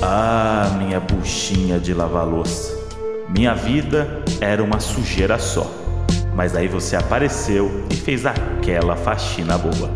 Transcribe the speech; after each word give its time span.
Ah, 0.00 0.76
minha 0.78 1.00
buchinha 1.00 1.80
de 1.80 1.92
lavar 1.92 2.24
louça. 2.24 2.72
Minha 3.28 3.52
vida 3.54 4.22
era 4.40 4.62
uma 4.62 4.78
sujeira 4.78 5.38
só. 5.40 5.66
Mas 6.36 6.54
aí 6.54 6.68
você 6.68 6.94
apareceu 6.94 7.84
e 7.90 7.96
fez 7.96 8.24
aquela 8.24 8.96
faxina 8.96 9.58
boa. 9.58 9.90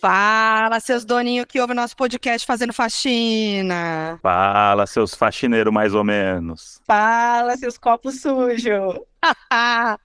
Fala, 0.00 0.80
seus 0.80 1.04
doninhos 1.04 1.44
que 1.46 1.60
ouvem 1.60 1.76
nosso 1.76 1.94
podcast 1.94 2.46
fazendo 2.46 2.72
faxina. 2.72 4.18
Fala, 4.22 4.86
seus 4.86 5.12
faxineiros 5.12 5.72
mais 5.72 5.92
ou 5.92 6.02
menos. 6.02 6.80
Fala, 6.86 7.56
seus 7.58 7.76
copos 7.76 8.22
sujos. 8.22 9.00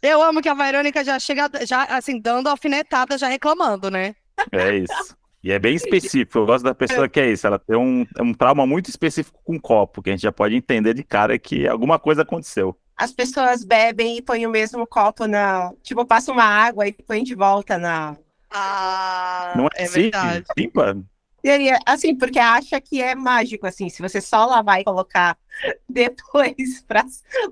Eu 0.00 0.22
amo 0.22 0.40
que 0.40 0.48
a 0.48 0.54
Verônica 0.54 1.02
já 1.02 1.18
chega, 1.18 1.50
já 1.66 1.84
assim, 1.84 2.20
dando 2.20 2.48
alfinetada, 2.48 3.18
já 3.18 3.26
reclamando, 3.26 3.90
né? 3.90 4.14
É 4.52 4.76
isso. 4.76 5.16
E 5.42 5.50
é 5.50 5.58
bem 5.58 5.74
específico. 5.74 6.38
Eu 6.38 6.46
gosto 6.46 6.64
da 6.64 6.74
pessoa 6.74 7.08
que 7.08 7.18
é 7.18 7.30
isso. 7.32 7.46
Ela 7.46 7.58
tem 7.58 7.76
um, 7.76 8.06
um 8.20 8.32
trauma 8.32 8.64
muito 8.66 8.88
específico 8.88 9.40
com 9.42 9.58
copo, 9.58 10.00
que 10.00 10.10
a 10.10 10.12
gente 10.12 10.22
já 10.22 10.30
pode 10.32 10.54
entender 10.54 10.94
de 10.94 11.02
cara 11.02 11.36
que 11.38 11.66
alguma 11.66 11.98
coisa 11.98 12.22
aconteceu. 12.22 12.78
As 12.96 13.12
pessoas 13.12 13.64
bebem 13.64 14.18
e 14.18 14.22
põem 14.22 14.46
o 14.46 14.50
mesmo 14.50 14.86
copo 14.86 15.26
na. 15.26 15.72
Tipo, 15.82 16.06
passa 16.06 16.30
uma 16.30 16.44
água 16.44 16.86
e 16.86 16.92
põe 16.92 17.24
de 17.24 17.34
volta 17.34 17.76
na. 17.76 18.16
Ah, 18.50 19.54
Não 19.56 19.64
é, 19.66 19.82
é 19.82 19.84
assim? 19.84 20.02
verdade. 20.02 20.44
Limpa? 20.56 21.02
Aí, 21.44 21.70
assim, 21.84 22.16
porque 22.16 22.38
acha 22.38 22.80
que 22.80 23.02
é 23.02 23.14
mágico, 23.14 23.66
assim, 23.66 23.88
se 23.88 24.00
você 24.00 24.20
só 24.20 24.46
lavar 24.46 24.80
e 24.80 24.84
colocar 24.84 25.36
depois 25.88 26.82
pra, 26.86 27.04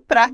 pra, 0.07 0.31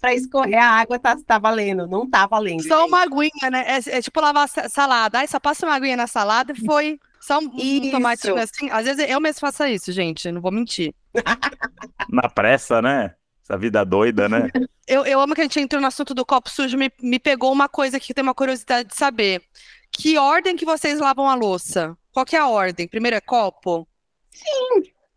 pra 0.00 0.14
escorrer 0.14 0.58
a 0.62 0.66
água, 0.80 0.98
tá, 0.98 1.16
tá 1.26 1.38
valendo. 1.38 1.86
Não 1.86 2.08
tá 2.08 2.26
valendo. 2.26 2.62
Só 2.62 2.80
gente. 2.80 2.88
uma 2.88 3.02
aguinha, 3.02 3.50
né? 3.50 3.64
É, 3.66 3.98
é 3.98 4.02
tipo 4.02 4.20
lavar 4.20 4.48
sa- 4.48 4.68
salada. 4.68 5.18
Aí 5.18 5.28
só 5.28 5.38
passa 5.38 5.66
uma 5.66 5.74
aguinha 5.74 5.96
na 5.96 6.06
salada 6.06 6.52
e 6.52 6.64
foi. 6.64 6.98
Só 7.20 7.38
um, 7.38 7.44
um 7.54 7.58
Isso. 7.58 7.90
tomatinho 7.90 8.36
assim. 8.36 8.68
Às 8.70 8.84
vezes 8.84 9.08
eu 9.08 9.18
mesmo 9.18 9.40
faço 9.40 9.64
isso, 9.64 9.90
gente. 9.92 10.30
Não 10.30 10.42
vou 10.42 10.52
mentir. 10.52 10.94
Na 12.10 12.28
pressa, 12.28 12.82
né? 12.82 13.14
Essa 13.42 13.58
vida 13.58 13.84
doida, 13.84 14.28
né? 14.28 14.50
Eu, 14.86 15.04
eu 15.06 15.20
amo 15.20 15.34
que 15.34 15.40
a 15.40 15.44
gente 15.44 15.60
entrou 15.60 15.80
no 15.80 15.86
assunto 15.86 16.14
do 16.14 16.24
copo 16.24 16.50
sujo. 16.50 16.76
Me, 16.76 16.90
me 17.00 17.18
pegou 17.18 17.52
uma 17.52 17.68
coisa 17.68 17.98
que 17.98 18.12
eu 18.12 18.14
tenho 18.14 18.26
uma 18.26 18.34
curiosidade 18.34 18.88
de 18.88 18.94
saber. 18.94 19.42
Que 19.96 20.18
ordem 20.18 20.56
que 20.56 20.64
vocês 20.64 20.98
lavam 21.00 21.28
a 21.28 21.34
louça? 21.34 21.96
Qual 22.12 22.26
que 22.26 22.36
é 22.36 22.38
a 22.40 22.48
ordem? 22.48 22.86
Primeiro 22.88 23.16
é 23.16 23.20
copo? 23.20 23.86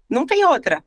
Não 0.09 0.25
tem 0.25 0.45
outra. 0.45 0.83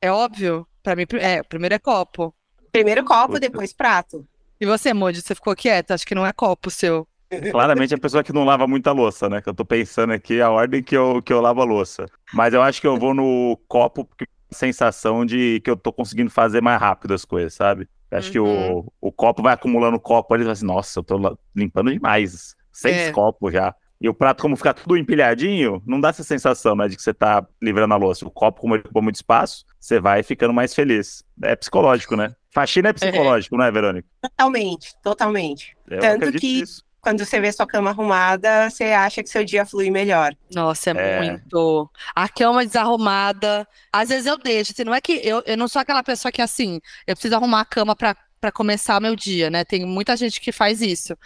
É 0.00 0.10
óbvio? 0.10 0.66
Pra 0.82 0.96
mim, 0.96 1.06
é, 1.20 1.42
primeiro 1.42 1.74
é 1.74 1.78
copo. 1.78 2.34
Primeiro 2.70 3.04
copo, 3.04 3.38
depois 3.38 3.72
prato. 3.72 4.26
E 4.60 4.66
você, 4.66 4.92
Moody, 4.92 5.22
você 5.22 5.34
ficou 5.34 5.54
quieta? 5.54 5.94
Acho 5.94 6.06
que 6.06 6.14
não 6.14 6.26
é 6.26 6.32
copo 6.32 6.70
seu. 6.70 7.06
Claramente 7.50 7.94
é 7.94 7.96
a 7.96 8.00
pessoa 8.00 8.22
que 8.22 8.32
não 8.32 8.44
lava 8.44 8.66
muita 8.66 8.92
louça, 8.92 9.28
né? 9.28 9.40
Que 9.40 9.48
eu 9.48 9.54
tô 9.54 9.64
pensando 9.64 10.12
aqui 10.12 10.40
a 10.40 10.50
ordem 10.50 10.82
que 10.82 10.96
eu, 10.96 11.22
que 11.22 11.32
eu 11.32 11.40
lavo 11.40 11.62
a 11.62 11.64
louça. 11.64 12.06
Mas 12.34 12.52
eu 12.52 12.60
acho 12.62 12.80
que 12.80 12.86
eu 12.86 12.98
vou 12.98 13.14
no 13.14 13.56
copo 13.68 14.04
porque 14.04 14.24
a 14.50 14.54
sensação 14.54 15.24
de 15.24 15.60
que 15.60 15.70
eu 15.70 15.76
tô 15.76 15.92
conseguindo 15.92 16.30
fazer 16.30 16.60
mais 16.60 16.78
rápido 16.80 17.14
as 17.14 17.24
coisas, 17.24 17.54
sabe? 17.54 17.88
Eu 18.10 18.18
acho 18.18 18.30
que 18.30 18.38
Uhum. 18.38 18.80
o, 19.00 19.08
o 19.08 19.12
copo 19.12 19.42
vai 19.42 19.54
acumulando 19.54 19.98
copo 19.98 20.34
ali 20.34 20.44
e 20.44 20.50
assim, 20.50 20.66
nossa, 20.66 20.98
eu 21.00 21.04
tô 21.04 21.38
limpando 21.56 21.90
demais. 21.90 22.54
Seis 22.72 22.96
É. 22.96 23.12
copos 23.12 23.52
já. 23.52 23.74
E 24.00 24.08
o 24.08 24.14
prato, 24.14 24.42
como 24.42 24.56
ficar 24.56 24.74
tudo 24.74 24.96
empilhadinho, 24.96 25.80
não 25.86 26.00
dá 26.00 26.08
essa 26.08 26.24
sensação, 26.24 26.74
né? 26.74 26.88
De 26.88 26.96
que 26.96 27.02
você 27.02 27.14
tá 27.14 27.46
livrando 27.62 27.94
a 27.94 27.96
louça. 27.96 28.26
O 28.26 28.30
copo, 28.30 28.60
como 28.60 28.74
ele 28.74 28.82
ocupou 28.82 29.00
muito 29.02 29.14
espaço, 29.14 29.64
você 29.78 30.00
vai 30.00 30.24
ficando 30.24 30.52
mais 30.52 30.74
feliz. 30.74 31.22
É 31.42 31.54
psicológico, 31.54 32.16
né? 32.16 32.34
Faxina 32.50 32.88
é 32.88 32.92
psicológico, 32.92 33.56
não 33.56 33.64
é, 33.64 33.70
Verônica? 33.70 34.08
Totalmente, 34.20 34.94
totalmente. 35.02 35.76
Eu 35.88 36.00
Tanto 36.00 36.32
que- 36.32 36.60
nisso. 36.60 36.82
Quando 37.00 37.24
você 37.24 37.40
vê 37.40 37.50
sua 37.50 37.66
cama 37.66 37.90
arrumada, 37.90 38.70
você 38.70 38.84
acha 38.84 39.22
que 39.24 39.28
seu 39.28 39.44
dia 39.44 39.66
flui 39.66 39.90
melhor. 39.90 40.34
Nossa, 40.54 40.90
é, 40.90 40.94
É. 41.26 41.30
muito. 41.32 41.90
A 42.14 42.28
cama 42.28 42.64
desarrumada. 42.64 43.66
Às 43.92 44.08
vezes 44.10 44.26
eu 44.26 44.38
deixo. 44.38 44.72
Assim, 44.72 44.84
não 44.84 44.94
é 44.94 45.00
que 45.00 45.14
eu, 45.24 45.42
eu 45.44 45.56
não 45.56 45.66
sou 45.66 45.80
aquela 45.82 46.02
pessoa 46.04 46.30
que 46.30 46.40
assim, 46.40 46.80
eu 47.06 47.14
preciso 47.16 47.34
arrumar 47.34 47.60
a 47.60 47.64
cama 47.64 47.94
pra 47.96 48.16
para 48.40 48.50
começar 48.50 49.00
meu 49.00 49.14
dia, 49.14 49.48
né? 49.50 49.64
Tem 49.64 49.86
muita 49.86 50.16
gente 50.16 50.40
que 50.40 50.50
faz 50.50 50.82
isso. 50.82 51.16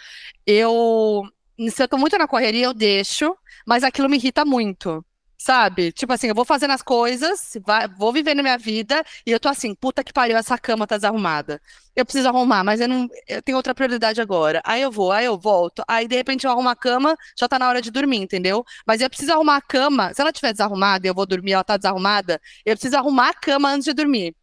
Eu, 0.45 1.23
se 1.69 1.81
eu 1.83 1.87
tô 1.87 1.97
muito 1.97 2.17
na 2.17 2.27
correria, 2.27 2.65
eu 2.65 2.73
deixo, 2.73 3.35
mas 3.65 3.83
aquilo 3.83 4.09
me 4.09 4.17
irrita 4.17 4.45
muito. 4.45 5.03
Sabe? 5.39 5.91
Tipo 5.91 6.13
assim, 6.13 6.27
eu 6.27 6.35
vou 6.35 6.43
fazendo 6.43 6.71
as 6.71 6.81
coisas, 6.81 7.53
vai- 7.63 7.87
vou 7.87 8.11
vivendo 8.11 8.41
minha 8.41 8.57
vida 8.57 9.03
e 9.25 9.31
eu 9.31 9.39
tô 9.39 9.47
assim, 9.47 9.75
puta 9.75 10.03
que 10.03 10.11
pariu, 10.11 10.35
essa 10.35 10.57
cama 10.57 10.87
tá 10.87 10.95
desarrumada. 10.97 11.61
Eu 11.95 12.03
preciso 12.05 12.27
arrumar, 12.27 12.63
mas 12.63 12.81
eu 12.81 12.87
não, 12.87 13.07
eu 13.27 13.41
tenho 13.43 13.55
outra 13.55 13.73
prioridade 13.75 14.19
agora. 14.19 14.61
Aí 14.65 14.81
eu 14.81 14.91
vou, 14.91 15.11
aí 15.11 15.25
eu 15.25 15.37
volto, 15.37 15.83
aí 15.87 16.07
de 16.07 16.15
repente 16.15 16.45
eu 16.45 16.51
arrumo 16.51 16.69
a 16.69 16.75
cama, 16.75 17.15
já 17.39 17.47
tá 17.47 17.59
na 17.59 17.69
hora 17.69 17.81
de 17.81 17.91
dormir, 17.91 18.17
entendeu? 18.17 18.65
Mas 18.85 18.99
eu 18.99 19.09
preciso 19.09 19.31
arrumar 19.33 19.57
a 19.57 19.61
cama. 19.61 20.11
Se 20.13 20.21
ela 20.21 20.31
estiver 20.31 20.51
desarrumada 20.53 21.05
e 21.05 21.09
eu 21.09 21.13
vou 21.13 21.25
dormir, 21.25 21.51
ela 21.53 21.63
tá 21.63 21.77
desarrumada, 21.77 22.41
eu 22.65 22.75
preciso 22.75 22.97
arrumar 22.97 23.29
a 23.29 23.33
cama 23.33 23.69
antes 23.69 23.85
de 23.85 23.93
dormir. 23.93 24.35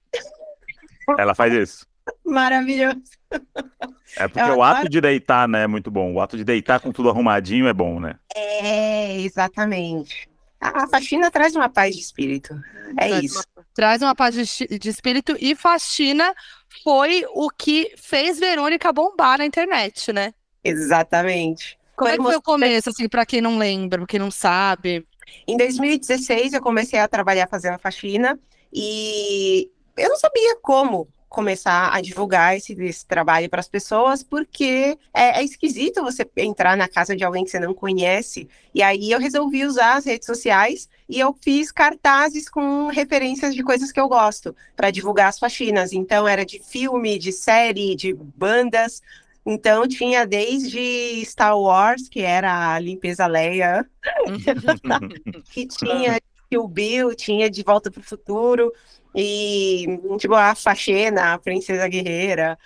Ela 1.18 1.34
faz 1.34 1.52
isso. 1.52 1.86
Maravilhoso. 2.24 3.02
É 4.16 4.28
porque 4.28 4.50
Eu 4.50 4.58
o 4.58 4.62
ato 4.62 4.88
de 4.88 5.00
deitar, 5.00 5.48
né, 5.48 5.64
é 5.64 5.66
muito 5.66 5.90
bom. 5.90 6.12
O 6.12 6.20
ato 6.20 6.36
de 6.36 6.44
deitar 6.44 6.80
com 6.80 6.92
tudo 6.92 7.08
arrumadinho 7.08 7.66
é 7.66 7.72
bom, 7.72 7.98
né? 7.98 8.16
É, 8.34 9.20
exatamente. 9.20 10.28
A 10.60 10.86
faxina 10.88 11.30
traz 11.30 11.54
uma 11.54 11.68
paz 11.68 11.94
de 11.94 12.00
espírito. 12.00 12.54
É 12.98 13.08
Traz 13.08 13.24
isso. 13.24 13.42
Traz 13.74 14.02
uma 14.02 14.14
paz 14.14 14.34
de, 14.34 14.78
de 14.78 14.88
espírito 14.88 15.36
e 15.38 15.54
faxina 15.54 16.34
foi 16.82 17.26
o 17.34 17.50
que 17.50 17.92
fez 17.96 18.38
Verônica 18.38 18.92
bombar 18.92 19.38
na 19.38 19.44
internet, 19.44 20.12
né? 20.12 20.32
Exatamente. 20.62 21.78
Como 21.96 22.08
é 22.08 22.16
Foi 22.16 22.18
que 22.18 22.24
foi 22.24 22.36
o 22.36 22.42
começo, 22.42 22.90
assim, 22.90 23.08
pra 23.08 23.26
quem 23.26 23.40
não 23.40 23.58
lembra, 23.58 23.98
pra 23.98 24.06
quem 24.06 24.18
não 24.18 24.30
sabe? 24.30 25.06
Em 25.46 25.56
2016, 25.56 26.54
eu 26.54 26.62
comecei 26.62 26.98
a 26.98 27.08
trabalhar 27.08 27.46
fazendo 27.48 27.78
faxina 27.78 28.38
e 28.72 29.70
eu 29.96 30.08
não 30.08 30.16
sabia 30.16 30.56
como 30.62 31.08
começar 31.34 31.92
a 31.92 32.00
divulgar 32.00 32.56
esse, 32.56 32.72
esse 32.72 33.04
trabalho 33.04 33.50
para 33.50 33.58
as 33.58 33.68
pessoas, 33.68 34.22
porque 34.22 34.96
é, 35.12 35.40
é 35.40 35.42
esquisito 35.42 36.02
você 36.02 36.24
entrar 36.36 36.76
na 36.76 36.86
casa 36.86 37.16
de 37.16 37.24
alguém 37.24 37.44
que 37.44 37.50
você 37.50 37.58
não 37.58 37.74
conhece. 37.74 38.48
E 38.72 38.82
aí 38.82 39.10
eu 39.10 39.18
resolvi 39.18 39.64
usar 39.64 39.96
as 39.96 40.06
redes 40.06 40.26
sociais 40.26 40.88
e 41.08 41.18
eu 41.18 41.36
fiz 41.42 41.72
cartazes 41.72 42.48
com 42.48 42.86
referências 42.86 43.52
de 43.52 43.64
coisas 43.64 43.90
que 43.90 43.98
eu 43.98 44.08
gosto 44.08 44.54
para 44.76 44.92
divulgar 44.92 45.28
as 45.28 45.38
faxinas. 45.38 45.92
Então 45.92 46.26
era 46.28 46.46
de 46.46 46.60
filme, 46.60 47.18
de 47.18 47.32
série, 47.32 47.96
de 47.96 48.14
bandas. 48.14 49.02
Então 49.44 49.88
tinha 49.88 50.24
desde 50.24 51.22
Star 51.26 51.58
Wars, 51.58 52.08
que 52.08 52.20
era 52.20 52.74
a 52.74 52.78
limpeza 52.78 53.26
Leia, 53.26 53.84
que 55.50 55.66
tinha 55.66 56.20
Kill 56.48 56.68
Bill, 56.68 57.14
tinha 57.14 57.50
De 57.50 57.62
Volta 57.64 57.90
para 57.90 58.00
o 58.00 58.04
Futuro, 58.04 58.72
e 59.14 59.86
tipo 60.18 60.34
a 60.34 60.54
Faxena, 60.54 61.34
a 61.34 61.38
Princesa 61.38 61.86
Guerreira, 61.86 62.58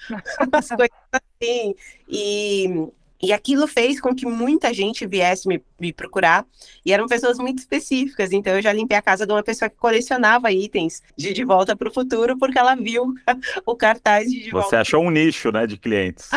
as 0.53 0.69
coisas 0.69 0.91
assim. 1.13 1.75
E, 2.09 2.89
e 3.21 3.33
aquilo 3.33 3.67
fez 3.67 4.01
com 4.01 4.15
que 4.15 4.25
muita 4.25 4.73
gente 4.73 5.07
viesse 5.07 5.47
me, 5.47 5.63
me 5.79 5.93
procurar, 5.93 6.47
e 6.85 6.93
eram 6.93 7.07
pessoas 7.07 7.39
muito 7.39 7.59
específicas. 7.59 8.33
Então 8.33 8.55
eu 8.55 8.63
já 8.63 8.73
limpei 8.73 8.97
a 8.97 9.03
casa 9.03 9.27
de 9.27 9.33
uma 9.33 9.43
pessoa 9.43 9.69
que 9.69 9.77
colecionava 9.77 10.51
itens 10.53 11.03
de 11.17 11.33
De 11.33 11.45
Volta 11.45 11.77
para 11.77 11.89
o 11.89 11.93
Futuro, 11.93 12.39
porque 12.39 12.59
ela 12.59 12.75
viu 12.75 13.15
o 13.67 13.77
cartaz 13.77 14.31
de 14.31 14.39
De 14.39 14.51
Você 14.51 14.51
Volta. 14.51 14.81
achou 14.81 15.03
um 15.05 15.11
nicho, 15.11 15.53
né, 15.53 15.67
de 15.67 15.77
clientes. 15.77 16.31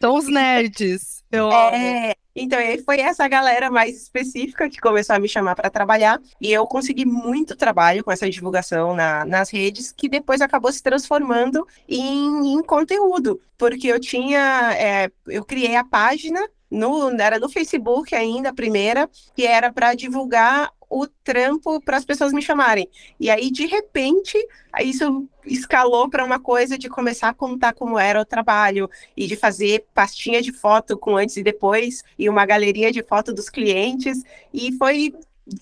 São 0.00 0.16
os 0.16 0.28
nerds. 0.28 1.24
Eu 1.32 1.50
amo. 1.50 2.14
Então 2.40 2.58
foi 2.84 3.00
essa 3.00 3.26
galera 3.28 3.70
mais 3.70 4.00
específica 4.02 4.68
que 4.68 4.78
começou 4.80 5.16
a 5.16 5.18
me 5.18 5.28
chamar 5.28 5.54
para 5.54 5.70
trabalhar 5.70 6.20
e 6.40 6.52
eu 6.52 6.66
consegui 6.66 7.04
muito 7.04 7.56
trabalho 7.56 8.04
com 8.04 8.12
essa 8.12 8.28
divulgação 8.30 8.94
na- 8.94 9.24
nas 9.24 9.50
redes 9.50 9.92
que 9.92 10.08
depois 10.08 10.40
acabou 10.40 10.72
se 10.72 10.82
transformando 10.82 11.66
em, 11.88 12.54
em 12.54 12.62
conteúdo, 12.62 13.40
porque 13.56 13.88
eu 13.88 13.98
tinha, 14.00 14.72
é, 14.76 15.10
eu 15.26 15.44
criei 15.44 15.76
a 15.76 15.84
página 15.84 16.40
no, 16.70 17.10
era 17.20 17.38
no 17.38 17.48
Facebook 17.48 18.14
ainda 18.14 18.50
a 18.50 18.54
primeira 18.54 19.08
que 19.34 19.46
era 19.46 19.72
para 19.72 19.94
divulgar 19.94 20.70
o 20.88 21.06
trampo 21.06 21.80
para 21.80 21.96
as 21.96 22.04
pessoas 22.04 22.32
me 22.32 22.42
chamarem. 22.42 22.88
E 23.18 23.30
aí 23.30 23.50
de 23.50 23.66
repente 23.66 24.38
isso 24.80 25.28
escalou 25.44 26.08
para 26.08 26.24
uma 26.24 26.38
coisa 26.38 26.78
de 26.78 26.88
começar 26.88 27.28
a 27.28 27.34
contar 27.34 27.72
como 27.72 27.98
era 27.98 28.20
o 28.20 28.24
trabalho 28.24 28.88
e 29.16 29.26
de 29.26 29.36
fazer 29.36 29.86
pastinha 29.94 30.40
de 30.40 30.52
foto 30.52 30.96
com 30.96 31.16
antes 31.16 31.36
e 31.36 31.42
depois 31.42 32.02
e 32.18 32.28
uma 32.28 32.46
galeria 32.46 32.92
de 32.92 33.02
foto 33.02 33.32
dos 33.32 33.48
clientes 33.48 34.22
e 34.52 34.72
foi 34.72 35.12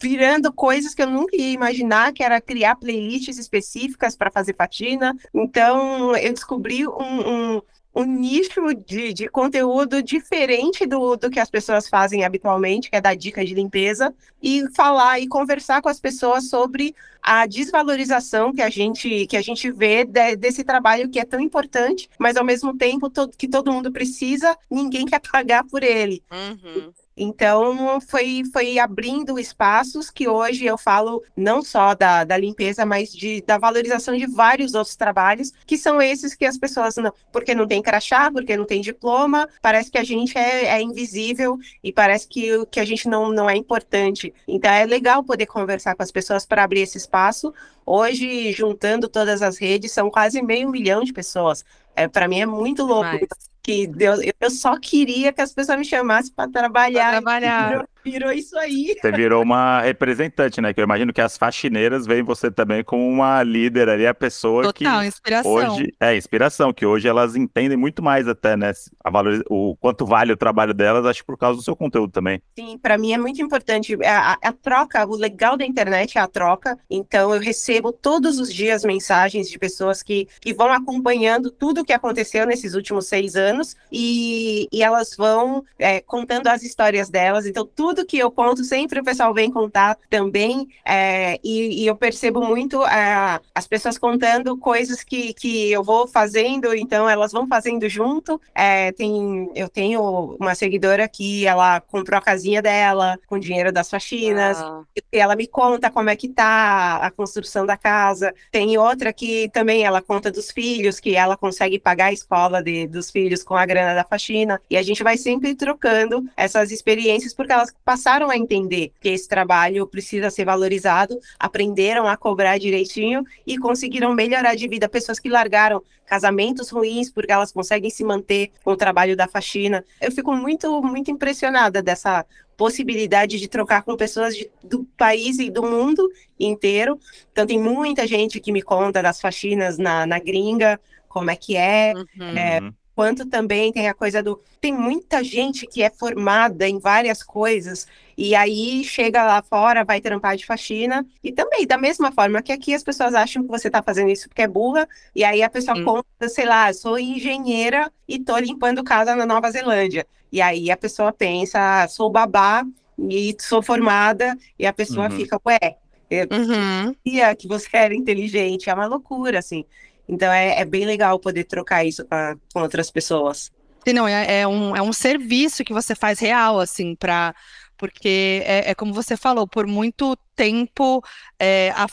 virando 0.01 0.53
coisas 0.53 0.95
que 0.95 1.03
eu 1.03 1.09
nunca 1.09 1.37
ia 1.37 1.53
imaginar, 1.53 2.13
que 2.13 2.23
era 2.23 2.41
criar 2.41 2.77
playlists 2.77 3.39
específicas 3.39 4.17
para 4.17 4.31
fazer 4.31 4.55
faxina. 4.55 5.17
Então 5.33 6.17
eu 6.17 6.33
descobri 6.33 6.87
um, 6.87 7.57
um, 7.57 7.63
um 7.97 8.05
nicho 8.05 8.61
de, 8.87 9.13
de 9.15 9.27
conteúdo 9.29 10.03
diferente 10.03 10.85
do, 10.87 11.17
do 11.17 11.31
que 11.31 11.41
as 11.41 11.49
pessoas 11.49 11.89
fazem 11.89 12.25
habitualmente, 12.25 12.91
que 12.91 12.97
é 12.97 13.01
dar 13.01 13.17
dicas 13.17 13.49
de 13.49 13.55
limpeza, 13.55 14.15
e 14.43 14.63
falar 14.75 15.19
e 15.19 15.27
conversar 15.27 15.81
com 15.81 15.89
as 15.89 15.99
pessoas 15.99 16.49
sobre 16.51 16.95
a 17.23 17.47
desvalorização 17.47 18.53
que 18.53 18.61
a 18.61 18.69
gente, 18.69 19.27
que 19.27 19.37
a 19.37 19.43
gente 19.43 19.71
vê 19.73 20.05
de- 20.05 20.37
desse 20.37 20.63
trabalho 20.63 21.09
que 21.09 21.19
é 21.19 21.25
tão 21.25 21.41
importante, 21.41 22.09
mas 22.19 22.37
ao 22.37 22.45
mesmo 22.45 22.77
tempo 22.77 23.09
to- 23.09 23.31
que 23.37 23.49
todo 23.49 23.73
mundo 23.73 23.91
precisa, 23.91 24.57
ninguém 24.71 25.07
quer 25.07 25.21
pagar 25.21 25.65
por 25.65 25.83
ele. 25.83 26.23
Uhum. 26.31 26.93
Então, 27.17 27.99
foi, 28.01 28.43
foi 28.53 28.79
abrindo 28.79 29.39
espaços 29.39 30.11
que 30.11 30.29
hoje 30.29 30.67
eu 30.67 30.77
falo 30.77 31.23
não 31.35 31.63
só 31.63 31.95
da, 31.95 32.25
da 32.25 32.37
limpeza, 32.37 32.85
mas 32.85 33.11
de, 33.11 33.41
da 33.41 33.57
valorização 33.57 34.15
de 34.15 34.27
vários 34.27 34.75
outros 34.75 34.97
trabalhos, 34.97 35.51
que 35.67 35.79
são 35.79 36.03
esses 36.03 36.35
que 36.35 36.45
as 36.45 36.59
pessoas 36.59 36.97
não. 36.97 37.11
Porque 37.33 37.55
não 37.55 37.67
tem 37.67 37.81
crachá, 37.81 38.31
porque 38.31 38.55
não 38.55 38.67
tem 38.67 38.83
diploma, 38.83 39.49
parece 39.63 39.91
que 39.91 39.97
a 39.97 40.05
gente 40.05 40.37
é, 40.37 40.67
é 40.67 40.83
invisível 40.83 41.59
e 41.83 41.91
parece 41.91 42.29
que, 42.29 42.67
que 42.67 42.81
a 42.81 42.85
gente 42.85 43.09
não, 43.09 43.31
não 43.33 43.49
é 43.49 43.57
importante. 43.57 44.35
Então, 44.47 44.71
é 44.71 44.85
legal 44.85 45.25
poder 45.25 45.47
conversar 45.47 45.95
com 45.95 46.03
as 46.03 46.13
pessoas 46.13 46.45
para 46.45 46.65
abrir 46.65 46.81
esse 46.81 46.99
espaço. 46.99 47.55
Hoje, 47.87 48.53
juntando 48.53 49.09
todas 49.09 49.41
as 49.41 49.57
redes, 49.57 49.93
são 49.93 50.11
quase 50.11 50.43
meio 50.43 50.69
milhão 50.69 51.03
de 51.03 51.15
pessoas. 51.15 51.65
É, 51.95 52.07
para 52.07 52.29
mim 52.29 52.41
é 52.41 52.47
muito 52.47 52.85
louco. 52.85 53.27
Que 53.67 53.85
Deus, 53.89 54.21
eu 54.41 54.49
só 54.49 54.79
queria 54.79 55.33
que 55.33 55.41
as 55.41 55.53
pessoas 55.53 55.77
me 55.77 55.85
chamassem 55.85 56.33
para 56.33 56.49
trabalhar. 56.49 57.11
Pra 57.11 57.21
trabalhar. 57.21 57.89
Virou, 58.11 58.33
isso 58.33 58.57
aí. 58.59 58.97
Você 59.01 59.13
virou 59.13 59.43
uma 59.43 59.81
representante, 59.81 60.61
né? 60.61 60.73
Que 60.73 60.81
eu 60.81 60.85
imagino 60.85 61.13
que 61.13 61.21
as 61.21 61.37
faxineiras 61.37 62.07
veem 62.07 62.23
você 62.23 62.51
também 62.51 62.85
como 62.85 63.07
uma 63.09 63.43
líder 63.43 63.89
ali, 63.89 64.07
a 64.07 64.15
pessoa 64.15 64.63
Total, 64.63 65.01
que 65.01 65.07
inspiração. 65.07 65.53
hoje 65.53 65.93
é 66.01 66.17
inspiração, 66.17 66.73
que 66.73 66.87
hoje 66.87 67.09
elas 67.09 67.37
entendem 67.37 67.77
muito 67.77 68.03
mais 68.03 68.29
até, 68.29 68.57
né? 68.57 68.73
A 69.03 69.11
valor, 69.11 69.43
o 69.51 69.77
quanto 69.77 70.07
vale 70.07 70.33
o 70.33 70.37
trabalho 70.37 70.73
delas, 70.73 71.07
acho 71.07 71.25
por 71.25 71.37
causa 71.37 71.57
do 71.57 71.65
seu 71.65 71.75
conteúdo 71.75 72.13
também. 72.13 72.41
Sim, 72.59 72.79
para 72.79 72.97
mim 72.97 73.13
é 73.13 73.19
muito 73.19 73.43
importante 73.43 73.97
a, 74.05 74.39
a 74.43 74.53
troca. 74.53 75.07
O 75.07 75.17
legal 75.17 75.57
da 75.57 75.65
internet 75.65 76.19
é 76.19 76.21
a 76.21 76.29
troca. 76.29 76.79
Então 76.91 77.35
eu 77.35 77.41
recebo 77.41 77.93
todos 77.93 78.39
os 78.39 78.53
dias 78.53 78.85
mensagens 78.85 79.51
de 79.51 79.59
pessoas 79.59 80.03
que, 80.03 80.29
que 80.41 80.55
vão 80.55 80.73
acompanhando 80.73 81.51
tudo 81.51 81.81
o 81.81 81.85
que 81.85 81.93
aconteceu 81.93 82.47
nesses 82.47 82.75
últimos 82.75 83.07
seis 83.07 83.35
anos 83.35 83.47
anos 83.57 83.77
e, 83.91 84.69
e 84.73 84.83
elas 84.83 85.15
vão 85.17 85.65
é, 85.79 86.01
contando 86.01 86.49
as 86.49 86.63
histórias 86.63 87.09
delas. 87.09 87.47
Então, 87.47 87.67
tudo 87.67 87.96
que 88.05 88.19
eu 88.19 88.31
conto, 88.31 88.65
sempre 88.65 89.01
o 89.01 89.05
pessoal 89.05 89.33
vem 89.33 89.51
contar 89.51 89.97
também. 90.11 90.69
É, 90.85 91.39
e, 91.43 91.83
e, 91.83 91.87
eu 91.87 91.97
percebo 91.97 92.41
muito 92.41 92.85
é, 92.85 93.41
as 93.55 93.67
pessoas 93.67 93.97
contando 93.97 94.57
coisas 94.59 95.03
que, 95.03 95.33
que 95.33 95.71
eu 95.71 95.83
vou 95.83 96.07
fazendo, 96.07 96.75
então 96.75 97.09
elas 97.09 97.33
vão 97.33 97.47
fazendo 97.47 97.89
junto. 97.89 98.41
É, 98.55 98.93
tem, 98.93 99.51
eu 99.55 99.69
tenho 99.69 100.37
uma 100.41 100.55
seguidora 100.55 101.09
que 101.09 101.47
ela 101.47 101.81
comprou 101.81 102.19
a 102.19 102.23
casinha 102.23 102.61
dela 102.61 103.19
com 103.27 103.39
dinheiro 103.39 103.73
das 103.73 103.89
faxinas, 103.89 104.59
ah. 104.59 104.83
e 105.13 105.19
ela 105.19 105.37
me 105.37 105.47
conta 105.47 105.91
como 105.91 106.11
é 106.11 106.17
que 106.17 106.29
tá 106.29 106.97
a 106.97 107.11
construção 107.11 107.65
da 107.65 107.77
casa. 107.77 108.35
Tem 108.51 108.77
outra 108.77 109.13
que 109.13 109.49
também 109.53 109.85
ela 109.85 110.03
conta 110.03 110.31
dos 110.31 110.51
filhos, 110.51 111.01
que 111.01 111.15
ela 111.15 111.37
consegue 111.37 111.79
pagar 111.79 112.07
a 112.07 112.13
escola 112.13 112.63
de, 112.63 112.87
dos 112.87 113.11
filhos 113.11 113.43
com 113.43 113.55
a 113.55 113.67
grana 113.67 113.95
da 113.95 114.05
faxina. 114.05 114.61
E 114.69 114.77
a 114.77 114.83
gente 114.83 115.03
vai 115.03 115.17
sempre 115.17 115.55
trocando 115.55 116.25
essas 116.37 116.71
experiências 116.71 117.35
porque 117.35 117.53
elas 117.53 117.71
passaram 117.87 118.29
a 118.29 118.37
entender 118.37 118.91
que 119.01 119.09
esse 119.09 119.29
trabalho 119.29 119.87
precisa 119.87 120.29
ser 120.29 120.45
valorizado, 120.45 121.21
aprenderam 121.39 122.09
a 122.09 122.17
cobrar 122.17 122.59
direitinho 122.59 123.25
e 123.47 123.57
conseguiram 123.57 124.13
melhorar 124.13 124.57
de 124.57 124.67
vida. 124.67 124.89
Pessoas 124.89 125.21
que 125.21 125.29
largaram 125.29 125.81
casamentos 126.05 126.69
ruins 126.69 127.13
porque 127.13 127.31
elas 127.31 127.53
conseguem 127.53 127.89
se 127.89 128.03
manter 128.03 128.51
com 128.65 128.73
o 128.73 128.77
trabalho 128.77 129.17
da 129.17 129.29
faxina. 129.29 129.85
Eu 130.01 130.11
fico 130.11 130.35
muito, 130.35 130.83
muito 130.83 131.13
impressionada 131.13 131.81
dessa 131.81 132.27
possibilidade 132.57 133.39
de 133.39 133.47
trocar 133.47 133.85
com 133.85 133.97
pessoas 133.97 134.35
de, 134.35 134.51
do 134.65 134.83
país 134.97 135.39
e 135.39 135.49
do 135.49 135.63
mundo 135.63 136.11
inteiro. 136.41 136.99
Então, 137.31 137.47
tem 137.47 137.61
muita 137.61 138.05
gente 138.05 138.41
que 138.41 138.51
me 138.51 138.63
conta 138.63 139.01
das 139.01 139.21
faxinas 139.21 139.79
na, 139.79 140.05
na 140.05 140.19
gringa, 140.19 140.81
como 141.09 141.31
é 141.31 141.37
que 141.37 141.57
é. 141.57 141.93
Uhum. 141.95 142.37
é 142.37 142.61
quanto 142.97 143.27
também 143.27 143.71
tem 143.71 143.89
a 143.89 143.95
coisa 143.95 144.23
do. 144.23 144.41
Tem 144.59 144.73
muita 144.73 145.23
gente 145.23 145.67
que 145.67 145.83
é 145.83 145.91
formada 145.91 146.67
em 146.67 146.79
várias 146.79 147.23
coisas 147.23 147.87
e 148.17 148.35
aí 148.35 148.83
chega 148.83 149.23
lá 149.23 149.43
fora, 149.43 149.85
vai 149.85 150.01
trampar 150.01 150.35
de 150.37 150.47
faxina. 150.47 151.07
E 151.23 151.31
também, 151.31 151.67
da 151.67 151.77
mesma 151.77 152.11
forma 152.11 152.41
que 152.41 152.51
aqui 152.51 152.73
as 152.73 152.83
pessoas 152.83 153.15
acham 153.15 153.43
que 153.43 153.51
você 153.51 153.69
está 153.69 153.83
fazendo 153.83 154.11
isso 154.11 154.29
porque 154.29 154.41
é 154.41 154.49
burra, 154.49 154.89
e 155.15 155.23
aí 155.23 155.43
a 155.43 155.51
pessoa 155.51 155.77
hum. 155.79 155.85
conta, 155.85 156.29
sei 156.29 156.47
lá, 156.47 156.73
sou 156.73 156.99
engenheira 156.99 157.93
e 158.09 158.19
tô 158.19 158.39
limpando 158.39 158.83
casa 158.83 159.15
na 159.15 159.27
Nova 159.27 159.51
Zelândia. 159.51 160.07
E 160.33 160.41
aí 160.41 160.71
a 160.71 160.77
pessoa 160.77 161.13
pensa, 161.13 161.83
ah, 161.83 161.89
sou 161.89 162.09
babá 162.09 162.65
e 162.99 163.37
sou 163.39 163.63
formada, 163.63 164.37
e 164.59 164.67
a 164.67 164.73
pessoa 164.73 165.11
uhum. 165.11 165.17
fica, 165.17 165.39
ué, 165.47 165.77
eu 166.11 166.27
uhum. 166.33 166.95
que 167.37 167.47
você 167.47 167.69
era 167.77 167.95
inteligente, 167.95 168.71
é 168.71 168.75
uma 168.75 168.87
loucura, 168.87 169.39
assim. 169.39 169.67
Então 170.09 170.33
é, 170.33 170.61
é 170.61 170.65
bem 170.65 170.85
legal 170.85 171.19
poder 171.19 171.45
trocar 171.45 171.85
isso 171.85 172.05
com, 172.53 172.61
outras 172.61 172.91
pessoas. 172.91 173.51
Sim, 173.87 173.93
não, 173.93 174.07
é, 174.09 174.41
é, 174.41 174.49
um, 174.49 174.75
é 174.75 174.83
um 174.83 174.93
serviço 174.93 175.65
que 175.65 175.73
você 175.73 175.95
faz 175.95 176.19
real, 176.19 176.59
assim, 176.59 176.95
para 176.95 177.35
porque 177.79 178.43
é, 178.45 178.71
é, 178.71 178.75
como 178.75 178.93
você 178.93 179.17
falou, 179.17 179.47
por 179.47 179.67
muito 179.67 180.17
tempo, 180.35 181.03
é, 181.39 181.71
a, 181.77 181.87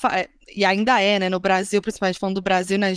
e 0.56 0.63
ainda 0.63 1.01
é, 1.01 1.19
né, 1.19 1.30
no 1.30 1.39
Brasil, 1.39 1.81
principalmente 1.81 2.19
falando 2.19 2.36
do 2.36 2.42
Brasil, 2.42 2.77
né, 2.77 2.94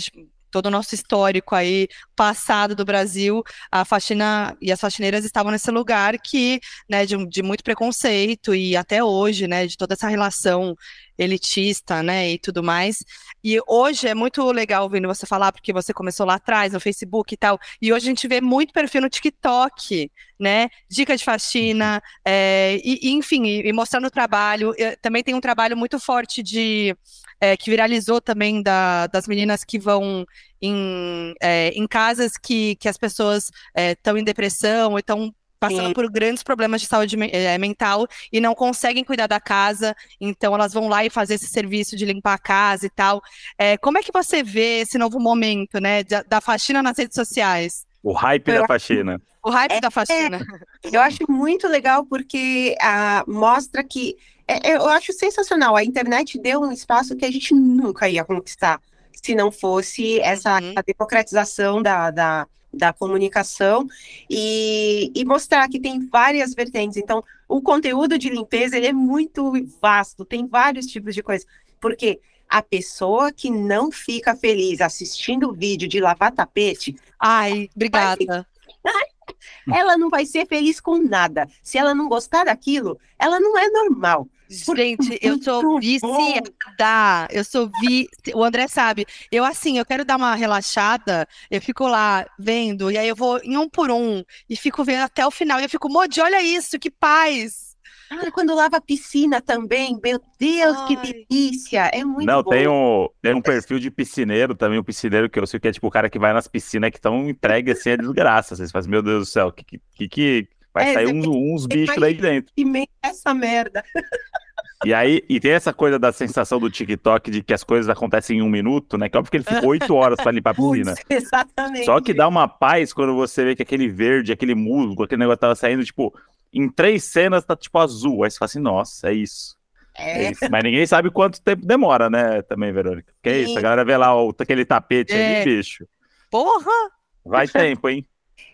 todo 0.49 0.67
o 0.67 0.71
nosso 0.71 0.95
histórico 0.95 1.53
aí, 1.55 1.87
passado 2.15 2.75
do 2.75 2.85
Brasil, 2.85 3.43
a 3.71 3.83
faxina 3.83 4.55
e 4.61 4.71
as 4.71 4.79
faxineiras 4.79 5.25
estavam 5.25 5.51
nesse 5.51 5.69
lugar 5.71 6.17
que, 6.19 6.59
né, 6.89 7.05
de, 7.05 7.17
de 7.27 7.43
muito 7.43 7.63
preconceito 7.63 8.55
e 8.55 8.75
até 8.75 9.03
hoje, 9.03 9.47
né, 9.47 9.67
de 9.67 9.77
toda 9.77 9.93
essa 9.93 10.07
relação 10.07 10.75
elitista, 11.17 12.03
né, 12.03 12.31
e 12.31 12.39
tudo 12.39 12.63
mais. 12.63 13.03
E 13.43 13.59
hoje 13.67 14.07
é 14.07 14.15
muito 14.15 14.49
legal 14.51 14.83
ouvindo 14.83 15.07
você 15.07 15.25
falar, 15.25 15.51
porque 15.51 15.73
você 15.73 15.93
começou 15.93 16.25
lá 16.25 16.35
atrás, 16.35 16.73
no 16.73 16.79
Facebook 16.79 17.33
e 17.33 17.37
tal, 17.37 17.59
e 17.81 17.91
hoje 17.91 18.05
a 18.05 18.09
gente 18.09 18.27
vê 18.27 18.41
muito 18.41 18.73
perfil 18.73 19.01
no 19.01 19.09
TikTok, 19.09 20.11
né, 20.39 20.69
dica 20.89 21.15
de 21.17 21.23
faxina, 21.23 22.01
é, 22.25 22.79
e, 22.83 23.09
enfim, 23.11 23.45
e, 23.45 23.67
e 23.67 23.73
mostrando 23.73 24.07
o 24.07 24.11
trabalho. 24.11 24.73
Eu, 24.77 24.95
também 24.97 25.23
tem 25.23 25.33
um 25.33 25.41
trabalho 25.41 25.75
muito 25.75 25.99
forte 25.99 26.43
de 26.43 26.95
é, 27.39 27.55
que 27.55 27.69
viralizou 27.69 28.19
também 28.19 28.61
da, 28.61 29.07
das 29.07 29.27
meninas 29.27 29.63
que 29.63 29.79
vão 29.79 30.25
em, 30.61 31.33
é, 31.41 31.69
em 31.69 31.87
casas 31.87 32.33
que, 32.37 32.75
que 32.75 32.89
as 32.89 32.97
pessoas 32.97 33.51
estão 33.75 34.17
é, 34.17 34.19
em 34.19 34.23
depressão 34.23 34.91
ou 34.91 34.99
estão 34.99 35.33
passando 35.59 35.87
Sim. 35.87 35.93
por 35.93 36.09
grandes 36.09 36.43
problemas 36.43 36.81
de 36.81 36.87
saúde 36.87 37.17
é, 37.31 37.57
mental 37.57 38.07
e 38.31 38.39
não 38.39 38.53
conseguem 38.53 39.03
cuidar 39.03 39.27
da 39.27 39.39
casa, 39.39 39.95
então 40.19 40.53
elas 40.53 40.73
vão 40.73 40.87
lá 40.87 41.05
e 41.05 41.09
fazer 41.09 41.35
esse 41.35 41.47
serviço 41.47 41.95
de 41.95 42.05
limpar 42.05 42.33
a 42.33 42.37
casa 42.37 42.85
e 42.85 42.89
tal. 42.89 43.21
É, 43.57 43.77
como 43.77 43.97
é 43.97 44.03
que 44.03 44.11
você 44.11 44.43
vê 44.43 44.81
esse 44.81 44.97
novo 44.97 45.19
momento, 45.19 45.79
né, 45.79 46.03
da, 46.03 46.23
da 46.23 46.41
faxina 46.41 46.81
nas 46.83 46.97
redes 46.97 47.15
sociais? 47.15 47.85
O 48.03 48.13
hype 48.13 48.47
eu 48.47 48.61
da 48.61 48.67
faxina. 48.67 49.21
O 49.43 49.49
hype 49.49 49.71
é, 49.71 49.81
da 49.81 49.91
faxina. 49.91 50.37
É, 50.83 50.95
eu 50.95 51.01
acho 51.01 51.19
muito 51.29 51.67
legal 51.67 52.05
porque 52.05 52.75
uh, 52.81 53.31
mostra 53.31 53.83
que 53.83 54.15
é, 54.47 54.75
eu 54.75 54.87
acho 54.87 55.11
sensacional. 55.13 55.75
A 55.75 55.83
internet 55.83 56.39
deu 56.39 56.61
um 56.61 56.71
espaço 56.71 57.15
que 57.15 57.25
a 57.25 57.31
gente 57.31 57.53
nunca 57.53 58.07
ia 58.07 58.23
conquistar 58.23 58.79
se 59.13 59.35
não 59.35 59.51
fosse 59.51 60.19
essa 60.21 60.61
uhum. 60.61 60.73
democratização 60.85 61.81
da, 61.81 62.11
da, 62.11 62.47
da 62.77 62.93
comunicação 62.93 63.87
e, 64.29 65.11
e, 65.15 65.25
mostrar 65.25 65.67
que 65.67 65.79
tem 65.79 66.07
várias 66.07 66.53
vertentes. 66.53 66.97
Então, 66.97 67.23
o 67.47 67.61
conteúdo 67.61 68.17
de 68.17 68.29
limpeza 68.29 68.77
ele 68.77 68.87
é 68.87 68.93
muito 68.93 69.51
vasto, 69.81 70.23
tem 70.23 70.47
vários 70.47 70.85
tipos 70.85 71.13
de 71.13 71.23
coisas. 71.23 71.47
Porque 71.79 72.19
a 72.49 72.61
pessoa 72.61 73.31
que 73.31 73.49
não 73.49 73.91
fica 73.91 74.35
feliz 74.35 74.79
assistindo 74.81 75.49
o 75.49 75.53
vídeo 75.53 75.87
de 75.87 75.99
lavar 75.99 76.31
tapete. 76.31 76.95
Ai, 77.19 77.69
obrigada. 77.75 78.47
ela 79.71 79.97
não 79.97 80.09
vai 80.09 80.25
ser 80.25 80.47
feliz 80.47 80.79
com 80.79 80.97
nada. 80.97 81.47
Se 81.61 81.77
ela 81.77 81.93
não 81.93 82.07
gostar 82.07 82.45
daquilo, 82.45 82.97
ela 83.19 83.39
não 83.39 83.57
é 83.57 83.69
normal. 83.69 84.27
Gente, 84.49 85.19
eu 85.21 85.41
sou 85.41 85.79
viciada. 85.79 87.27
Eu 87.31 87.43
sou 87.43 87.69
vi. 87.81 88.07
O 88.33 88.43
André 88.43 88.67
sabe. 88.67 89.05
Eu, 89.31 89.43
assim, 89.43 89.77
eu 89.77 89.85
quero 89.85 90.05
dar 90.05 90.15
uma 90.17 90.35
relaxada. 90.35 91.27
Eu 91.49 91.61
fico 91.61 91.87
lá 91.87 92.25
vendo, 92.39 92.91
e 92.91 92.97
aí 92.97 93.07
eu 93.07 93.15
vou 93.15 93.39
em 93.43 93.57
um 93.57 93.69
por 93.69 93.91
um 93.91 94.23
e 94.49 94.55
fico 94.55 94.83
vendo 94.83 95.03
até 95.03 95.25
o 95.25 95.31
final. 95.31 95.59
E 95.59 95.63
eu 95.63 95.69
fico, 95.69 95.89
Modi, 95.89 96.21
olha 96.21 96.41
isso, 96.41 96.79
que 96.79 96.89
paz. 96.89 97.67
Ah, 98.09 98.31
quando 98.31 98.55
lava 98.55 98.77
a 98.77 98.81
piscina 98.81 99.41
também, 99.41 99.99
meu 100.01 100.19
Deus, 100.39 100.77
Ai. 100.77 100.87
que 100.87 100.95
delícia! 100.95 101.91
É 101.93 102.05
muito 102.05 102.25
Não, 102.25 102.41
bom. 102.41 102.51
tem 102.51 102.67
um, 102.67 103.09
tem 103.21 103.33
um 103.35 103.41
perfil 103.41 103.79
de 103.79 103.91
piscineiro 103.91 104.55
também, 104.55 104.79
um 104.79 104.83
piscineiro 104.83 105.29
que 105.29 105.37
eu 105.37 105.45
sei 105.45 105.59
que 105.59 105.67
é 105.67 105.73
tipo 105.73 105.87
o 105.87 105.91
cara 105.91 106.09
que 106.09 106.17
vai 106.17 106.31
nas 106.31 106.47
piscinas 106.47 106.89
que 106.89 106.97
estão 106.97 107.27
entregues 107.27 107.77
assim, 107.77 107.89
é 107.89 107.97
desgraça. 107.97 108.55
Vocês 108.55 108.71
fazem, 108.71 108.89
meu 108.89 109.01
Deus 109.01 109.27
do 109.27 109.29
céu, 109.29 109.51
que, 109.51 109.81
que, 109.93 110.07
que 110.07 110.47
vai 110.77 110.89
é, 110.89 110.93
sair 110.93 111.07
uns, 111.07 111.25
uns 111.27 111.65
bichos 111.65 111.97
lá 111.97 112.07
dentro. 112.07 112.53
E 112.55 112.89
essa 113.01 113.33
merda. 113.33 113.83
E 114.85 114.93
aí, 114.93 115.23
e 115.27 115.39
tem 115.39 115.51
essa 115.51 115.73
coisa 115.73 115.97
da 115.97 116.11
sensação 116.11 116.59
do 116.59 116.69
TikTok 116.69 117.31
de 117.31 117.41
que 117.41 117.53
as 117.53 117.63
coisas 117.63 117.89
acontecem 117.89 118.37
em 118.37 118.41
um 118.43 118.49
minuto, 118.49 118.95
né? 118.95 119.09
Que 119.09 119.17
óbvio 119.17 119.31
que 119.31 119.37
ele 119.37 119.43
fica 119.43 119.65
oito 119.65 119.95
horas 119.95 120.17
para 120.17 120.31
limpar 120.31 120.51
a 120.51 120.53
piscina. 120.53 120.93
Exatamente. 121.09 121.85
Só 121.85 121.99
que 121.99 122.13
dá 122.13 122.27
uma 122.27 122.47
paz 122.47 122.93
quando 122.93 123.15
você 123.15 123.43
vê 123.43 123.55
que 123.55 123.63
aquele 123.63 123.87
verde, 123.87 124.31
aquele 124.31 124.53
musgo, 124.53 125.03
aquele 125.03 125.19
negócio 125.19 125.39
tava 125.39 125.55
saindo, 125.55 125.83
tipo, 125.83 126.13
em 126.53 126.69
três 126.69 127.03
cenas 127.05 127.43
tá 127.43 127.55
tipo 127.55 127.77
azul. 127.79 128.23
Aí 128.23 128.29
você 128.29 128.37
fala 128.37 128.45
assim, 128.45 128.59
nossa, 128.59 129.09
é 129.09 129.13
isso. 129.13 129.57
É. 129.97 130.25
é 130.25 130.31
isso. 130.31 130.45
Mas 130.51 130.63
ninguém 130.63 130.85
sabe 130.85 131.09
quanto 131.09 131.41
tempo 131.41 131.65
demora, 131.65 132.07
né, 132.07 132.43
também, 132.43 132.71
Verônica? 132.71 133.11
Que 133.23 133.29
é 133.29 133.39
isso, 133.39 133.57
a 133.57 133.61
galera 133.61 133.83
vê 133.83 133.97
lá 133.97 134.15
o, 134.15 134.29
aquele 134.37 134.63
tapete 134.63 135.13
é. 135.13 135.41
ali, 135.41 135.55
bicho. 135.55 135.87
Porra! 136.29 136.91
Vai 137.25 137.47
tempo, 137.47 137.89
hein? 137.89 138.05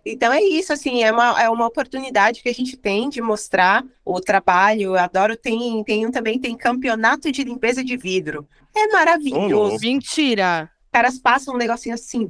Então 0.05 0.31
é 0.33 0.41
isso, 0.41 0.73
assim, 0.73 1.03
é 1.03 1.11
uma, 1.11 1.41
é 1.41 1.49
uma 1.49 1.65
oportunidade 1.65 2.41
que 2.41 2.49
a 2.49 2.53
gente 2.53 2.75
tem 2.75 3.09
de 3.09 3.21
mostrar 3.21 3.85
o 4.03 4.19
trabalho. 4.19 4.81
Eu 4.81 4.95
adoro, 4.95 5.37
tem, 5.37 5.83
tem 5.83 6.05
um 6.05 6.11
também, 6.11 6.39
tem 6.39 6.55
campeonato 6.57 7.31
de 7.31 7.43
limpeza 7.43 7.83
de 7.83 7.95
vidro. 7.95 8.47
É 8.75 8.87
maravilhoso. 8.87 9.77
Oh, 9.77 9.79
Mentira! 9.79 10.69
Os 10.85 10.91
caras 10.91 11.17
passam 11.17 11.55
um 11.55 11.57
negocinho 11.57 11.95
assim. 11.95 12.29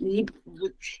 E, 0.00 0.26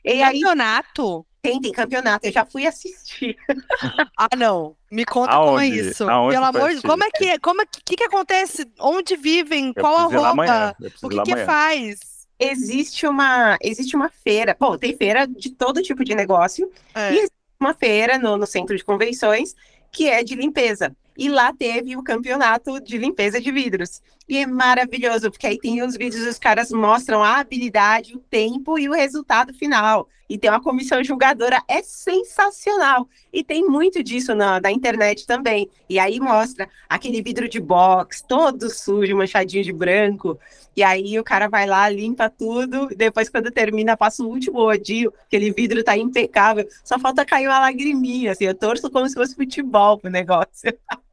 e 0.04 0.22
aí 0.22 0.40
Campeonato? 0.40 1.26
tem, 1.42 1.60
tem 1.60 1.72
campeonato, 1.72 2.26
eu 2.26 2.32
já 2.32 2.44
fui 2.44 2.66
assistir. 2.66 3.36
Ah, 4.18 4.34
não. 4.36 4.74
Me 4.90 5.04
conta 5.04 5.36
como 5.36 5.58
é 5.58 5.64
Aonde? 5.64 5.80
isso. 5.80 6.08
Aonde 6.08 6.34
Pelo 6.34 6.46
amor 6.46 6.74
de 6.74 6.82
como 6.82 7.04
é 7.04 7.10
que 7.10 7.24
é? 7.26 7.38
Como 7.38 7.60
é 7.60 7.66
que, 7.66 7.82
que 7.84 7.96
que 7.96 8.04
acontece? 8.04 8.66
Onde 8.80 9.14
vivem? 9.14 9.72
Eu 9.76 9.82
Qual 9.82 9.96
a 9.96 10.02
roupa? 10.04 10.76
O 11.02 11.08
que 11.08 11.22
que 11.22 11.36
faz? 11.44 12.15
Existe 12.38 13.06
uma, 13.06 13.56
existe 13.62 13.96
uma 13.96 14.08
feira. 14.08 14.56
Bom, 14.58 14.76
tem 14.76 14.96
feira 14.96 15.26
de 15.26 15.50
todo 15.50 15.82
tipo 15.82 16.04
de 16.04 16.14
negócio. 16.14 16.70
É. 16.94 17.12
E 17.12 17.18
existe 17.18 17.34
uma 17.58 17.74
feira 17.74 18.18
no, 18.18 18.36
no 18.36 18.46
centro 18.46 18.76
de 18.76 18.84
convenções 18.84 19.54
que 19.90 20.08
é 20.08 20.22
de 20.22 20.34
limpeza. 20.34 20.94
E 21.16 21.28
lá 21.28 21.52
teve 21.52 21.96
o 21.96 22.02
campeonato 22.02 22.78
de 22.80 22.98
limpeza 22.98 23.40
de 23.40 23.50
vidros. 23.50 24.02
E 24.28 24.38
é 24.38 24.46
maravilhoso, 24.46 25.30
porque 25.30 25.46
aí 25.46 25.58
tem 25.58 25.82
os 25.82 25.96
vídeos, 25.96 26.26
os 26.26 26.38
caras 26.38 26.72
mostram 26.72 27.22
a 27.22 27.38
habilidade, 27.38 28.16
o 28.16 28.18
tempo 28.18 28.76
e 28.76 28.88
o 28.88 28.92
resultado 28.92 29.54
final. 29.54 30.08
E 30.28 30.36
tem 30.36 30.50
uma 30.50 30.60
comissão 30.60 31.04
julgadora, 31.04 31.62
é 31.68 31.80
sensacional. 31.82 33.08
E 33.32 33.44
tem 33.44 33.64
muito 33.64 34.02
disso 34.02 34.34
na, 34.34 34.60
na 34.60 34.72
internet 34.72 35.24
também. 35.24 35.70
E 35.88 36.00
aí 36.00 36.18
mostra 36.18 36.68
aquele 36.88 37.22
vidro 37.22 37.48
de 37.48 37.60
box, 37.60 38.24
todo 38.26 38.68
sujo, 38.68 39.16
manchadinho 39.16 39.62
de 39.62 39.72
branco. 39.72 40.36
E 40.76 40.82
aí 40.82 41.18
o 41.18 41.24
cara 41.24 41.48
vai 41.48 41.64
lá, 41.64 41.88
limpa 41.88 42.28
tudo, 42.28 42.88
depois, 42.88 43.28
quando 43.30 43.50
termina, 43.50 43.96
passa 43.96 44.22
o 44.22 44.28
último 44.28 44.58
rodinho, 44.58 45.12
aquele 45.26 45.50
vidro 45.52 45.82
tá 45.82 45.96
impecável. 45.96 46.66
Só 46.84 46.98
falta 46.98 47.24
cair 47.24 47.46
uma 47.46 47.60
lagriminha, 47.60 48.32
assim, 48.32 48.44
eu 48.44 48.54
torço 48.54 48.90
como 48.90 49.08
se 49.08 49.14
fosse 49.14 49.34
futebol 49.34 49.98
pro 49.98 50.10
negócio. 50.10 50.76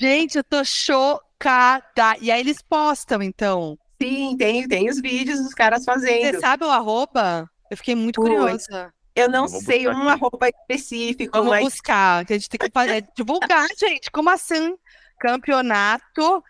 Gente, 0.00 0.36
eu 0.38 0.44
tô 0.44 0.64
chocada. 0.64 2.16
E 2.20 2.30
aí 2.30 2.40
eles 2.40 2.62
postam, 2.62 3.22
então. 3.22 3.78
Sim, 4.00 4.36
tem, 4.36 4.66
tem 4.68 4.88
os 4.90 5.00
vídeos 5.00 5.38
dos 5.40 5.54
caras 5.54 5.80
Você 5.80 5.86
fazendo. 5.86 6.40
sabe 6.40 6.64
o 6.64 6.70
arroba? 6.70 7.48
Eu 7.70 7.76
fiquei 7.76 7.94
muito 7.94 8.20
Ui. 8.20 8.28
curiosa. 8.28 8.92
Eu 9.14 9.30
não 9.30 9.44
Eu 9.44 9.50
vou 9.50 9.62
sei 9.62 9.88
um 9.88 10.08
aqui. 10.08 10.08
arroba 10.08 10.48
específico, 10.48 11.32
Vamos 11.32 11.50
mas 11.50 11.64
buscar, 11.64 12.24
que 12.26 12.34
a 12.34 12.36
gente 12.36 12.50
tem 12.50 12.58
que 12.58 12.70
fazer, 12.72 13.06
divulgar, 13.16 13.66
gente. 13.78 14.10
Como 14.10 14.28
assim? 14.28 14.74
Campeonato 15.18 16.44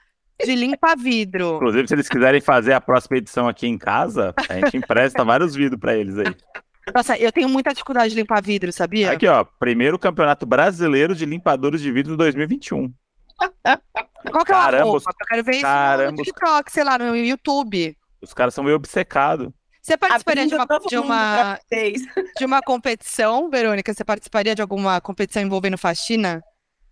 de 0.45 0.55
limpa-vidro. 0.55 1.57
Inclusive, 1.57 1.87
se 1.89 1.95
eles 1.95 2.09
quiserem 2.09 2.41
fazer 2.41 2.73
a 2.73 2.81
próxima 2.81 3.17
edição 3.19 3.49
aqui 3.49 3.67
em 3.69 3.79
casa, 3.79 4.35
a 4.49 4.55
gente 4.55 4.77
empresta 4.77 5.23
vários 5.25 5.55
vídeos 5.55 5.81
pra 5.81 5.97
eles 5.97 6.19
aí. 6.19 6.35
Nossa, 6.95 7.17
eu 7.19 7.33
tenho 7.33 7.49
muita 7.49 7.73
dificuldade 7.73 8.11
de 8.15 8.21
limpar 8.21 8.43
vidro, 8.43 8.73
sabia? 8.73 9.13
Aqui, 9.13 9.27
ó, 9.27 9.45
primeiro 9.45 9.99
campeonato 9.99 10.45
brasileiro 10.45 11.15
de 11.15 11.25
limpadores 11.25 11.81
de 11.81 11.91
vidro 11.91 12.17
2021. 12.17 12.93
Qual 14.31 14.45
que 14.45 14.53
é 14.53 14.55
o 14.55 14.59
Caramba, 14.59 14.83
arroba? 14.83 14.97
os- 14.99 15.05
Eu 15.07 15.27
quero 15.29 15.45
ver 15.45 15.53
isso 15.53 15.63
caramba, 15.63 16.13
no 16.13 16.21
os- 16.21 16.27
TikTok, 16.27 16.73
sei 16.73 16.85
lá, 16.85 16.99
no 16.99 17.17
YouTube. 17.17 17.97
Os 18.21 18.33
caras 18.35 18.55
são 18.55 18.65
meio 18.65 18.77
obcecados. 18.77 19.49
Você 19.83 19.97
participaria 19.97 20.47
de 20.47 20.55
uma, 20.55 20.67
novo 20.69 20.89
de 20.89 20.99
uma, 20.99 21.61
de 22.39 22.45
uma 22.45 22.61
competição, 22.61 23.49
Verônica? 23.49 23.95
Você 23.95 24.05
participaria 24.05 24.53
de 24.55 24.61
alguma 24.61 25.01
competição 25.01 25.41
envolvendo 25.43 25.79
faxina 25.79 26.43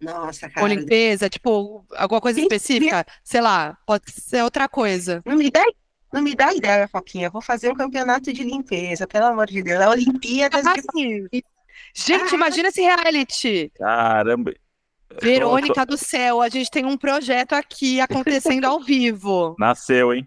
Nossa, 0.00 0.46
ou 0.46 0.52
cara, 0.52 0.68
limpeza? 0.68 1.28
Tipo, 1.28 1.84
alguma 1.96 2.20
coisa 2.20 2.40
específica? 2.40 3.04
Sei 3.24 3.40
lá, 3.40 3.76
pode 3.84 4.04
ser 4.12 4.44
outra 4.44 4.68
coisa. 4.68 5.20
não 5.26 5.34
me 5.34 5.50
dá, 5.50 5.64
não 6.12 6.22
me 6.22 6.36
dá 6.36 6.54
ideia, 6.54 6.86
Foquinha. 6.86 7.26
Eu 7.26 7.32
vou 7.32 7.42
fazer 7.42 7.68
um 7.68 7.74
campeonato 7.74 8.32
de 8.32 8.44
limpeza, 8.44 9.08
pelo 9.08 9.26
amor 9.26 9.46
de 9.48 9.60
Deus. 9.60 9.80
A 9.80 9.90
Olimpíadas 9.90 10.64
Ah, 10.64 10.74
de. 10.94 11.42
Gente, 11.92 12.32
imagina 12.32 12.68
esse 12.68 12.80
reality. 12.80 13.72
Caramba. 13.74 14.54
Verônica 15.20 15.86
do 15.86 15.96
céu, 15.96 16.40
a 16.40 16.48
gente 16.48 16.70
tem 16.70 16.84
um 16.84 16.96
projeto 16.96 17.52
aqui 17.52 18.00
acontecendo 18.00 18.64
ao 18.64 18.80
vivo. 18.80 19.54
Nasceu, 19.58 20.12
hein? 20.12 20.26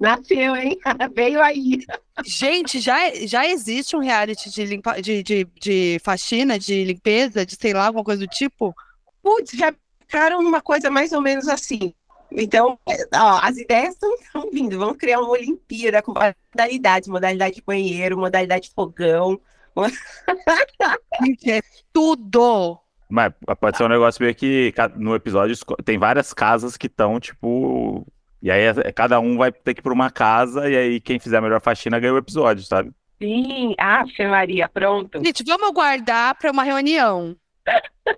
Nasceu, 0.00 0.56
hein? 0.56 0.78
Veio 1.14 1.42
aí. 1.42 1.80
Gente, 2.24 2.80
já, 2.80 2.96
já 3.26 3.46
existe 3.46 3.94
um 3.96 4.00
reality 4.00 4.50
de, 4.50 4.64
limpa, 4.64 5.00
de, 5.00 5.22
de, 5.22 5.44
de 5.60 6.00
faxina, 6.02 6.58
de 6.58 6.84
limpeza, 6.84 7.44
de 7.44 7.56
sei 7.56 7.72
lá, 7.74 7.86
alguma 7.86 8.04
coisa 8.04 8.20
do 8.20 8.28
tipo? 8.28 8.74
Putz, 9.22 9.52
já 9.52 9.74
ficaram 10.00 10.40
uma 10.40 10.60
coisa 10.60 10.90
mais 10.90 11.12
ou 11.12 11.20
menos 11.20 11.48
assim. 11.48 11.92
Então, 12.30 12.78
é, 12.88 12.96
ó, 13.14 13.38
as 13.42 13.56
ideias 13.56 13.94
estão 13.94 14.50
vindo. 14.50 14.78
Vamos 14.78 14.96
criar 14.96 15.20
uma 15.20 15.30
Olimpíada 15.30 16.02
com 16.02 16.14
modalidades, 16.54 17.08
modalidade 17.08 17.56
de 17.56 17.62
banheiro, 17.62 18.18
modalidade 18.18 18.68
de 18.68 18.74
fogão. 18.74 19.40
Gente, 21.22 21.50
é 21.50 21.62
tudo. 21.92 22.78
Mas 23.08 23.32
pode 23.60 23.76
ser 23.76 23.84
um 23.84 23.88
negócio 23.88 24.22
meio 24.22 24.34
que 24.34 24.72
no 24.96 25.14
episódio 25.14 25.56
tem 25.84 25.98
várias 25.98 26.32
casas 26.32 26.76
que 26.76 26.86
estão, 26.86 27.20
tipo. 27.20 28.06
E 28.42 28.50
aí 28.50 28.62
é- 28.62 28.92
cada 28.92 29.20
um 29.20 29.36
vai 29.38 29.50
ter 29.52 29.72
que 29.74 29.80
ir 29.80 29.82
pra 29.82 29.92
uma 29.92 30.10
casa, 30.10 30.68
e 30.68 30.76
aí 30.76 31.00
quem 31.00 31.18
fizer 31.18 31.38
a 31.38 31.40
melhor 31.40 31.60
faxina 31.60 31.98
ganha 31.98 32.12
o 32.14 32.18
episódio, 32.18 32.62
sabe? 32.64 32.90
Sim, 33.22 33.74
Ave 33.78 34.26
Maria, 34.26 34.68
pronto. 34.68 35.22
Gente, 35.24 35.44
vamos 35.44 35.70
guardar 35.72 36.34
para 36.34 36.50
uma 36.50 36.62
reunião. 36.62 37.36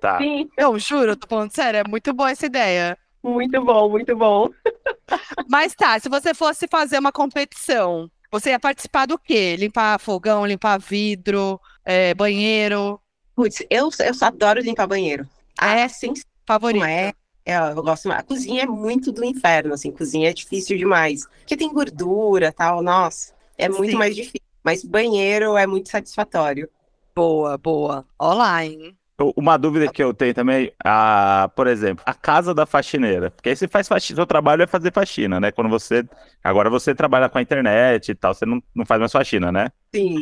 Tá. 0.00 0.19
Sim, 0.19 0.49
Eu 0.57 0.76
juro, 0.78 1.12
eu 1.12 1.16
tô 1.16 1.28
falando 1.28 1.52
sério, 1.52 1.78
é 1.78 1.85
muito 1.88 2.12
boa 2.12 2.31
essa 2.31 2.47
ideia. 2.47 2.99
muito 3.23 3.62
bom, 3.64 3.88
muito 3.88 4.16
bom. 4.16 4.49
Mas 5.49 5.75
tá, 5.75 5.99
se 6.00 6.09
você 6.09 6.35
fosse 6.35 6.66
fazer 6.69 6.99
uma 6.99 7.12
competição, 7.12 8.11
você 8.33 8.50
ia 8.50 8.59
participar 8.59 9.07
do 9.07 9.19
quê? 9.19 9.55
Limpar 9.57 9.99
fogão, 10.00 10.45
limpar 10.45 10.78
vidro, 10.81 11.61
é, 11.85 12.12
banheiro, 12.14 13.00
Putz, 13.37 13.62
eu, 13.69 13.90
eu 14.00 14.14
só 14.14 14.26
adoro 14.26 14.61
limpar 14.61 14.87
banheiro. 14.87 15.25
É? 15.61 15.85
Ah, 15.85 15.88
sim, 15.88 16.14
favorito. 16.47 16.81
não 16.81 16.87
é. 16.87 17.12
É, 17.45 17.57
eu 17.59 17.83
gosto 17.83 18.09
mais. 18.09 18.21
A 18.21 18.25
cozinha 18.25 18.62
é 18.64 18.66
muito 18.66 19.12
do 19.12 19.23
inferno, 19.23 19.75
assim. 19.75 19.93
Cozinha 19.93 20.31
é 20.31 20.33
difícil 20.33 20.76
demais. 20.76 21.26
Porque 21.40 21.57
tem 21.57 21.73
gordura 21.73 22.50
tal, 22.50 22.83
nossa. 22.83 23.35
É 23.57 23.69
muito 23.69 23.93
Sim. 23.93 23.99
mais 23.99 24.16
difícil. 24.16 24.40
Mas 24.64 24.83
banheiro 24.83 25.57
é 25.57 25.66
muito 25.66 25.88
satisfatório. 25.88 26.69
Boa, 27.14 27.57
boa. 27.57 28.05
Olá, 28.19 28.64
hein? 28.64 28.97
Uma 29.37 29.57
dúvida 29.57 29.90
que 29.90 30.02
eu 30.02 30.12
tenho 30.12 30.35
também, 30.35 30.73
a, 30.85 31.50
por 31.57 31.66
exemplo, 31.66 32.02
a 32.05 32.12
casa 32.12 32.52
da 32.52 32.66
faxineira. 32.66 33.31
Porque 33.31 33.49
aí 33.49 33.57
você 33.57 33.66
faz 33.69 33.88
faxina, 33.88 34.16
seu 34.16 34.26
trabalho 34.26 34.62
é 34.62 34.66
fazer 34.66 34.93
faxina, 34.93 35.40
né? 35.40 35.52
Quando 35.52 35.71
você. 35.71 36.05
Agora 36.43 36.69
você 36.69 36.95
trabalha 36.95 37.28
com 37.28 37.38
a 37.38 37.43
internet 37.43 38.11
e 38.11 38.14
tal, 38.14 38.35
você 38.35 38.45
não, 38.45 38.62
não 38.75 38.85
faz 38.85 38.99
mais 38.99 39.12
faxina, 39.12 39.50
né? 39.52 39.71
Sim. 39.95 40.21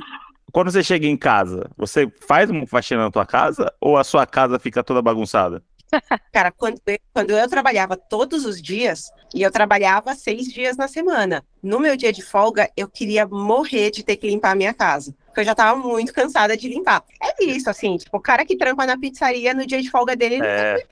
Quando 0.55 0.71
você 0.71 0.85
chega 0.85 1.05
em 1.05 1.17
casa, 1.17 1.69
você 1.77 2.09
faz 2.29 2.49
uma 2.49 2.65
faxina 2.65 3.03
na 3.03 3.11
tua 3.11 3.27
casa 3.27 3.75
ou 3.81 3.99
a 3.99 4.05
sua 4.05 4.25
casa 4.25 4.57
fica 4.57 4.85
toda 4.85 5.03
bagunçada? 5.03 5.61
Cara, 6.33 6.53
quando 6.53 6.81
eu, 6.87 6.97
quando 7.13 7.31
eu 7.33 7.49
trabalhava 7.49 7.97
todos 7.97 8.47
os 8.47 8.63
dias, 8.63 9.11
e 9.35 9.43
eu 9.43 9.51
trabalhava 9.51 10.15
seis 10.15 10.47
dias 10.47 10.77
na 10.77 10.87
semana, 10.87 11.45
no 11.61 11.81
meu 11.81 11.97
dia 11.97 12.13
de 12.13 12.23
folga, 12.23 12.71
eu 12.77 12.89
queria 12.89 13.27
morrer 13.27 13.91
de 13.91 14.05
ter 14.05 14.15
que 14.15 14.29
limpar 14.29 14.53
a 14.53 14.55
minha 14.55 14.73
casa. 14.73 15.13
Porque 15.27 15.41
eu 15.41 15.45
já 15.45 15.57
tava 15.57 15.77
muito 15.77 16.13
cansada 16.13 16.57
de 16.57 16.69
limpar. 16.69 17.03
É 17.21 17.45
isso, 17.47 17.69
assim, 17.69 17.97
tipo, 17.97 18.17
o 18.17 18.21
cara 18.21 18.47
que 18.47 18.57
trampa 18.57 18.87
na 18.87 18.97
pizzaria 18.97 19.53
no 19.53 19.67
dia 19.67 19.83
de 19.83 19.91
folga 19.91 20.15
dele, 20.15 20.37
ele 20.37 20.47
É, 20.47 20.87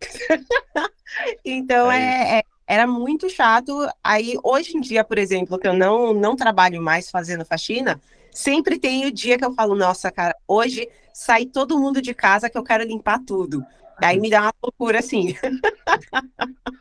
Então 1.44 1.90
É 1.90 2.36
é, 2.36 2.38
é- 2.38 2.42
era 2.68 2.86
muito 2.86 3.28
chato. 3.28 3.84
Aí 4.02 4.36
hoje 4.44 4.76
em 4.76 4.80
dia, 4.80 5.02
por 5.02 5.18
exemplo, 5.18 5.58
que 5.58 5.66
eu 5.66 5.74
não, 5.74 6.14
não 6.14 6.36
trabalho 6.36 6.80
mais 6.80 7.10
fazendo 7.10 7.44
faxina, 7.44 8.00
sempre 8.32 8.78
tem 8.78 9.06
o 9.06 9.12
dia 9.12 9.38
que 9.38 9.44
eu 9.44 9.52
falo, 9.52 9.74
nossa, 9.74 10.10
cara, 10.10 10.34
hoje 10.48 10.88
sai 11.12 11.46
todo 11.46 11.78
mundo 11.78 12.00
de 12.00 12.14
casa 12.14 12.48
que 12.48 12.58
eu 12.58 12.64
quero 12.64 12.84
limpar 12.84 13.20
tudo. 13.24 13.64
Aí 13.98 14.18
me 14.18 14.30
dá 14.30 14.42
uma 14.42 14.54
loucura 14.62 14.98
assim. 14.98 15.36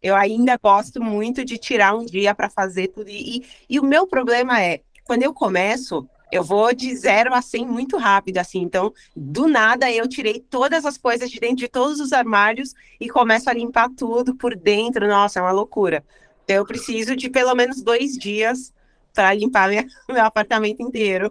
Eu 0.00 0.14
ainda 0.14 0.56
gosto 0.56 1.02
muito 1.02 1.44
de 1.44 1.58
tirar 1.58 1.92
um 1.96 2.04
dia 2.04 2.32
para 2.32 2.48
fazer 2.48 2.88
tudo. 2.88 3.10
E, 3.10 3.44
e 3.68 3.80
o 3.80 3.84
meu 3.84 4.06
problema 4.06 4.62
é, 4.62 4.80
quando 5.04 5.24
eu 5.24 5.34
começo, 5.34 6.08
eu 6.30 6.44
vou 6.44 6.72
de 6.72 6.94
zero 6.94 7.34
a 7.34 7.42
100 7.42 7.66
muito 7.66 7.96
rápido, 7.96 8.38
assim. 8.38 8.60
Então, 8.60 8.92
do 9.16 9.48
nada, 9.48 9.90
eu 9.90 10.08
tirei 10.08 10.38
todas 10.38 10.84
as 10.84 10.96
coisas 10.96 11.28
de 11.28 11.40
dentro 11.40 11.56
de 11.56 11.68
todos 11.68 11.98
os 11.98 12.12
armários 12.12 12.74
e 13.00 13.08
começo 13.08 13.50
a 13.50 13.52
limpar 13.52 13.88
tudo 13.96 14.36
por 14.36 14.54
dentro. 14.54 15.08
Nossa, 15.08 15.40
é 15.40 15.42
uma 15.42 15.50
loucura. 15.50 16.04
Então, 16.44 16.56
eu 16.56 16.64
preciso 16.64 17.16
de 17.16 17.28
pelo 17.28 17.54
menos 17.54 17.82
dois 17.82 18.16
dias 18.16 18.72
para 19.18 19.34
limpar 19.34 19.68
minha- 19.68 19.84
meu 20.08 20.24
apartamento 20.24 20.80
inteiro. 20.80 21.28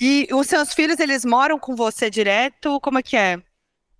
E 0.00 0.26
os 0.32 0.46
seus 0.46 0.72
filhos, 0.72 0.98
eles 0.98 1.22
moram 1.22 1.58
com 1.58 1.76
você 1.76 2.08
direto? 2.08 2.80
Como 2.80 2.98
é 2.98 3.02
que 3.02 3.14
é? 3.14 3.42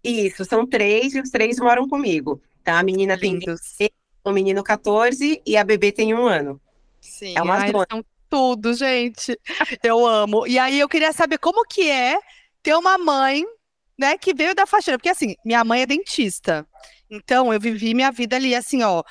Isso, 0.02 0.43
são 0.47 0.66
três 0.66 1.14
e 1.14 1.21
os 1.21 1.28
três 1.28 1.59
moram 1.59 1.87
comigo. 1.87 2.40
Então, 2.62 2.75
a 2.75 2.83
menina 2.83 3.19
tem 3.19 3.35
Lindos. 3.35 3.76
o 4.25 4.31
menino 4.33 4.64
14 4.64 5.43
e 5.45 5.55
a 5.55 5.62
bebê 5.64 5.93
tem 5.93 6.14
um 6.14 6.26
ano. 6.26 6.59
Sim, 6.99 7.35
É 7.37 7.43
uma 7.43 7.57
ai, 7.57 7.71
são 7.90 8.02
tudo, 8.31 8.73
gente. 8.73 9.38
Eu 9.83 10.07
amo. 10.07 10.47
E 10.47 10.59
aí 10.59 10.81
eu 10.81 10.88
queria 10.88 11.12
saber 11.12 11.37
como 11.38 11.62
que 11.66 11.90
é 11.90 12.19
ter 12.62 12.75
uma 12.75 12.97
mãe, 12.97 13.45
né, 13.99 14.16
que 14.16 14.33
veio 14.33 14.55
da 14.55 14.64
faxina. 14.64 14.97
Porque 14.97 15.11
assim, 15.11 15.35
minha 15.45 15.62
mãe 15.62 15.83
é 15.83 15.87
dentista. 15.87 16.66
Então 17.11 17.52
eu 17.52 17.61
vivi 17.61 17.93
minha 17.93 18.11
vida 18.11 18.37
ali 18.37 18.55
assim, 18.55 18.83
ó. 18.83 19.02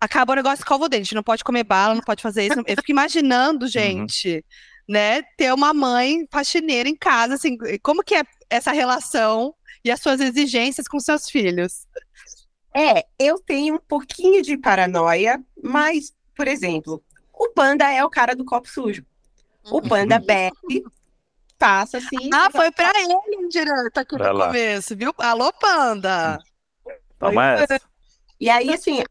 Acaba 0.00 0.32
o 0.32 0.36
negócio, 0.36 0.62
escova 0.62 0.84
o 0.84 0.88
dente, 0.88 1.14
não 1.14 1.22
pode 1.22 1.44
comer 1.44 1.64
bala, 1.64 1.94
não 1.94 2.02
pode 2.02 2.22
fazer 2.22 2.46
isso. 2.46 2.60
Eu 2.66 2.76
fico 2.76 2.90
imaginando, 2.90 3.66
gente, 3.66 4.44
né, 4.88 5.22
ter 5.36 5.52
uma 5.52 5.74
mãe 5.74 6.26
faxineira 6.30 6.88
em 6.88 6.96
casa, 6.96 7.34
assim, 7.34 7.58
como 7.82 8.02
que 8.02 8.14
é 8.14 8.22
essa 8.48 8.72
relação 8.72 9.54
e 9.84 9.90
as 9.90 10.00
suas 10.00 10.20
exigências 10.20 10.88
com 10.88 10.98
seus 10.98 11.28
filhos? 11.28 11.86
É, 12.74 13.04
eu 13.18 13.38
tenho 13.38 13.74
um 13.74 13.78
pouquinho 13.78 14.42
de 14.42 14.56
paranoia, 14.56 15.42
mas, 15.62 16.14
por 16.34 16.48
exemplo, 16.48 17.02
o 17.32 17.50
panda 17.50 17.90
é 17.90 18.04
o 18.04 18.10
cara 18.10 18.34
do 18.34 18.44
copo 18.44 18.68
sujo. 18.68 19.04
O 19.64 19.76
uhum. 19.76 19.82
panda 19.82 20.18
bebe, 20.18 20.84
passa 21.58 21.98
assim. 21.98 22.30
Ah, 22.32 22.50
foi 22.50 22.70
pra 22.70 22.90
ele 22.98 23.48
direto 23.48 23.98
aqui 23.98 24.16
no 24.16 24.38
começo, 24.46 24.96
viu? 24.96 25.12
Alô, 25.18 25.52
panda! 25.52 26.38
Toma 27.18 27.52
essa. 27.52 27.89
E 28.40 28.48
aí, 28.48 28.72
assim, 28.72 29.02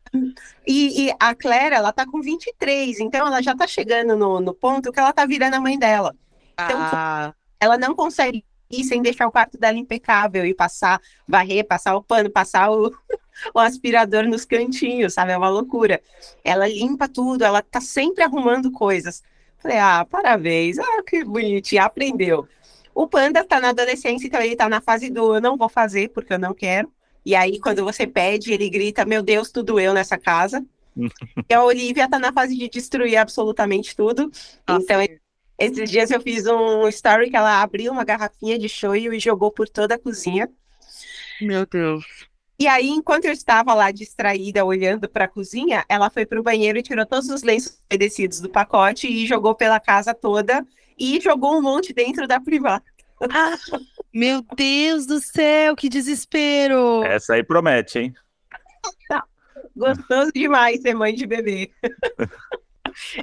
e, 0.66 1.08
e, 1.08 1.16
a 1.20 1.36
Clara, 1.36 1.76
ela 1.76 1.94
tá 1.94 2.04
com 2.04 2.20
23, 2.20 3.00
então 3.00 3.28
ela 3.28 3.44
já 3.44 3.56
tá 3.56 3.68
chegando 3.68 4.16
no, 4.16 4.40
no 4.40 4.56
ponto 4.56 4.92
que 4.92 5.00
ela 5.00 5.14
tá 5.14 5.24
virando 5.24 5.54
a 5.54 5.60
mãe 5.60 5.78
dela. 5.78 6.16
Então, 6.54 6.78
ah. 6.80 7.34
ela 7.60 7.78
não 7.78 7.96
consegue 7.96 8.44
ir 8.72 8.84
sem 8.84 9.04
deixar 9.04 9.28
o 9.28 9.32
quarto 9.32 9.58
dela 9.58 9.78
impecável 9.78 10.46
e 10.46 10.54
passar, 10.54 11.00
varrer, 11.28 11.66
passar 11.66 11.96
o 11.96 12.04
pano, 12.04 12.30
passar 12.30 12.72
o, 12.72 12.92
o 13.54 13.60
aspirador 13.60 14.24
nos 14.24 14.46
cantinhos, 14.46 15.14
sabe? 15.14 15.32
É 15.32 15.38
uma 15.38 15.50
loucura. 15.50 16.02
Ela 16.44 16.68
limpa 16.68 17.08
tudo, 17.08 17.44
ela 17.44 17.62
tá 17.62 17.80
sempre 17.80 18.24
arrumando 18.24 18.72
coisas. 18.72 19.24
Falei, 19.60 19.78
ah, 19.78 20.08
parabéns, 20.10 20.80
ah, 20.80 21.04
que 21.06 21.24
bonitinho, 21.24 21.84
aprendeu. 21.84 22.48
O 22.96 23.08
Panda 23.08 23.46
tá 23.46 23.60
na 23.60 23.70
adolescência, 23.70 24.26
então 24.26 24.42
ele 24.42 24.56
tá 24.56 24.68
na 24.68 24.82
fase 24.82 25.10
do 25.10 25.36
eu 25.36 25.42
não 25.42 25.56
vou 25.56 25.70
fazer 25.70 26.10
porque 26.10 26.34
eu 26.34 26.40
não 26.40 26.54
quero. 26.54 26.92
E 27.26 27.36
aí, 27.36 27.60
quando 27.60 27.84
você 27.84 28.08
pede, 28.08 28.52
ele 28.52 28.70
grita: 28.70 29.06
Meu 29.06 29.22
Deus, 29.22 29.52
tudo 29.52 29.80
eu 29.80 29.94
nessa 29.94 30.18
casa. 30.18 30.66
e 31.50 31.54
a 31.54 31.64
Olivia 31.64 32.10
tá 32.10 32.20
na 32.20 32.34
fase 32.34 32.56
de 32.58 32.70
destruir 32.70 33.18
absolutamente 33.18 33.96
tudo. 33.96 34.32
Nossa. 34.68 34.84
Então, 34.84 35.02
esses 35.58 35.90
dias 35.90 36.10
eu 36.10 36.22
fiz 36.22 36.46
um 36.48 36.88
story 36.88 37.30
que 37.30 37.36
ela 37.36 37.62
abriu 37.62 37.92
uma 37.92 38.06
garrafinha 38.06 38.58
de 38.58 38.70
shoyu 38.70 39.14
e 39.14 39.20
jogou 39.20 39.52
por 39.52 39.68
toda 39.68 39.96
a 39.96 40.00
cozinha. 40.00 40.50
Meu 41.42 41.66
Deus. 41.66 42.06
E 42.58 42.68
aí, 42.68 42.90
enquanto 42.90 43.26
eu 43.26 43.32
estava 43.32 43.74
lá 43.74 43.90
distraída 43.90 44.66
olhando 44.66 45.08
para 45.08 45.26
a 45.26 45.28
cozinha, 45.30 45.86
ela 45.88 46.10
foi 46.10 46.26
para 46.26 46.40
o 46.40 46.44
banheiro 46.44 46.78
e 46.78 46.84
tirou 46.84 47.06
todos 47.06 47.30
os 47.30 47.42
lenços 47.42 47.80
umedecidos 47.90 48.42
do 48.42 48.50
pacote 48.50 49.08
e 49.08 49.26
jogou 49.26 49.56
pela 49.56 49.80
casa 49.80 50.14
toda 50.14 50.66
e 50.98 51.22
jogou 51.22 51.58
um 51.58 51.62
monte 51.62 51.94
dentro 51.94 52.28
da 52.28 52.40
privada. 52.40 52.84
Meu 54.14 54.44
Deus 54.56 55.06
do 55.06 55.20
céu, 55.20 55.76
que 55.76 55.88
desespero! 55.88 57.04
Essa 57.04 57.36
aí 57.36 57.44
promete, 57.44 58.00
hein? 58.00 58.14
Gostoso 59.76 60.32
demais 60.34 60.82
ser 60.82 60.94
mãe 60.94 61.14
de 61.14 61.26
bebê. 61.26 61.72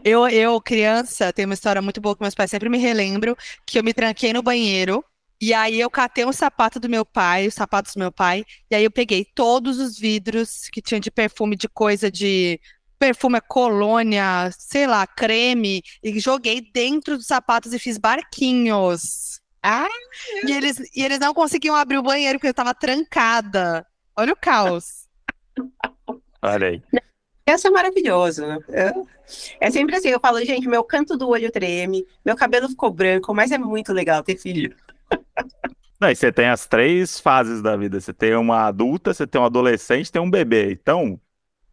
Eu, 0.04 0.28
eu, 0.28 0.60
criança, 0.60 1.32
tenho 1.32 1.48
uma 1.48 1.54
história 1.54 1.82
muito 1.82 2.00
boa 2.00 2.14
que 2.14 2.22
meus 2.22 2.36
pais 2.36 2.50
sempre 2.50 2.68
me 2.68 2.78
relembram, 2.78 3.36
que 3.66 3.78
eu 3.78 3.84
me 3.84 3.92
tranquei 3.92 4.32
no 4.32 4.42
banheiro, 4.42 5.04
e 5.40 5.52
aí 5.52 5.78
eu 5.80 5.90
catei 5.90 6.24
um 6.24 6.32
sapato 6.32 6.80
do 6.80 6.88
meu 6.88 7.04
pai, 7.04 7.46
os 7.46 7.54
sapatos 7.54 7.94
do 7.94 7.98
meu 7.98 8.12
pai, 8.12 8.44
e 8.70 8.74
aí 8.74 8.84
eu 8.84 8.90
peguei 8.90 9.24
todos 9.34 9.78
os 9.78 9.98
vidros 9.98 10.68
que 10.72 10.80
tinham 10.80 11.00
de 11.00 11.10
perfume, 11.10 11.56
de 11.56 11.68
coisa 11.68 12.10
de 12.10 12.58
perfume, 12.98 13.40
colônia, 13.42 14.50
sei 14.56 14.86
lá, 14.86 15.06
creme, 15.06 15.82
e 16.02 16.18
joguei 16.18 16.62
dentro 16.72 17.16
dos 17.16 17.26
sapatos 17.26 17.74
e 17.74 17.78
fiz 17.78 17.98
barquinhos. 17.98 19.40
Ah, 19.68 19.88
e 20.46 20.52
eles, 20.52 20.78
e 20.94 21.02
eles 21.02 21.18
não 21.18 21.34
conseguiam 21.34 21.74
abrir 21.74 21.98
o 21.98 22.02
banheiro 22.02 22.38
porque 22.38 22.46
eu 22.46 22.52
estava 22.52 22.72
trancada. 22.72 23.84
Olha 24.16 24.32
o 24.32 24.36
caos. 24.36 25.08
Olha 26.40 26.68
aí. 26.68 26.82
Essa 27.44 27.66
é 27.66 27.70
maravilhoso. 27.72 28.46
Né? 28.46 28.60
É 29.58 29.68
sempre 29.68 29.96
assim, 29.96 30.10
eu 30.10 30.20
falo, 30.20 30.38
gente, 30.44 30.68
meu 30.68 30.84
canto 30.84 31.16
do 31.16 31.28
olho 31.28 31.50
treme, 31.50 32.06
meu 32.24 32.36
cabelo 32.36 32.68
ficou 32.68 32.92
branco, 32.92 33.34
mas 33.34 33.50
é 33.50 33.58
muito 33.58 33.92
legal 33.92 34.22
ter 34.22 34.36
filho. 34.36 34.72
Não, 35.98 36.10
e 36.10 36.14
você 36.14 36.30
tem 36.30 36.46
as 36.46 36.68
três 36.68 37.18
fases 37.18 37.60
da 37.60 37.76
vida. 37.76 37.98
Você 37.98 38.12
tem 38.12 38.36
uma 38.36 38.68
adulta, 38.68 39.12
você 39.12 39.26
tem 39.26 39.40
um 39.40 39.44
adolescente, 39.44 40.12
tem 40.12 40.22
um 40.22 40.30
bebê. 40.30 40.70
Então. 40.70 41.20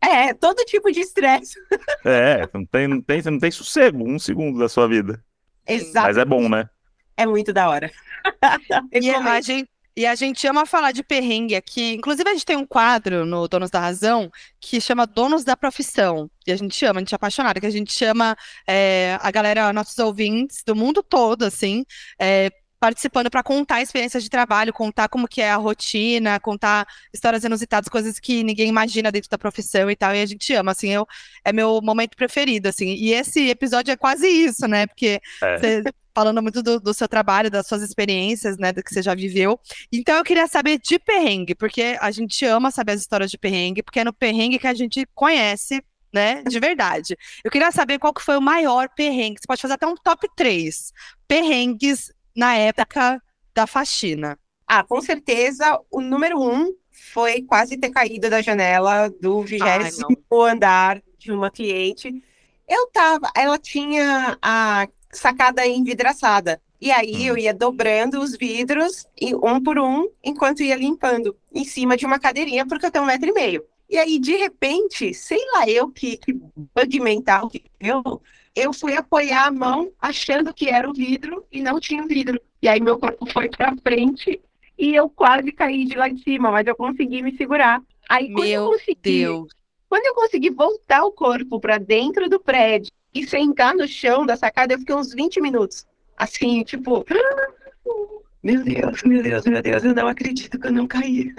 É, 0.01 0.33
todo 0.33 0.65
tipo 0.65 0.91
de 0.91 1.01
estresse. 1.01 1.59
É, 2.05 2.49
não 2.53 2.65
tem, 2.65 2.87
não 2.87 3.01
tem, 3.01 3.21
você 3.21 3.29
não 3.29 3.39
tem 3.39 3.51
sossego 3.51 4.03
um 4.03 4.17
segundo 4.17 4.57
da 4.57 4.67
sua 4.67 4.87
vida. 4.87 5.23
Exato. 5.65 6.07
Mas 6.07 6.17
é 6.17 6.25
bom, 6.25 6.49
né? 6.49 6.67
É 7.15 7.25
muito 7.25 7.53
da 7.53 7.69
hora. 7.69 7.91
e, 8.91 9.09
a 9.09 9.41
gente, 9.41 9.69
e 9.95 10.05
a 10.05 10.15
gente 10.15 10.47
ama 10.47 10.65
falar 10.65 10.91
de 10.91 11.03
perrengue 11.03 11.55
aqui. 11.55 11.93
Inclusive, 11.93 12.29
a 12.29 12.33
gente 12.33 12.45
tem 12.45 12.57
um 12.57 12.65
quadro 12.65 13.25
no 13.25 13.47
Donos 13.47 13.69
da 13.69 13.79
Razão 13.79 14.31
que 14.59 14.81
chama 14.81 15.05
Donos 15.05 15.43
da 15.43 15.55
Profissão. 15.55 16.29
E 16.47 16.51
a 16.51 16.55
gente 16.55 16.75
chama, 16.75 16.99
a 16.99 17.01
gente 17.01 17.13
é 17.13 17.15
apaixonada, 17.15 17.59
que 17.59 17.65
a 17.65 17.71
gente 17.71 17.93
chama 17.93 18.35
é, 18.67 19.17
a 19.21 19.29
galera, 19.29 19.71
nossos 19.71 19.97
ouvintes 19.99 20.63
do 20.65 20.75
mundo 20.75 21.03
todo, 21.03 21.43
assim, 21.43 21.85
é, 22.19 22.49
participando 22.83 23.31
para 23.31 23.41
contar 23.41 23.81
experiências 23.81 24.21
de 24.21 24.29
trabalho, 24.29 24.73
contar 24.73 25.07
como 25.07 25.25
que 25.25 25.41
é 25.41 25.49
a 25.49 25.55
rotina, 25.55 26.37
contar 26.37 26.85
histórias 27.13 27.41
inusitadas, 27.45 27.87
coisas 27.87 28.19
que 28.19 28.43
ninguém 28.43 28.67
imagina 28.67 29.09
dentro 29.09 29.29
da 29.29 29.37
profissão 29.37 29.89
e 29.89 29.95
tal, 29.95 30.13
e 30.13 30.21
a 30.21 30.25
gente 30.25 30.53
ama, 30.53 30.73
assim, 30.73 30.89
eu, 30.89 31.07
é 31.45 31.53
meu 31.53 31.79
momento 31.81 32.17
preferido, 32.17 32.67
assim, 32.67 32.87
e 32.87 33.13
esse 33.13 33.47
episódio 33.47 33.93
é 33.93 33.95
quase 33.95 34.27
isso, 34.27 34.67
né, 34.67 34.85
porque 34.85 35.21
é. 35.41 35.57
você 35.57 35.83
falando 36.13 36.43
muito 36.43 36.61
do, 36.61 36.77
do, 36.77 36.93
seu 36.93 37.07
trabalho, 37.07 37.49
das 37.49 37.67
suas 37.67 37.81
experiências, 37.81 38.57
né, 38.57 38.73
do 38.73 38.83
que 38.83 38.93
você 38.93 39.01
já 39.01 39.15
viveu, 39.15 39.57
então 39.89 40.17
eu 40.17 40.23
queria 40.25 40.45
saber 40.45 40.77
de 40.77 40.99
perrengue, 40.99 41.55
porque 41.55 41.97
a 42.01 42.11
gente 42.11 42.43
ama 42.43 42.69
saber 42.69 42.91
as 42.91 42.99
histórias 42.99 43.31
de 43.31 43.37
perrengue, 43.37 43.81
porque 43.81 44.01
é 44.01 44.03
no 44.03 44.11
perrengue 44.11 44.59
que 44.59 44.67
a 44.67 44.73
gente 44.73 45.07
conhece 45.15 45.81
né? 46.13 46.43
De 46.43 46.59
verdade. 46.59 47.17
Eu 47.43 47.49
queria 47.49 47.71
saber 47.71 47.97
qual 47.97 48.13
que 48.13 48.21
foi 48.21 48.37
o 48.37 48.41
maior 48.41 48.87
perrengue. 48.87 49.39
Você 49.39 49.47
pode 49.47 49.59
fazer 49.59 49.73
até 49.73 49.87
um 49.87 49.95
top 49.95 50.27
3 50.35 50.93
perrengues 51.27 52.11
na 52.35 52.55
época 52.55 53.21
da 53.53 53.67
faxina? 53.67 54.37
Ah, 54.67 54.83
com 54.83 55.01
certeza, 55.01 55.79
o 55.91 56.01
número 56.01 56.41
um 56.41 56.73
foi 56.91 57.41
quase 57.41 57.77
ter 57.77 57.89
caído 57.89 58.29
da 58.29 58.41
janela 58.41 59.09
do 59.21 59.41
vigésimo 59.41 60.17
andar 60.31 61.01
de 61.17 61.31
uma 61.31 61.51
cliente. 61.51 62.23
Eu 62.67 62.87
tava, 62.87 63.29
ela 63.35 63.57
tinha 63.57 64.37
a 64.41 64.87
sacada 65.11 65.65
envidraçada. 65.65 66.61
E 66.79 66.91
aí 66.91 67.15
hum. 67.15 67.25
eu 67.25 67.37
ia 67.37 67.53
dobrando 67.53 68.19
os 68.19 68.35
vidros, 68.35 69.07
um 69.43 69.61
por 69.61 69.79
um, 69.79 70.09
enquanto 70.23 70.63
ia 70.63 70.75
limpando, 70.75 71.35
em 71.53 71.63
cima 71.63 71.95
de 71.95 72.05
uma 72.05 72.19
cadeirinha, 72.19 72.65
porque 72.65 72.85
eu 72.85 72.91
tenho 72.91 73.05
um 73.05 73.07
metro 73.07 73.29
e 73.29 73.33
meio. 73.33 73.63
E 73.89 73.97
aí, 73.97 74.17
de 74.17 74.35
repente, 74.35 75.13
sei 75.13 75.39
lá 75.53 75.69
eu 75.69 75.89
que, 75.89 76.17
que 76.17 76.33
bug 76.33 76.99
mental 76.99 77.47
que 77.49 77.63
eu, 77.79 78.21
eu 78.55 78.71
fui 78.73 78.95
apoiar 78.95 79.47
a 79.47 79.51
mão 79.51 79.91
achando 79.99 80.53
que 80.53 80.69
era 80.69 80.89
o 80.89 80.93
vidro 80.93 81.45
e 81.51 81.61
não 81.61 81.79
tinha 81.79 82.03
o 82.03 82.07
vidro. 82.07 82.39
E 82.61 82.67
aí 82.67 82.79
meu 82.79 82.99
corpo 82.99 83.25
foi 83.31 83.49
para 83.49 83.75
frente 83.77 84.39
e 84.77 84.95
eu 84.95 85.09
quase 85.09 85.51
caí 85.51 85.85
de 85.85 85.95
lá 85.95 86.07
de 86.07 86.21
cima, 86.23 86.51
mas 86.51 86.65
eu 86.67 86.75
consegui 86.75 87.21
me 87.21 87.35
segurar. 87.35 87.81
Aí 88.09 88.29
meu 88.29 88.35
quando 88.35 88.47
eu 88.47 88.65
consegui, 88.71 88.99
Deus. 89.01 89.53
quando 89.89 90.05
eu 90.05 90.13
consegui 90.13 90.49
voltar 90.49 91.03
o 91.03 91.11
corpo 91.11 91.59
para 91.59 91.77
dentro 91.77 92.29
do 92.29 92.39
prédio 92.39 92.91
e 93.13 93.25
sentar 93.25 93.75
no 93.75 93.87
chão 93.87 94.25
da 94.25 94.35
sacada, 94.35 94.73
eu 94.73 94.79
fiquei 94.79 94.95
uns 94.95 95.13
20 95.13 95.41
minutos. 95.41 95.85
Assim, 96.17 96.63
tipo, 96.63 97.05
meu 98.43 98.63
Deus, 98.63 99.03
meu 99.03 99.23
Deus, 99.23 99.45
meu 99.45 99.61
Deus, 99.61 99.83
eu 99.83 99.95
não 99.95 100.07
acredito 100.07 100.59
que 100.59 100.67
eu 100.67 100.71
não 100.71 100.87
caí. 100.87 101.33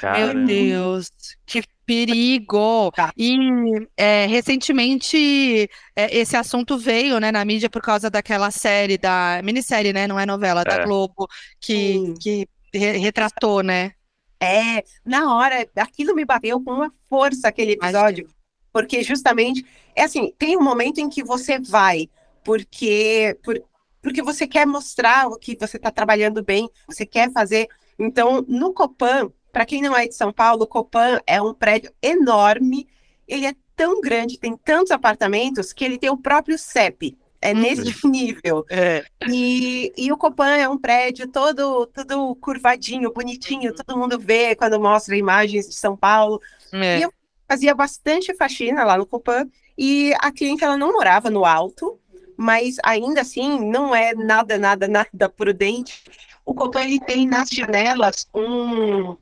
Caramba. 0.00 0.34
Meu 0.34 0.46
Deus, 0.46 1.10
que 1.44 1.62
perigo! 1.86 2.90
Tá. 2.92 3.12
E 3.16 3.36
é, 3.96 4.26
recentemente 4.26 5.70
é, 5.94 6.18
esse 6.18 6.36
assunto 6.36 6.76
veio 6.76 7.18
né, 7.20 7.30
na 7.30 7.44
mídia 7.44 7.70
por 7.70 7.80
causa 7.80 8.10
daquela 8.10 8.50
série, 8.50 8.98
da 8.98 9.40
minissérie, 9.44 9.92
né? 9.92 10.06
Não 10.06 10.18
é 10.18 10.26
novela, 10.26 10.64
da 10.64 10.82
é. 10.82 10.84
Globo, 10.84 11.28
que, 11.60 12.12
que 12.20 12.48
re 12.74 12.98
retratou, 12.98 13.62
né? 13.62 13.92
É, 14.40 14.84
na 15.04 15.34
hora, 15.34 15.66
aquilo 15.76 16.14
me 16.14 16.24
bateu 16.24 16.62
com 16.62 16.72
uma 16.72 16.92
força 17.08 17.48
aquele 17.48 17.72
episódio, 17.72 18.28
porque 18.72 19.02
justamente, 19.02 19.64
é 19.94 20.02
assim, 20.02 20.32
tem 20.38 20.56
um 20.56 20.62
momento 20.62 20.98
em 20.98 21.08
que 21.08 21.24
você 21.24 21.58
vai, 21.58 22.08
porque, 22.44 23.38
por, 23.42 23.62
porque 24.02 24.22
você 24.22 24.46
quer 24.46 24.66
mostrar 24.66 25.26
o 25.28 25.38
que 25.38 25.56
você 25.58 25.78
está 25.78 25.90
trabalhando 25.90 26.44
bem, 26.44 26.68
você 26.86 27.06
quer 27.06 27.32
fazer. 27.32 27.66
Então, 27.98 28.44
no 28.46 28.74
Copan, 28.74 29.32
para 29.56 29.64
quem 29.64 29.80
não 29.80 29.96
é 29.96 30.06
de 30.06 30.14
São 30.14 30.30
Paulo, 30.30 30.64
o 30.64 30.66
Copan 30.66 31.18
é 31.26 31.40
um 31.40 31.54
prédio 31.54 31.90
enorme. 32.02 32.86
Ele 33.26 33.46
é 33.46 33.54
tão 33.74 34.02
grande, 34.02 34.38
tem 34.38 34.54
tantos 34.54 34.90
apartamentos, 34.90 35.72
que 35.72 35.82
ele 35.82 35.96
tem 35.96 36.10
o 36.10 36.16
próprio 36.18 36.58
CEP. 36.58 37.16
É 37.40 37.54
uhum. 37.54 37.60
nesse 37.60 38.04
nível. 38.06 38.66
É. 38.68 39.02
E, 39.30 39.94
e 39.96 40.12
o 40.12 40.16
Copan 40.18 40.50
é 40.50 40.68
um 40.68 40.76
prédio 40.76 41.26
todo, 41.28 41.86
todo 41.86 42.36
curvadinho, 42.36 43.10
bonitinho, 43.10 43.74
todo 43.74 43.96
mundo 43.96 44.18
vê 44.18 44.54
quando 44.54 44.78
mostra 44.78 45.16
imagens 45.16 45.66
de 45.66 45.74
São 45.74 45.96
Paulo. 45.96 46.38
É. 46.74 46.98
E 46.98 47.02
eu 47.04 47.12
fazia 47.48 47.74
bastante 47.74 48.34
faxina 48.34 48.84
lá 48.84 48.98
no 48.98 49.06
Copan. 49.06 49.48
E 49.78 50.12
a 50.20 50.30
cliente 50.30 50.64
ela 50.64 50.76
não 50.76 50.92
morava 50.92 51.30
no 51.30 51.46
alto, 51.46 51.98
mas 52.36 52.76
ainda 52.84 53.22
assim 53.22 53.58
não 53.70 53.94
é 53.94 54.14
nada, 54.14 54.58
nada, 54.58 54.86
nada 54.86 55.28
prudente. 55.34 56.04
O 56.44 56.52
Copan 56.52 56.82
ele 56.84 57.00
tem 57.00 57.26
nas 57.26 57.48
janelas 57.48 58.28
um, 58.34 59.16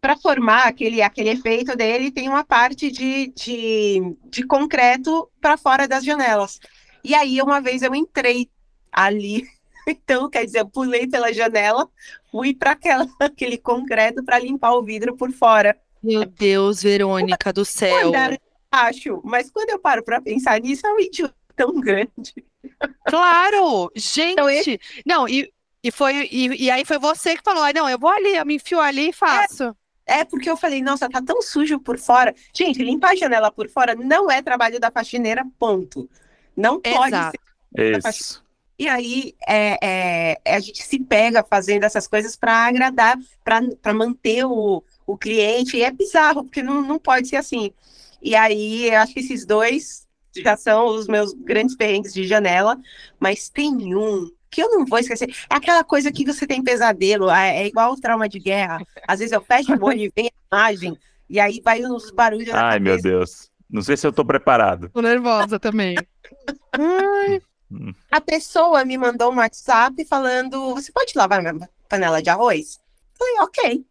para 0.00 0.16
formar 0.16 0.64
aquele, 0.64 1.02
aquele 1.02 1.30
efeito 1.30 1.76
dele, 1.76 2.10
tem 2.10 2.28
uma 2.28 2.44
parte 2.44 2.90
de, 2.90 3.32
de, 3.34 4.16
de 4.24 4.42
concreto 4.44 5.28
para 5.40 5.56
fora 5.56 5.88
das 5.88 6.04
janelas. 6.04 6.60
E 7.02 7.14
aí, 7.14 7.40
uma 7.42 7.60
vez 7.60 7.82
eu 7.82 7.94
entrei 7.94 8.48
ali. 8.92 9.44
Então, 9.90 10.28
quer 10.28 10.44
dizer, 10.44 10.58
eu 10.60 10.68
pulei 10.68 11.06
pela 11.06 11.32
janela, 11.32 11.88
fui 12.30 12.54
para 12.54 12.76
aquele 13.18 13.56
concreto 13.56 14.22
para 14.22 14.38
limpar 14.38 14.74
o 14.74 14.82
vidro 14.82 15.16
por 15.16 15.32
fora. 15.32 15.74
Meu 16.02 16.26
Deus, 16.26 16.82
Verônica 16.82 17.50
do 17.54 17.64
céu. 17.64 18.12
Acho, 18.70 19.22
mas 19.24 19.50
quando 19.50 19.70
eu 19.70 19.78
paro 19.78 20.04
para 20.04 20.20
pensar 20.20 20.60
nisso, 20.60 20.86
é 20.86 20.92
um 20.92 21.00
idiota 21.00 21.34
tão 21.56 21.80
grande. 21.80 22.34
Claro, 23.06 23.90
gente. 23.96 24.32
Então, 24.32 24.50
esse... 24.50 24.78
Não, 25.06 25.26
e, 25.26 25.50
e 25.82 25.90
foi 25.90 26.28
e, 26.30 26.64
e 26.64 26.70
aí 26.70 26.84
foi 26.84 26.98
você 26.98 27.34
que 27.34 27.42
falou, 27.42 27.62
ah, 27.62 27.72
não, 27.72 27.88
eu 27.88 27.98
vou 27.98 28.10
ali, 28.10 28.36
eu 28.36 28.44
me 28.44 28.56
enfio 28.56 28.80
ali 28.80 29.08
e 29.08 29.12
faço. 29.12 29.64
É, 29.64 29.72
é, 30.08 30.24
porque 30.24 30.50
eu 30.50 30.56
falei, 30.56 30.82
nossa, 30.82 31.08
tá 31.08 31.22
tão 31.22 31.42
sujo 31.42 31.78
por 31.78 31.98
fora. 31.98 32.34
Gente, 32.52 32.82
limpar 32.82 33.12
a 33.12 33.16
janela 33.16 33.52
por 33.52 33.68
fora 33.68 33.94
não 33.94 34.30
é 34.30 34.40
trabalho 34.40 34.80
da 34.80 34.90
faxineira, 34.90 35.46
ponto. 35.58 36.08
Não 36.56 36.80
pode 36.80 37.14
Exato. 37.14 37.38
ser. 37.76 37.98
Isso. 37.98 38.44
E 38.78 38.88
aí 38.88 39.34
é, 39.46 39.78
é, 39.82 40.40
é, 40.44 40.54
a 40.54 40.60
gente 40.60 40.82
se 40.82 40.98
pega 41.00 41.44
fazendo 41.44 41.84
essas 41.84 42.06
coisas 42.06 42.36
para 42.36 42.66
agradar, 42.66 43.18
para 43.44 43.92
manter 43.92 44.44
o, 44.46 44.82
o 45.06 45.18
cliente. 45.18 45.76
E 45.76 45.82
é 45.82 45.90
bizarro, 45.90 46.44
porque 46.44 46.62
não, 46.62 46.80
não 46.80 46.98
pode 46.98 47.28
ser 47.28 47.36
assim. 47.36 47.70
E 48.22 48.34
aí 48.34 48.88
eu 48.88 48.98
acho 48.98 49.12
que 49.12 49.20
esses 49.20 49.44
dois 49.44 50.06
já 50.36 50.56
são 50.56 50.86
os 50.86 51.06
meus 51.06 51.32
grandes 51.34 51.76
perrengues 51.76 52.14
de 52.14 52.26
janela, 52.26 52.78
mas 53.18 53.48
tem 53.48 53.94
um 53.94 54.30
que 54.50 54.62
eu 54.62 54.70
não 54.70 54.84
vou 54.84 54.98
esquecer. 54.98 55.28
É 55.50 55.54
aquela 55.54 55.84
coisa 55.84 56.12
que 56.12 56.24
você 56.24 56.46
tem 56.46 56.62
pesadelo, 56.62 57.30
é, 57.30 57.62
é 57.62 57.66
igual 57.66 57.92
o 57.92 58.00
trauma 58.00 58.28
de 58.28 58.38
guerra. 58.38 58.80
Às 59.06 59.18
vezes 59.20 59.32
eu 59.32 59.40
fecho 59.40 59.74
o 59.74 59.84
olho 59.84 60.00
e 60.00 60.12
vem 60.14 60.30
a 60.50 60.56
imagem, 60.56 60.98
e 61.28 61.38
aí 61.38 61.60
vai 61.62 61.84
uns 61.84 62.10
barulhos. 62.10 62.54
Ai, 62.54 62.78
meu 62.78 63.00
Deus. 63.00 63.50
Não 63.68 63.82
sei 63.82 63.96
se 63.96 64.06
eu 64.06 64.12
tô 64.12 64.24
preparado. 64.24 64.88
Tô 64.88 65.02
nervosa 65.02 65.58
também. 65.58 65.96
Ai. 66.72 67.42
Hum. 67.70 67.92
A 68.10 68.20
pessoa 68.20 68.84
me 68.84 68.96
mandou 68.96 69.30
um 69.30 69.36
WhatsApp 69.36 70.02
falando: 70.06 70.74
Você 70.74 70.90
pode 70.90 71.12
lavar 71.14 71.42
minha 71.42 71.68
panela 71.88 72.22
de 72.22 72.30
arroz? 72.30 72.80
Eu 73.12 73.18
falei, 73.18 73.40
ok. 73.40 73.86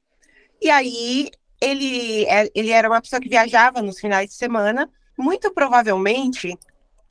E 0.62 0.70
aí 0.70 1.30
ele, 1.62 2.26
é, 2.26 2.50
ele 2.56 2.72
era 2.72 2.90
uma 2.90 3.02
pessoa 3.02 3.22
que 3.22 3.30
viajava 3.30 3.82
nos 3.82 4.00
finais 4.00 4.30
de 4.30 4.36
semana. 4.36 4.90
Muito 5.16 5.52
provavelmente 5.52 6.58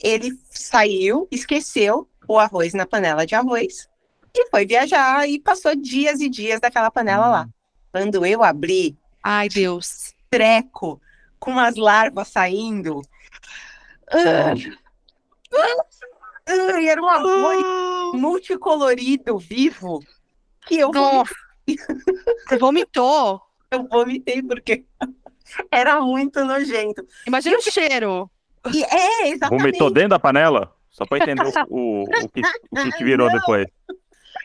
ele 0.03 0.39
saiu, 0.51 1.27
esqueceu 1.31 2.09
o 2.29 2.39
arroz 2.39 2.75
na 2.75 2.87
panela 2.87 3.27
de 3.27 3.35
arroz 3.35 3.89
e 4.35 4.51
foi 4.51 4.67
viajar 4.67 5.29
e 5.29 5.39
passou 5.39 5.75
dias 5.75 6.21
e 6.21 6.29
dias 6.29 6.61
daquela 6.61 6.91
panela 6.91 7.29
lá. 7.29 7.43
Hum. 7.43 7.53
Quando 7.93 8.27
eu 8.27 8.43
abri, 8.45 8.97
ai 9.23 9.49
Deus, 9.49 10.15
treco 10.29 11.01
com 11.39 11.59
as 11.59 11.77
larvas 11.77 12.29
saindo. 12.29 12.99
Uh, 14.13 14.55
uh, 15.53 16.87
era 16.87 17.03
um 17.03 17.09
arroz 17.09 17.65
uh, 17.65 18.17
multicolorido, 18.17 19.39
vivo. 19.39 20.01
Que 20.67 20.79
eu 20.79 20.91
Você 22.47 22.59
vomitou? 22.59 23.41
Eu 23.71 23.89
vomitei 23.89 24.43
porque 24.43 24.85
era 25.71 26.01
muito 26.01 26.45
nojento. 26.45 27.07
Imagina 27.27 27.59
o 27.59 27.63
cheiro. 27.63 28.31
E, 28.73 28.85
é, 28.85 29.29
exatamente. 29.29 29.63
Vomitou 29.63 29.91
dentro 29.91 30.11
da 30.11 30.19
panela? 30.19 30.76
Só 30.97 31.05
para 31.05 31.19
entender 31.19 31.43
o, 31.69 31.77
o, 31.77 32.03
o, 32.05 32.29
que, 32.29 32.41
o 32.41 32.93
que 32.97 33.05
virou 33.05 33.29
Não. 33.29 33.39
depois. 33.39 33.67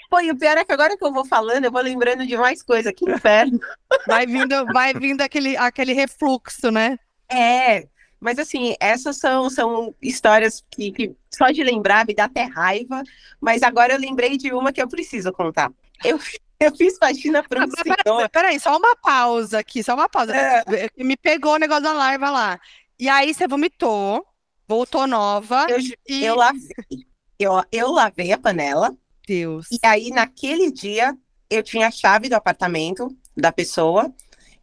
Pô, 0.09 0.19
e 0.19 0.29
o 0.29 0.37
pior 0.37 0.57
é 0.57 0.65
que 0.65 0.73
agora 0.73 0.97
que 0.97 1.05
eu 1.05 1.13
vou 1.13 1.25
falando, 1.25 1.63
eu 1.63 1.71
vou 1.71 1.81
lembrando 1.81 2.27
de 2.27 2.35
mais 2.35 2.61
coisa. 2.61 2.91
Que 2.91 3.09
inferno. 3.09 3.57
Vai 4.05 4.25
vindo, 4.25 4.65
vai 4.73 4.93
vindo 4.93 5.21
aquele, 5.21 5.55
aquele 5.55 5.93
refluxo, 5.93 6.69
né? 6.69 6.99
É, 7.29 7.87
mas 8.19 8.37
assim, 8.37 8.75
essas 8.81 9.15
são, 9.15 9.49
são 9.49 9.95
histórias 10.01 10.61
que, 10.69 10.91
que, 10.91 11.15
só 11.33 11.49
de 11.51 11.63
lembrar 11.63 12.05
me 12.05 12.13
dá 12.13 12.25
até 12.25 12.43
raiva. 12.43 13.01
Mas 13.39 13.63
agora 13.63 13.93
eu 13.93 13.99
lembrei 13.99 14.37
de 14.37 14.51
uma 14.51 14.73
que 14.73 14.81
eu 14.81 14.89
preciso 14.89 15.31
contar. 15.31 15.71
Eu, 16.03 16.19
eu 16.59 16.75
fiz 16.75 16.97
faxina 16.97 17.41
para 17.41 17.61
um 17.61 17.69
ah, 17.69 18.03
senhor. 18.03 18.29
Peraí, 18.29 18.59
só 18.59 18.77
uma 18.77 18.93
pausa 18.97 19.59
aqui, 19.59 19.81
só 19.81 19.95
uma 19.95 20.09
pausa. 20.09 20.35
É. 20.35 20.89
Me 20.97 21.15
pegou 21.15 21.53
o 21.53 21.57
negócio 21.57 21.83
da 21.83 21.93
larva 21.93 22.29
lá. 22.29 22.59
E 22.99 23.07
aí 23.07 23.33
você 23.33 23.47
vomitou. 23.47 24.27
Voltou 24.71 25.05
nova. 25.05 25.67
Eu, 25.67 25.79
e... 26.07 26.23
eu 26.23 26.33
lavei. 26.33 27.05
Eu, 27.37 27.61
eu 27.73 27.91
lavei 27.91 28.31
a 28.31 28.37
panela. 28.37 28.95
Deus. 29.27 29.67
E 29.69 29.77
aí, 29.85 30.11
naquele 30.11 30.71
dia, 30.71 31.13
eu 31.49 31.61
tinha 31.61 31.87
a 31.87 31.91
chave 31.91 32.29
do 32.29 32.35
apartamento 32.35 33.13
da 33.35 33.51
pessoa. 33.51 34.09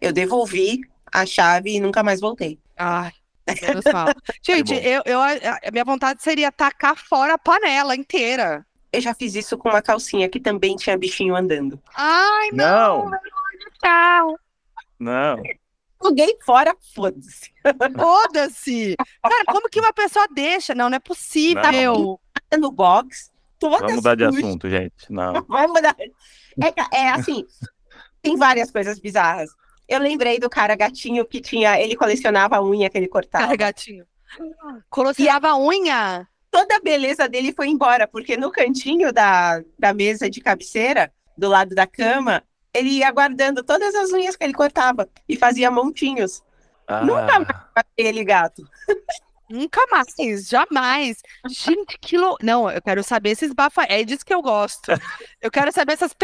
Eu 0.01 0.11
devolvi 0.11 0.81
a 1.13 1.27
chave 1.27 1.77
e 1.77 1.81
nunca 1.81 2.03
mais 2.03 2.23
voltei. 2.23 2.59
Ai, 2.75 3.13
menos 3.61 3.85
mal. 3.93 4.07
Gente, 4.43 4.73
eu, 4.77 5.03
eu, 5.05 5.21
a 5.21 5.71
minha 5.71 5.85
vontade 5.85 6.23
seria 6.23 6.51
tacar 6.51 6.97
fora 6.97 7.35
a 7.35 7.39
panela 7.39 7.95
inteira. 7.95 8.65
Eu 8.91 9.03
já 9.03 9.13
fiz 9.13 9.35
isso 9.35 9.59
com 9.59 9.69
uma 9.69 9.83
calcinha 9.83 10.27
que 10.27 10.41
também 10.41 10.75
tinha 10.77 10.97
bichinho 10.97 11.37
andando. 11.37 11.79
Ai, 11.95 12.49
não! 12.55 13.11
Não! 13.85 14.39
Não 14.99 15.43
joguei 16.03 16.37
fora, 16.45 16.75
foda-se. 16.95 17.51
Foda-se! 17.99 18.97
Cara, 19.23 19.45
como 19.47 19.69
que 19.69 19.81
uma 19.81 19.93
pessoa 19.93 20.27
deixa? 20.33 20.75
Não, 20.75 20.89
não 20.89 20.97
é 20.97 21.01
possível. 21.01 21.63
Não. 21.63 22.59
No 22.59 22.71
box, 22.71 23.31
todas 23.59 23.81
Vamos 23.81 23.97
mudar 23.97 24.15
de 24.15 24.25
assunto, 24.25 24.71
gente. 24.71 25.11
Não. 25.11 25.45
Vai 25.49 25.67
mudar. 25.67 25.95
É, 25.99 26.97
é 26.99 27.09
assim, 27.11 27.45
tem 28.23 28.37
várias 28.37 28.71
coisas 28.71 28.99
bizarras. 28.99 29.51
Eu 29.89 30.01
lembrei 30.01 30.39
do 30.39 30.51
cara 30.51 30.75
gatinho 30.75 31.25
que 31.25 31.41
tinha, 31.41 31.81
ele 31.81 31.97
colecionava 31.97 32.57
a 32.57 32.63
unha 32.63 32.91
que 32.91 32.99
ele 32.99 33.09
cortava. 33.09 33.45
Cara 33.45 33.57
gatinho. 33.57 34.07
Colecionava 34.89 35.49
a 35.49 35.59
unha? 35.59 36.29
Toda 36.51 36.77
a 36.77 36.81
beleza 36.81 37.29
dele 37.29 37.53
foi 37.53 37.69
embora, 37.69 38.07
porque 38.07 38.37
no 38.37 38.51
cantinho 38.51 39.13
da, 39.13 39.63
da 39.79 39.93
mesa 39.93 40.31
de 40.31 40.41
cabeceira, 40.41 41.13
do 41.37 41.49
lado 41.49 41.75
da 41.75 41.87
cama, 41.87 42.43
ele 42.75 42.91
ia 42.91 43.11
guardando 43.11 43.63
todas 43.63 43.95
as 43.95 44.13
unhas 44.13 44.37
que 44.37 44.45
ele 44.45 44.55
cortava 44.55 45.09
e 45.29 45.37
fazia 45.37 45.71
montinhos. 45.71 46.43
Ah. 46.87 47.05
Nunca 47.05 47.41
mais 47.41 47.87
ele, 47.97 48.25
gato. 48.25 48.63
Nunca 49.49 49.81
mais, 49.91 50.15
jamais. 50.47 51.23
Gente, 51.49 51.99
que 51.99 52.19
louco. 52.19 52.45
Não, 52.45 52.71
eu 52.71 52.83
quero 52.83 53.03
saber 53.03 53.31
esses 53.31 53.53
bafa. 53.55 53.85
É 53.85 54.05
disso 54.05 54.25
que 54.25 54.35
eu 54.35 54.43
gosto. 54.43 54.93
Eu 55.41 55.51
quero 55.51 55.73
saber 55.73 55.95
essas 55.95 56.15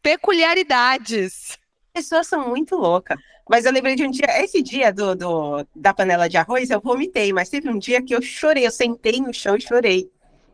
peculiaridades. 0.00 1.58
As 1.92 2.04
pessoas 2.04 2.28
são 2.28 2.48
muito 2.48 2.76
loucas. 2.76 3.18
Mas 3.48 3.64
eu 3.64 3.72
lembrei 3.72 3.96
de 3.96 4.04
um 4.04 4.10
dia, 4.10 4.26
esse 4.40 4.62
dia 4.62 4.92
do, 4.92 5.16
do, 5.16 5.66
da 5.74 5.92
panela 5.92 6.28
de 6.28 6.36
arroz, 6.36 6.70
eu 6.70 6.80
vomitei, 6.80 7.32
mas 7.32 7.48
teve 7.48 7.68
um 7.68 7.76
dia 7.76 8.00
que 8.00 8.14
eu 8.14 8.22
chorei, 8.22 8.64
eu 8.64 8.70
sentei 8.70 9.20
no 9.20 9.34
chão 9.34 9.56
e 9.56 9.60
chorei. 9.60 10.08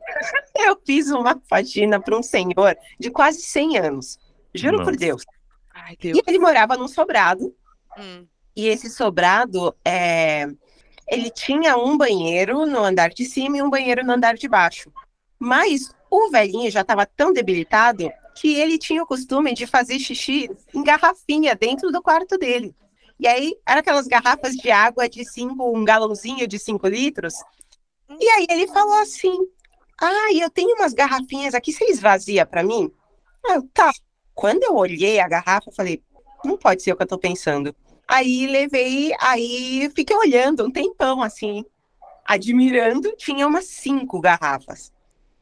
Eu 0.56 0.80
fiz 0.86 1.10
uma 1.10 1.38
faxina 1.48 2.00
para 2.00 2.16
um 2.16 2.22
senhor 2.22 2.76
de 2.98 3.10
quase 3.10 3.42
100 3.42 3.78
anos. 3.78 4.18
Juro 4.56 4.78
Nossa. 4.78 4.90
por 4.90 4.96
Deus. 4.96 5.22
Ai, 5.74 5.96
Deus. 6.00 6.18
E 6.18 6.22
ele 6.26 6.38
morava 6.38 6.76
num 6.76 6.88
sobrado. 6.88 7.54
Hum. 7.98 8.26
E 8.54 8.68
esse 8.68 8.88
sobrado, 8.88 9.74
é... 9.84 10.46
ele 11.08 11.30
tinha 11.30 11.76
um 11.76 11.96
banheiro 11.96 12.66
no 12.66 12.82
andar 12.82 13.10
de 13.10 13.24
cima 13.24 13.58
e 13.58 13.62
um 13.62 13.70
banheiro 13.70 14.04
no 14.04 14.12
andar 14.12 14.34
de 14.34 14.48
baixo. 14.48 14.90
Mas 15.38 15.90
o 16.10 16.30
velhinho 16.30 16.70
já 16.70 16.80
estava 16.80 17.04
tão 17.04 17.32
debilitado 17.32 18.10
que 18.34 18.54
ele 18.54 18.78
tinha 18.78 19.02
o 19.02 19.06
costume 19.06 19.54
de 19.54 19.66
fazer 19.66 19.98
xixi 19.98 20.50
em 20.74 20.82
garrafinha 20.82 21.54
dentro 21.54 21.90
do 21.90 22.02
quarto 22.02 22.38
dele. 22.38 22.74
E 23.18 23.26
aí, 23.26 23.56
eram 23.66 23.80
aquelas 23.80 24.06
garrafas 24.06 24.54
de 24.54 24.70
água 24.70 25.08
de 25.08 25.24
cinco, 25.24 25.74
um 25.74 25.84
galãozinho 25.84 26.46
de 26.46 26.58
cinco 26.58 26.86
litros. 26.86 27.34
E 28.20 28.28
aí 28.28 28.46
ele 28.50 28.66
falou 28.68 28.98
assim: 28.98 29.34
Ah, 30.00 30.32
eu 30.34 30.50
tenho 30.50 30.74
umas 30.76 30.92
garrafinhas 30.92 31.54
aqui, 31.54 31.72
você 31.72 31.86
esvazia 31.86 32.44
para 32.44 32.62
mim? 32.62 32.92
Ah, 33.46 33.60
tá. 33.72 33.90
Quando 34.36 34.64
eu 34.64 34.76
olhei 34.76 35.18
a 35.18 35.26
garrafa, 35.26 35.70
eu 35.70 35.74
falei, 35.74 36.02
não 36.44 36.58
pode 36.58 36.82
ser 36.82 36.92
o 36.92 36.96
que 36.96 37.02
eu 37.02 37.06
tô 37.06 37.16
pensando. 37.16 37.74
Aí 38.06 38.46
levei, 38.46 39.12
aí 39.18 39.90
fiquei 39.96 40.14
olhando 40.14 40.62
um 40.62 40.70
tempão 40.70 41.22
assim, 41.22 41.64
admirando, 42.22 43.16
tinha 43.16 43.46
umas 43.46 43.64
cinco 43.64 44.20
garrafas. 44.20 44.92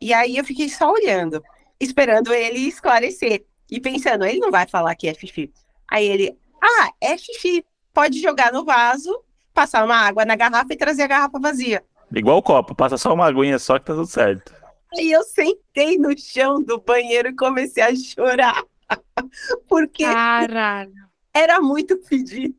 E 0.00 0.14
aí 0.14 0.36
eu 0.36 0.44
fiquei 0.44 0.68
só 0.68 0.92
olhando, 0.92 1.42
esperando 1.80 2.32
ele 2.32 2.60
esclarecer. 2.60 3.44
E 3.68 3.80
pensando, 3.80 4.24
ele 4.24 4.38
não 4.38 4.52
vai 4.52 4.68
falar 4.68 4.94
que 4.94 5.08
é 5.08 5.14
xixi. 5.14 5.52
Aí 5.90 6.06
ele, 6.06 6.38
ah, 6.62 6.92
é 7.00 7.18
xixi. 7.18 7.66
Pode 7.92 8.22
jogar 8.22 8.52
no 8.52 8.64
vaso, 8.64 9.24
passar 9.52 9.84
uma 9.84 9.96
água 9.96 10.24
na 10.24 10.36
garrafa 10.36 10.72
e 10.72 10.76
trazer 10.76 11.02
a 11.02 11.08
garrafa 11.08 11.40
vazia. 11.40 11.84
Igual 12.14 12.38
o 12.38 12.42
copo, 12.42 12.76
passa 12.76 12.96
só 12.96 13.12
uma 13.12 13.26
aguinha 13.26 13.58
só 13.58 13.76
que 13.76 13.86
tá 13.86 13.92
tudo 13.92 14.06
certo. 14.06 14.54
Aí 14.96 15.10
eu 15.10 15.24
sentei 15.24 15.98
no 15.98 16.16
chão 16.16 16.62
do 16.62 16.80
banheiro 16.80 17.30
e 17.30 17.34
comecei 17.34 17.82
a 17.82 17.96
chorar. 17.96 18.62
Porque 19.68 20.04
Caralho. 20.04 20.92
era 21.32 21.60
muito 21.60 21.96
pedido. 21.98 22.54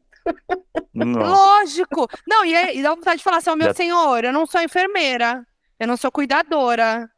Lógico! 0.93 2.07
Não, 2.27 2.43
e, 2.45 2.77
e 2.77 2.81
dá 2.81 2.95
vontade 2.95 3.17
de 3.17 3.23
falar 3.23 3.37
assim, 3.37 3.55
meu 3.55 3.73
senhor, 3.73 4.23
eu 4.23 4.33
não 4.33 4.45
sou 4.45 4.61
enfermeira, 4.61 5.45
eu 5.79 5.87
não 5.87 5.97
sou 5.97 6.11
cuidadora. 6.11 7.09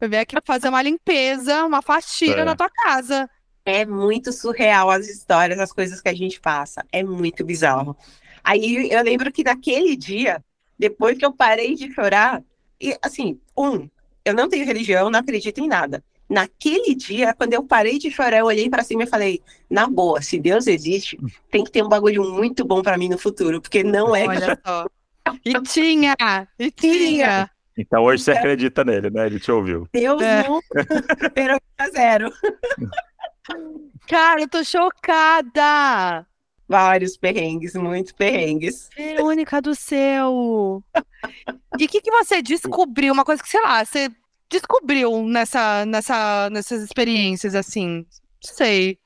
Eu 0.00 0.08
vim 0.08 0.16
aqui 0.16 0.36
fazer 0.44 0.68
uma 0.68 0.82
limpeza, 0.82 1.64
uma 1.64 1.82
faxina 1.82 2.40
é. 2.40 2.44
na 2.44 2.56
tua 2.56 2.70
casa. 2.70 3.28
É 3.64 3.84
muito 3.84 4.32
surreal 4.32 4.90
as 4.90 5.08
histórias, 5.08 5.58
as 5.58 5.72
coisas 5.72 6.00
que 6.00 6.08
a 6.08 6.14
gente 6.14 6.40
passa. 6.40 6.84
É 6.92 7.02
muito 7.02 7.44
bizarro. 7.44 7.96
Aí 8.42 8.90
eu 8.90 9.02
lembro 9.02 9.32
que 9.32 9.42
naquele 9.42 9.96
dia, 9.96 10.44
depois 10.78 11.16
que 11.16 11.24
eu 11.24 11.32
parei 11.32 11.74
de 11.74 11.92
chorar, 11.92 12.42
e 12.80 12.96
assim, 13.02 13.40
um, 13.56 13.88
eu 14.24 14.34
não 14.34 14.48
tenho 14.48 14.66
religião, 14.66 15.08
não 15.10 15.20
acredito 15.20 15.58
em 15.58 15.68
nada. 15.68 16.04
Naquele 16.34 16.96
dia, 16.96 17.32
quando 17.32 17.52
eu 17.54 17.62
parei 17.62 17.96
de 17.96 18.10
chorar, 18.10 18.38
eu 18.38 18.46
olhei 18.46 18.68
para 18.68 18.82
cima 18.82 19.04
e 19.04 19.06
falei: 19.06 19.40
na 19.70 19.86
boa, 19.86 20.20
se 20.20 20.36
Deus 20.40 20.66
existe, 20.66 21.16
tem 21.48 21.62
que 21.62 21.70
ter 21.70 21.84
um 21.84 21.88
bagulho 21.88 22.24
muito 22.24 22.64
bom 22.64 22.82
para 22.82 22.98
mim 22.98 23.08
no 23.08 23.16
futuro, 23.16 23.60
porque 23.60 23.84
não 23.84 24.16
é. 24.16 24.26
Olha 24.26 24.58
só. 24.66 24.86
E 25.44 25.62
tinha, 25.62 26.16
e 26.58 26.70
tinha. 26.72 27.48
Então 27.78 28.02
hoje 28.02 28.24
você 28.24 28.32
acredita 28.32 28.84
nele, 28.84 29.10
né? 29.10 29.26
Ele 29.26 29.38
te 29.38 29.52
ouviu. 29.52 29.88
Deus 29.92 30.20
É. 30.20 30.42
nunca 30.48 30.86
superou 31.22 31.60
a 31.78 31.88
zero. 31.90 32.32
Cara, 34.08 34.40
eu 34.40 34.48
tô 34.48 34.64
chocada. 34.64 36.26
Vários 36.68 37.16
perrengues, 37.16 37.74
muitos 37.74 38.12
perrengues. 38.12 38.88
Verônica 38.96 39.60
do 39.62 39.74
céu. 39.74 40.82
E 41.78 41.84
o 41.84 41.88
que, 41.88 42.00
que 42.00 42.10
você 42.10 42.42
descobriu? 42.42 43.12
Uma 43.12 43.24
coisa 43.24 43.42
que, 43.42 43.48
sei 43.48 43.60
lá, 43.60 43.84
você 43.84 44.08
descobriu 44.50 45.22
nessa, 45.26 45.84
nessa, 45.86 46.48
nessas 46.50 46.82
experiências, 46.82 47.54
assim? 47.54 48.06
Sei. 48.42 48.98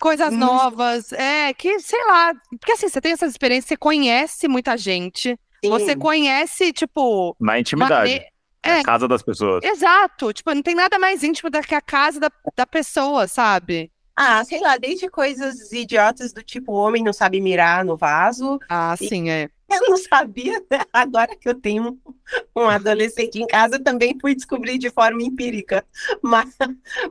Coisas 0.00 0.32
Hum. 0.32 0.36
novas. 0.38 1.12
É, 1.12 1.52
que, 1.54 1.78
sei 1.80 2.04
lá. 2.06 2.32
Porque 2.58 2.72
assim, 2.72 2.88
você 2.88 3.00
tem 3.00 3.12
essas 3.12 3.32
experiências, 3.32 3.68
você 3.68 3.76
conhece 3.76 4.46
muita 4.48 4.76
gente. 4.76 5.38
Você 5.64 5.92
Sim. 5.92 5.98
conhece, 5.98 6.72
tipo. 6.72 7.36
Na 7.40 7.58
intimidade. 7.58 8.12
mane- 8.12 8.24
É. 8.62 8.82
casa 8.82 9.08
das 9.08 9.22
pessoas. 9.22 9.64
Exato. 9.64 10.32
Tipo, 10.32 10.54
não 10.54 10.62
tem 10.62 10.74
nada 10.74 10.98
mais 10.98 11.22
íntimo 11.24 11.50
do 11.50 11.60
que 11.62 11.74
a 11.74 11.80
casa 11.80 12.20
da, 12.20 12.30
da 12.56 12.66
pessoa, 12.66 13.26
sabe? 13.26 13.90
Ah, 14.16 14.44
sei 14.44 14.60
lá, 14.60 14.76
desde 14.76 15.08
coisas 15.08 15.72
idiotas 15.72 16.32
do 16.32 16.42
tipo, 16.42 16.72
o 16.72 16.76
homem 16.76 17.02
não 17.04 17.12
sabe 17.12 17.40
mirar 17.40 17.84
no 17.84 17.96
vaso. 17.96 18.58
Ah, 18.68 18.94
E- 19.00 19.08
sim, 19.08 19.30
é. 19.30 19.48
Eu 19.70 19.80
não 19.90 19.96
sabia, 19.98 20.58
né? 20.70 20.80
Agora 20.92 21.36
que 21.36 21.48
eu 21.48 21.54
tenho 21.54 21.98
um, 22.56 22.62
um 22.62 22.68
adolescente 22.68 23.36
em 23.40 23.46
casa, 23.46 23.76
eu 23.76 23.82
também 23.84 24.16
fui 24.20 24.34
descobrir 24.34 24.78
de 24.78 24.88
forma 24.90 25.22
empírica. 25.22 25.84
Mas, 26.22 26.54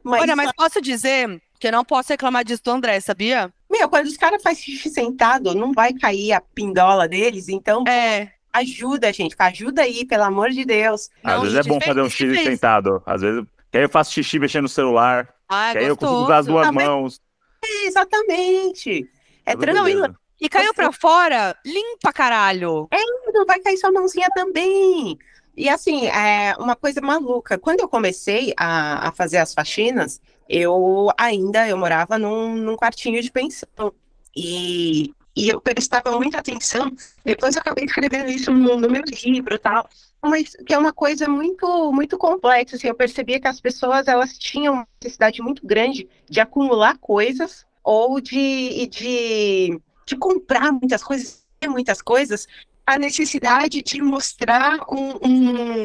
mas, 0.04 0.22
Olha, 0.22 0.36
mas 0.36 0.52
posso 0.54 0.82
dizer 0.82 1.42
que 1.60 1.68
eu 1.68 1.72
não 1.72 1.86
posso 1.86 2.10
reclamar 2.10 2.44
disso 2.44 2.64
do 2.64 2.72
André, 2.72 3.00
sabia? 3.00 3.54
meu, 3.70 3.88
quando 3.90 4.08
os 4.08 4.18
caras 4.18 4.42
fazem 4.42 4.64
xixi 4.64 4.90
sentado, 4.90 5.54
não 5.54 5.72
vai 5.74 5.94
cair 5.94 6.32
a 6.34 6.42
pindola 6.42 7.08
deles, 7.08 7.48
então 7.50 7.84
É. 7.88 8.32
ajuda, 8.54 9.12
gente, 9.14 9.36
ajuda 9.38 9.82
aí, 9.84 10.06
pelo 10.06 10.24
amor 10.24 10.50
de 10.52 10.64
Deus. 10.66 11.10
Às 11.24 11.34
Não, 11.36 11.42
vezes 11.42 11.58
e 11.58 11.60
é 11.60 11.64
bom 11.64 11.80
fazer 11.82 12.02
um 12.02 12.10
xixi 12.10 12.28
vez. 12.28 12.44
sentado. 12.44 13.04
Às 13.06 13.22
vezes. 13.22 13.44
Que 13.72 13.78
aí 13.78 13.84
eu 13.84 13.90
faço 13.90 14.14
xixi 14.14 14.40
mexendo 14.40 14.64
no 14.64 14.70
celular. 14.70 15.28
Ah, 15.50 15.70
que 15.74 15.78
aí 15.80 15.86
eu 15.86 15.98
consigo 15.98 16.24
usar 16.24 16.38
as 16.38 16.46
duas 16.48 16.68
Ah, 16.68 16.72
mas- 16.72 16.86
mãos. 16.88 17.22
É, 17.64 17.86
exatamente. 17.88 19.10
É 19.46 19.52
Tudo 19.52 19.62
tranquilo, 19.62 20.02
beleza. 20.02 20.16
E 20.40 20.48
caiu 20.48 20.74
pra 20.74 20.92
fora, 20.92 21.58
limpa, 21.66 22.14
caralho. 22.14 22.88
não 23.34 23.46
vai 23.46 23.60
cair 23.60 23.78
sua 23.78 23.92
mãozinha 23.92 24.30
também. 24.36 25.18
E 25.56 25.68
assim, 25.68 26.06
é 26.08 26.56
uma 26.60 26.76
coisa 26.76 27.02
maluca. 27.02 27.58
Quando 27.58 27.80
eu 27.80 27.90
comecei 27.90 28.54
a, 28.56 29.08
a 29.08 29.12
fazer 29.12 29.38
as 29.38 29.54
faxinas, 29.54 30.22
eu 30.48 31.10
ainda 31.18 31.68
eu 31.68 31.76
morava 31.76 32.20
num, 32.20 32.56
num 32.56 32.78
quartinho 32.78 33.22
de 33.22 33.32
pensão. 33.32 33.92
E, 34.36 35.12
e 35.36 35.50
eu 35.50 35.60
prestava 35.60 36.12
muita 36.12 36.38
atenção. 36.38 36.92
Depois 37.26 37.56
eu 37.56 37.62
acabei 37.62 37.86
escrevendo 37.86 38.30
isso 38.30 38.52
no, 38.52 38.78
no 38.78 38.88
meu 38.88 39.02
livro 39.24 39.56
e 39.56 39.60
tal. 39.60 39.90
Mas 40.22 40.56
que 40.66 40.74
é 40.76 40.78
uma 40.78 40.94
coisa 40.94 41.28
muito, 41.28 41.92
muito 41.92 42.20
complexa. 42.20 42.76
Assim, 42.76 42.88
eu 42.88 42.96
percebia 42.96 43.40
que 43.40 43.48
as 43.48 43.60
pessoas 43.60 44.08
elas 44.08 44.38
tinham 44.38 44.76
uma 44.76 44.88
necessidade 45.02 45.42
muito 45.42 45.66
grande 45.66 46.08
de 46.30 46.40
acumular 46.40 47.00
coisas 47.00 47.66
ou 47.84 48.22
de, 48.22 48.88
de, 48.88 49.80
de 50.08 50.16
comprar 50.16 50.72
muitas 50.72 51.04
coisas, 51.04 51.46
ter 51.60 51.70
muitas 51.70 52.02
coisas, 52.02 52.48
a 52.88 52.98
necessidade 52.98 53.84
de 53.84 54.02
mostrar 54.02 54.80
um, 54.90 55.18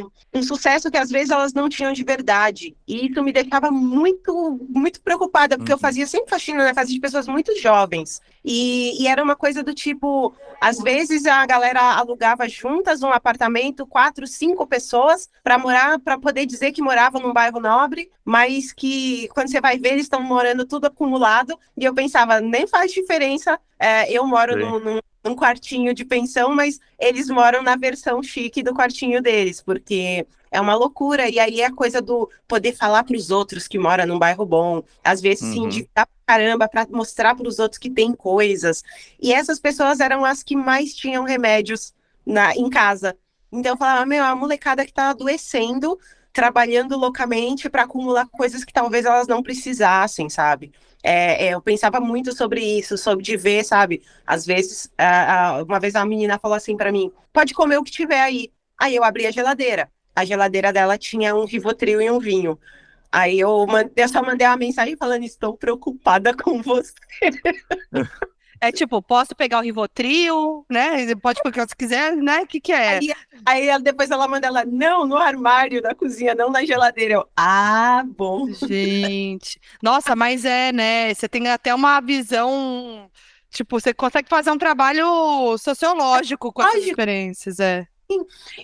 um, 0.05 0.11
um 0.33 0.43
sucesso 0.43 0.91
que 0.91 0.97
às 0.97 1.11
vezes 1.11 1.31
elas 1.31 1.53
não 1.53 1.69
tinham 1.69 1.93
de 1.93 2.05
verdade. 2.05 2.77
E 2.87 3.09
isso 3.09 3.23
me 3.25 3.33
deixava 3.33 3.73
muito, 3.73 4.61
muito 4.71 5.03
preocupada, 5.03 5.59
porque 5.59 5.73
eu 5.73 5.77
Uhum. 5.77 5.81
fazia 5.81 6.07
sempre 6.07 6.31
faxina 6.31 6.65
na 6.65 6.73
casa 6.75 6.93
de 6.93 7.01
pessoas 7.01 7.29
muito 7.29 7.53
jovens. 7.61 8.23
E, 8.45 9.03
e 9.03 9.09
era 9.09 9.23
uma 9.23 9.37
coisa 9.37 9.65
do 9.65 9.75
tipo, 9.75 10.33
às 10.61 10.81
vezes 10.81 11.27
a 11.27 11.45
galera 11.47 11.83
alugava 11.97 12.49
juntas 12.49 13.03
um 13.03 13.11
apartamento, 13.13 13.87
quatro, 13.87 14.27
cinco 14.27 14.67
pessoas, 14.67 15.29
para 15.43 15.59
morar, 15.59 15.99
para 15.99 16.19
poder 16.19 16.47
dizer 16.47 16.73
que 16.73 16.83
morava 16.83 17.19
num 17.19 17.33
bairro 17.33 17.61
nobre, 17.61 18.11
mas 18.25 18.73
que 18.73 19.29
quando 19.35 19.51
você 19.51 19.61
vai 19.61 19.79
ver, 19.79 19.95
eles 19.95 20.05
estão 20.05 20.23
morando 20.23 20.65
tudo 20.67 20.87
acumulado. 20.87 21.59
E 21.77 21.85
eu 21.85 21.95
pensava, 21.95 22.41
nem 22.41 22.67
faz 22.67 22.93
diferença. 22.93 23.59
é, 23.79 24.11
eu 24.13 24.27
moro 24.27 24.57
num, 24.57 25.01
num, 25.25 25.35
quartinho 25.37 25.95
de 25.95 26.05
pensão, 26.05 26.55
mas 26.55 26.81
eles 26.99 27.29
moram 27.29 27.63
na 27.63 27.77
versão 27.77 28.23
chique 28.23 28.63
do 28.63 28.75
quartinho 28.75 29.23
deles, 29.23 29.63
porque 29.63 30.27
é 30.51 30.61
uma 30.61 30.75
loucura. 30.75 31.29
E 31.29 31.39
aí 31.39 31.61
é 31.61 31.67
a 31.67 31.73
coisa 31.73 32.01
do 32.03 32.29
poder 32.49 32.75
falar 32.75 33.05
para 33.05 33.17
os 33.17 33.31
outros 33.31 33.69
que 33.69 33.79
moram 33.79 34.07
num 34.07 34.19
bairro 34.19 34.45
bom, 34.47 34.83
às 35.03 35.21
vezes 35.21 35.47
se 35.47 35.59
Uhum. 35.59 35.65
endividar 35.65 36.07
pra 36.07 36.37
caramba 36.37 36.69
para 36.69 36.87
mostrar 36.91 37.35
para 37.35 37.49
os 37.49 37.59
outros 37.59 37.79
que 37.79 37.91
tem 37.91 38.13
coisas. 38.15 38.83
E 39.21 39.33
essas 39.33 39.59
pessoas 39.61 40.01
eram 40.01 40.25
as 40.25 40.43
que 40.43 40.57
mais 40.57 40.95
tinham 40.95 41.25
remédios 41.25 41.95
na, 42.27 42.55
em 42.57 42.69
casa. 42.71 43.17
Então 43.53 43.73
eu 43.73 43.77
falava, 43.77 44.07
meu, 44.07 44.25
a 44.25 44.35
molecada 44.35 44.85
que 44.87 44.93
tá 44.93 45.11
adoecendo, 45.11 45.99
trabalhando 46.33 46.97
loucamente 46.97 47.69
para 47.71 47.83
acumular 47.83 48.27
coisas 48.29 48.65
que 48.65 48.73
talvez 48.73 49.05
elas 49.05 49.27
não 49.29 49.43
precisassem, 49.43 50.29
sabe? 50.31 50.73
É, 51.03 51.47
é, 51.49 51.55
eu 51.55 51.61
pensava 51.63 52.01
muito 52.01 52.35
sobre 52.35 52.61
isso, 52.63 52.97
sobre 52.97 53.25
de 53.25 53.37
ver, 53.37 53.65
sabe? 53.65 54.03
Às 54.27 54.47
vezes, 54.47 54.91
ah, 54.97 55.57
ah, 55.59 55.63
uma 55.63 55.81
vez 55.81 55.95
a 55.97 56.05
menina 56.07 56.39
falou 56.39 56.57
assim 56.57 56.77
para 56.77 56.93
mim: 56.93 57.13
pode 57.33 57.55
comer 57.55 57.77
o 57.79 57.85
que 57.85 57.91
tiver 57.91 58.21
aí. 58.21 58.53
Aí 58.81 58.95
eu 58.97 59.05
abri 59.05 59.27
a 59.27 59.31
geladeira. 59.31 59.91
A 60.15 60.25
geladeira 60.25 60.73
dela 60.73 60.97
tinha 60.99 61.35
um 61.35 61.45
Rivotril 61.45 62.01
e 62.01 62.11
um 62.11 62.19
vinho. 62.21 62.59
Aí 63.13 63.41
eu, 63.41 63.67
man- 63.67 63.91
eu 63.97 64.09
só 64.09 64.23
mandei 64.23 64.47
uma 64.47 64.57
mensagem 64.57 64.97
falando: 64.97 65.25
estou 65.25 65.57
preocupada 65.57 66.35
com 66.37 66.63
você. 66.63 66.95
É 68.63 68.71
tipo, 68.71 69.03
posso 69.03 69.35
pegar 69.35 69.59
o 69.59 69.63
Rivotril, 69.63 70.65
né? 70.71 71.13
Pode 71.17 71.43
pegar 71.43 71.69
se 71.69 71.75
quiser, 71.75 72.15
né? 72.15 72.43
O 72.43 72.47
que 72.47 72.61
que 72.61 72.73
é? 72.73 72.99
Aí, 72.99 73.13
aí 73.45 73.69
ela- 73.69 73.83
depois 73.83 74.09
ela 74.09 74.29
manda 74.29 74.47
ela: 74.47 74.65
não, 74.65 75.05
no 75.05 75.17
armário 75.17 75.83
da 75.83 75.97
cozinha, 75.97 76.33
não 76.33 76.49
na 76.49 76.65
geladeira. 76.65 77.15
Eu, 77.15 77.29
ah, 77.37 78.05
bom. 78.07 78.47
Gente, 78.53 79.61
nossa, 79.83 80.15
mas 80.15 80.45
é, 80.45 80.71
né? 80.71 81.13
Você 81.13 81.29
tem 81.29 81.49
até 81.49 81.75
uma 81.75 82.01
visão, 82.01 83.11
tipo, 83.51 83.81
você 83.81 83.93
consegue 83.93 84.29
fazer 84.29 84.53
um 84.53 84.59
trabalho 84.59 85.59
sociológico 85.59 86.53
com 86.53 86.63
essas 86.63 86.75
Lógico. 86.75 86.91
experiências, 86.91 87.59
é. 87.59 87.89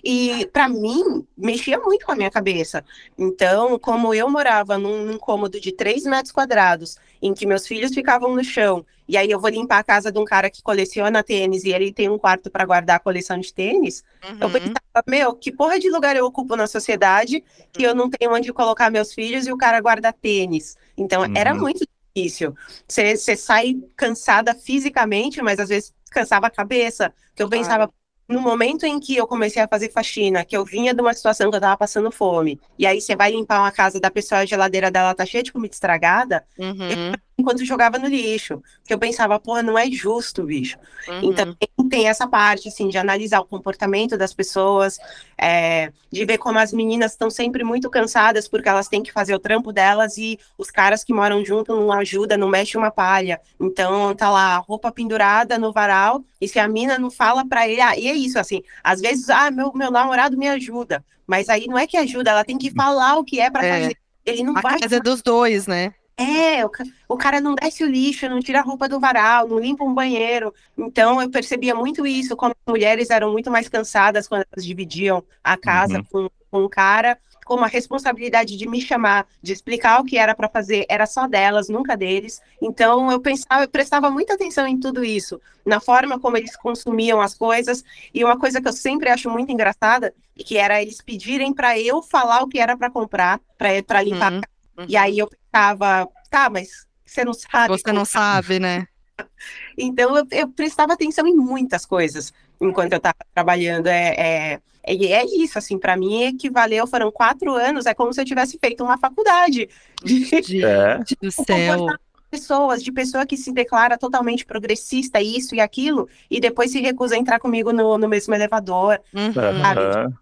E 0.04 0.46
para 0.52 0.68
mim, 0.68 1.26
mexia 1.36 1.78
muito 1.78 2.04
com 2.04 2.12
a 2.12 2.16
minha 2.16 2.30
cabeça. 2.30 2.84
Então, 3.16 3.78
como 3.78 4.12
eu 4.12 4.28
morava 4.30 4.76
num, 4.78 5.04
num 5.04 5.18
cômodo 5.18 5.58
de 5.60 5.72
3 5.72 6.04
metros 6.04 6.32
quadrados, 6.32 6.98
em 7.22 7.34
que 7.34 7.46
meus 7.46 7.66
filhos 7.66 7.92
ficavam 7.94 8.34
no 8.34 8.44
chão, 8.44 8.84
e 9.08 9.16
aí 9.16 9.30
eu 9.30 9.40
vou 9.40 9.50
limpar 9.50 9.78
a 9.78 9.84
casa 9.84 10.12
de 10.12 10.18
um 10.18 10.24
cara 10.24 10.50
que 10.50 10.62
coleciona 10.62 11.22
tênis 11.22 11.64
e 11.64 11.70
ele 11.72 11.92
tem 11.92 12.08
um 12.08 12.18
quarto 12.18 12.50
para 12.50 12.64
guardar 12.64 12.96
a 12.96 13.00
coleção 13.00 13.38
de 13.38 13.52
tênis, 13.52 14.04
eu 14.40 14.48
Uhum. 14.48 14.50
pensava, 14.50 15.04
meu, 15.08 15.34
que 15.34 15.50
porra 15.52 15.78
de 15.78 15.90
lugar 15.90 16.16
eu 16.16 16.24
ocupo 16.26 16.54
na 16.56 16.66
sociedade 16.66 17.42
que 17.72 17.82
eu 17.82 17.94
não 17.94 18.08
tenho 18.08 18.32
onde 18.32 18.52
colocar 18.52 18.90
meus 18.90 19.12
filhos 19.12 19.46
e 19.46 19.52
o 19.52 19.56
cara 19.56 19.80
guarda 19.80 20.12
tênis. 20.12 20.76
Então, 20.96 21.24
era 21.34 21.54
Uhum. 21.54 21.60
muito 21.60 21.84
difícil. 22.14 22.54
Você 22.86 23.16
você 23.16 23.36
sai 23.36 23.74
cansada 23.96 24.54
fisicamente, 24.54 25.42
mas 25.42 25.58
às 25.58 25.68
vezes 25.68 25.92
cansava 26.10 26.46
a 26.46 26.50
cabeça. 26.50 27.12
Que 27.34 27.42
eu 27.42 27.48
pensava, 27.48 27.92
no 28.28 28.40
momento 28.40 28.84
em 28.84 29.00
que 29.00 29.16
eu 29.16 29.26
comecei 29.26 29.62
a 29.62 29.68
fazer 29.68 29.90
faxina, 29.90 30.44
que 30.44 30.56
eu 30.56 30.64
vinha 30.64 30.94
de 30.94 31.00
uma 31.00 31.14
situação 31.14 31.50
que 31.50 31.56
eu 31.56 31.60
tava 31.60 31.76
passando 31.76 32.10
fome, 32.12 32.60
e 32.78 32.86
aí 32.86 33.00
você 33.00 33.16
vai 33.16 33.30
limpar 33.32 33.60
uma 33.60 33.72
casa 33.72 34.00
da 34.00 34.10
pessoa, 34.10 34.40
a 34.42 34.46
geladeira 34.46 34.90
dela 34.90 35.14
tá 35.14 35.24
cheia 35.26 35.42
de 35.42 35.52
comida 35.52 35.74
estragada, 35.74 36.44
Uhum, 36.58 37.12
enquanto 37.38 37.64
jogava 37.64 37.98
no 37.98 38.08
lixo. 38.08 38.60
Que 38.84 38.92
eu 38.92 38.98
pensava, 38.98 39.38
porra, 39.38 39.62
não 39.62 39.78
é 39.78 39.88
justo, 39.90 40.42
bicho. 40.42 40.76
Então, 41.22 41.46
uhum. 41.46 41.54
tem- 41.54 41.88
tem 41.88 42.08
essa 42.08 42.26
parte, 42.26 42.68
assim, 42.68 42.88
de 42.88 42.98
analisar 42.98 43.40
o 43.40 43.44
comportamento 43.46 44.18
das 44.18 44.34
pessoas, 44.34 44.98
é, 45.38 45.92
de 46.10 46.24
ver 46.24 46.36
como 46.38 46.58
as 46.58 46.72
meninas 46.72 47.12
estão 47.12 47.30
sempre 47.30 47.62
muito 47.64 47.88
cansadas 47.88 48.46
porque 48.48 48.68
elas 48.68 48.88
têm 48.88 49.02
que 49.02 49.12
fazer 49.12 49.34
o 49.34 49.38
trampo 49.38 49.72
delas 49.72 50.18
e 50.18 50.38
os 50.58 50.70
caras 50.70 51.04
que 51.04 51.14
moram 51.14 51.44
junto 51.44 51.74
não 51.74 51.92
ajudam, 51.92 52.36
não 52.36 52.48
mexem 52.48 52.78
uma 52.78 52.90
palha. 52.90 53.40
Então, 53.58 54.14
tá 54.14 54.28
lá, 54.28 54.56
a 54.56 54.58
roupa 54.58 54.90
pendurada 54.92 55.58
no 55.58 55.72
varal, 55.72 56.22
e 56.40 56.48
se 56.48 56.58
a 56.58 56.68
mina 56.68 56.98
não 56.98 57.10
fala 57.10 57.46
pra 57.46 57.66
ele, 57.68 57.80
ah, 57.80 57.96
e 57.96 58.08
é 58.08 58.12
isso, 58.14 58.38
assim, 58.38 58.62
às 58.82 59.00
vezes, 59.00 59.30
ah, 59.30 59.50
meu, 59.50 59.72
meu 59.72 59.90
namorado 59.90 60.36
me 60.36 60.48
ajuda, 60.48 61.04
mas 61.26 61.48
aí 61.48 61.66
não 61.66 61.78
é 61.78 61.86
que 61.86 61.96
ajuda, 61.96 62.30
ela 62.32 62.44
tem 62.44 62.58
que 62.58 62.70
falar 62.70 63.16
o 63.16 63.24
que 63.24 63.40
é 63.40 63.50
pra 63.50 63.64
É. 63.64 63.80
fazer. 63.82 63.96
Ele 64.26 64.42
não 64.42 64.56
A 64.58 64.60
vai 64.60 64.78
casa 64.78 64.96
é 64.96 65.00
dos 65.00 65.22
dois, 65.22 65.66
né? 65.66 65.94
É, 66.18 66.64
o, 66.66 66.70
o 67.08 67.16
cara 67.16 67.40
não 67.40 67.54
desce 67.54 67.84
o 67.84 67.88
lixo, 67.88 68.28
não 68.28 68.40
tira 68.40 68.58
a 68.60 68.62
roupa 68.62 68.88
do 68.88 68.98
varal, 68.98 69.48
não 69.48 69.58
limpa 69.58 69.84
um 69.84 69.94
banheiro. 69.94 70.52
Então 70.76 71.22
eu 71.22 71.30
percebia 71.30 71.74
muito 71.74 72.06
isso, 72.06 72.36
como 72.36 72.52
as 72.52 72.72
mulheres 72.72 73.10
eram 73.10 73.30
muito 73.32 73.50
mais 73.50 73.68
cansadas 73.68 74.26
quando 74.28 74.44
elas 74.52 74.64
dividiam 74.66 75.24
a 75.44 75.56
casa 75.56 75.98
Uhum. 75.98 76.04
com, 76.10 76.28
com 76.50 76.64
o 76.64 76.68
cara. 76.68 77.18
como 77.44 77.64
a 77.64 77.68
responsabilidade 77.68 78.56
de 78.58 78.68
me 78.68 78.78
chamar, 78.80 79.26
de 79.42 79.52
explicar 79.54 80.00
o 80.00 80.04
que 80.04 80.18
era 80.18 80.34
para 80.34 80.50
fazer, 80.50 80.84
era 80.88 81.06
só 81.06 81.26
delas, 81.26 81.68
nunca 81.70 81.96
deles. 81.96 82.42
Então 82.60 83.10
eu 83.10 83.20
pensava, 83.20 83.64
eu 83.64 83.68
prestava 83.70 84.10
muita 84.10 84.34
atenção 84.34 84.66
em 84.66 84.78
tudo 84.78 85.02
isso, 85.04 85.40
na 85.64 85.80
forma 85.80 86.18
como 86.20 86.36
eles 86.36 86.54
consumiam 86.56 87.20
as 87.22 87.34
coisas. 87.34 87.82
E 88.12 88.22
uma 88.24 88.38
coisa 88.38 88.60
que 88.60 88.68
eu 88.68 88.72
sempre 88.72 89.08
acho 89.10 89.30
muito 89.30 89.50
engraçada, 89.50 90.12
que 90.36 90.58
era 90.58 90.82
eles 90.82 91.00
pedirem 91.00 91.54
para 91.54 91.78
eu 91.78 92.02
falar 92.02 92.42
o 92.42 92.48
que 92.48 92.58
era 92.58 92.76
para 92.76 92.90
comprar, 92.90 93.40
para 93.56 94.02
limpar. 94.02 94.32
Uhum. 94.32 94.40
Uhum. 94.78 94.86
E 94.88 94.96
aí 94.96 95.18
eu 95.18 95.28
pensava, 95.28 96.08
tá, 96.30 96.48
mas 96.48 96.86
você 97.04 97.24
não 97.24 97.34
sabe. 97.34 97.68
Você 97.68 97.92
não 97.92 98.04
sabe, 98.04 98.60
né? 98.60 98.86
Então 99.76 100.16
eu, 100.16 100.26
eu, 100.30 100.48
prestava 100.48 100.92
atenção 100.92 101.26
em 101.26 101.34
muitas 101.34 101.84
coisas 101.84 102.32
enquanto 102.60 102.92
eu 102.92 102.98
estava 102.98 103.16
trabalhando. 103.34 103.88
É, 103.88 104.14
é, 104.16 104.60
é, 104.84 105.06
é, 105.06 105.24
isso, 105.24 105.58
assim, 105.58 105.76
para 105.76 105.96
mim 105.96 106.22
equivaleu, 106.22 106.86
foram 106.86 107.10
quatro 107.10 107.52
anos, 107.52 107.86
é 107.86 107.94
como 107.94 108.12
se 108.12 108.20
eu 108.20 108.24
tivesse 108.24 108.58
feito 108.58 108.84
uma 108.84 108.96
faculdade. 108.96 109.68
Gente 110.04 110.62
é. 110.64 110.98
do 111.20 111.32
céu. 111.32 111.86
Pessoas, 112.30 112.82
de 112.84 112.92
pessoa 112.92 113.26
que 113.26 113.36
se 113.36 113.52
declara 113.52 113.98
totalmente 113.98 114.44
progressista, 114.44 115.20
isso 115.20 115.54
e 115.54 115.60
aquilo, 115.60 116.08
e 116.30 116.38
depois 116.38 116.70
se 116.70 116.80
recusa 116.80 117.16
a 117.16 117.18
entrar 117.18 117.40
comigo 117.40 117.72
no, 117.72 117.98
no 117.98 118.08
mesmo 118.08 118.34
elevador. 118.34 119.00
Uhum. 119.12 119.32
Sabe? 119.32 120.14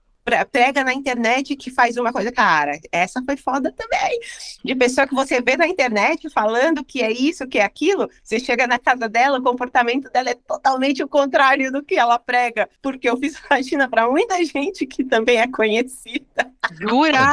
Pega 0.50 0.82
na 0.82 0.92
internet 0.92 1.54
que 1.54 1.70
faz 1.70 1.96
uma 1.96 2.12
coisa, 2.12 2.32
cara, 2.32 2.78
essa 2.90 3.22
foi 3.22 3.36
foda 3.36 3.72
também. 3.72 4.18
De 4.64 4.74
pessoa 4.74 5.06
que 5.06 5.14
você 5.14 5.40
vê 5.40 5.56
na 5.56 5.68
internet 5.68 6.28
falando 6.30 6.84
que 6.84 7.02
é 7.02 7.10
isso, 7.12 7.46
que 7.46 7.58
é 7.58 7.64
aquilo, 7.64 8.10
você 8.22 8.40
chega 8.40 8.66
na 8.66 8.78
casa 8.78 9.08
dela, 9.08 9.38
o 9.38 9.42
comportamento 9.42 10.10
dela 10.10 10.30
é 10.30 10.34
totalmente 10.34 11.02
o 11.02 11.08
contrário 11.08 11.70
do 11.70 11.82
que 11.82 11.96
ela 11.96 12.18
prega, 12.18 12.68
porque 12.82 13.08
eu 13.08 13.16
fiz 13.16 13.38
faxina 13.48 13.88
para 13.88 14.08
muita 14.08 14.44
gente 14.44 14.86
que 14.86 15.04
também 15.04 15.38
é 15.38 15.46
conhecida. 15.46 16.50
Jura? 16.80 17.32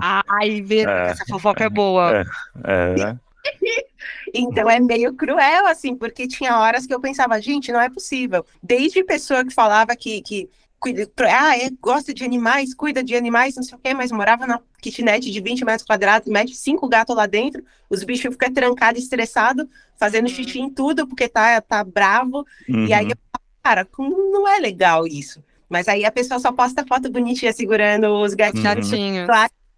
Ai, 0.00 0.60
ver 0.60 0.88
é, 0.88 1.10
essa 1.10 1.24
fofoca 1.26 1.64
é 1.64 1.70
boa. 1.70 2.24
É, 2.64 3.10
é. 3.10 3.16
Então 4.34 4.68
é 4.68 4.80
meio 4.80 5.14
cruel, 5.14 5.66
assim, 5.66 5.94
porque 5.94 6.26
tinha 6.26 6.58
horas 6.58 6.86
que 6.86 6.94
eu 6.94 7.00
pensava, 7.00 7.40
gente, 7.40 7.70
não 7.70 7.80
é 7.80 7.88
possível. 7.88 8.44
Desde 8.62 9.04
pessoa 9.04 9.44
que 9.44 9.54
falava 9.54 9.94
que, 9.94 10.20
que 10.22 10.50
cuida, 10.84 11.10
ah, 11.30 11.56
é, 11.56 11.70
gosta 11.80 12.12
de 12.12 12.22
animais, 12.22 12.74
cuida 12.74 13.02
de 13.02 13.16
animais, 13.16 13.56
não 13.56 13.62
sei 13.62 13.74
o 13.74 13.80
quê, 13.82 13.94
mas 13.94 14.12
morava 14.12 14.46
na 14.46 14.60
kitnet 14.82 15.30
de 15.30 15.40
20 15.40 15.64
metros 15.64 15.86
quadrados, 15.86 16.28
mete 16.28 16.54
cinco 16.54 16.86
gatos 16.86 17.16
lá 17.16 17.24
dentro, 17.24 17.64
os 17.88 18.04
bichos 18.04 18.30
ficam 18.30 18.52
trancados, 18.52 19.02
estressados, 19.02 19.66
fazendo 19.96 20.28
uhum. 20.28 20.34
xixi 20.34 20.60
em 20.60 20.68
tudo, 20.68 21.06
porque 21.06 21.26
tá, 21.26 21.58
tá 21.62 21.82
bravo. 21.82 22.44
Uhum. 22.68 22.86
E 22.86 22.92
aí 22.92 23.08
eu 23.08 23.16
cara, 23.62 23.88
não 23.98 24.46
é 24.46 24.58
legal 24.58 25.06
isso. 25.06 25.42
Mas 25.70 25.88
aí 25.88 26.04
a 26.04 26.12
pessoa 26.12 26.38
só 26.38 26.52
posta 26.52 26.84
foto 26.86 27.10
bonitinha 27.10 27.50
segurando 27.50 28.08
os 28.20 28.34
gatinhos. 28.34 28.92
Uhum. 28.92 29.26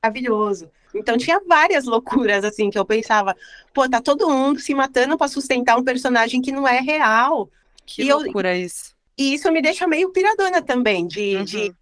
Maravilhoso. 0.02 0.68
Então 0.92 1.16
tinha 1.16 1.40
várias 1.46 1.84
loucuras, 1.84 2.42
assim, 2.42 2.68
que 2.68 2.76
eu 2.76 2.84
pensava, 2.84 3.36
pô, 3.72 3.88
tá 3.88 4.00
todo 4.00 4.28
mundo 4.28 4.58
se 4.58 4.74
matando 4.74 5.16
para 5.16 5.28
sustentar 5.28 5.78
um 5.78 5.84
personagem 5.84 6.42
que 6.42 6.50
não 6.50 6.66
é 6.66 6.80
real. 6.80 7.48
Que 7.84 8.02
e 8.02 8.12
loucura 8.12 8.56
eu... 8.56 8.66
isso. 8.66 8.95
E 9.18 9.34
isso 9.34 9.50
me 9.50 9.62
deixa 9.62 9.86
meio 9.86 10.10
piradona 10.10 10.60
também, 10.62 11.06
de, 11.06 11.36
uhum. 11.36 11.44
de, 11.44 11.74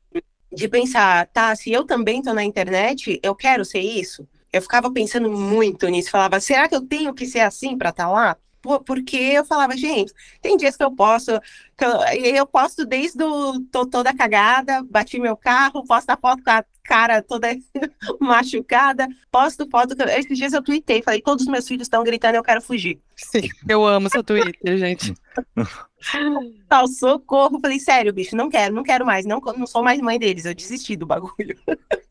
de 0.53 0.68
pensar, 0.68 1.27
tá, 1.29 1.55
se 1.57 1.73
eu 1.73 1.85
também 1.85 2.23
tô 2.23 2.33
na 2.33 2.44
internet, 2.44 3.18
eu 3.23 3.35
quero 3.35 3.64
ser 3.64 3.81
isso. 3.81 4.27
Eu 4.53 4.62
ficava 4.62 4.90
pensando 4.92 5.31
muito 5.31 5.88
nisso, 5.88 6.11
falava, 6.11 6.38
será 6.38 6.68
que 6.68 6.77
eu 6.77 6.81
tenho 6.81 7.12
que 7.12 7.27
ser 7.27 7.40
assim 7.40 7.77
para 7.77 7.90
estar 7.90 8.05
tá 8.05 8.11
lá? 8.11 8.37
porque 8.87 9.16
eu 9.16 9.44
falava, 9.44 9.77
gente, 9.77 10.12
tem 10.40 10.57
dias 10.57 10.77
que 10.77 10.83
eu 10.83 10.90
posso, 10.90 11.38
que 11.77 11.85
eu, 11.85 12.01
eu 12.25 12.47
posto 12.47 12.87
desde 12.87 13.23
o 13.23 13.61
tô 13.70 13.87
toda 13.87 14.14
cagada, 14.14 14.83
bati 14.83 15.20
meu 15.20 15.37
carro, 15.37 15.85
posto 15.85 16.11
a 16.11 16.16
foto 16.16 16.42
com 16.42 16.51
a 16.51 16.64
cara 16.83 17.23
toda 17.23 17.49
machucada, 18.20 19.07
posto 19.31 19.68
foto. 19.70 19.94
Esses 20.09 20.37
dias 20.37 20.53
eu 20.53 20.62
tuitei, 20.62 21.03
falei, 21.03 21.20
todos 21.20 21.44
os 21.44 21.51
meus 21.51 21.66
filhos 21.66 21.87
estão 21.87 22.03
gritando, 22.03 22.37
eu 22.37 22.42
quero 22.42 22.62
fugir. 22.62 23.01
Sim, 23.16 23.49
eu 23.68 23.85
amo 23.87 24.09
seu 24.09 24.25
Twitter, 24.25 24.79
gente. 24.79 25.14
Tal, 26.68 26.86
socorro. 26.88 27.60
Falei, 27.60 27.78
sério, 27.78 28.12
bicho, 28.12 28.36
não 28.36 28.48
quero, 28.50 28.74
não 28.74 28.82
quero 28.82 29.06
mais, 29.06 29.24
não, 29.24 29.40
não 29.40 29.66
sou 29.66 29.82
mais 29.82 30.00
mãe 30.00 30.18
deles, 30.18 30.44
eu 30.44 30.54
desisti 30.54 30.96
do 30.96 31.06
bagulho. 31.06 31.56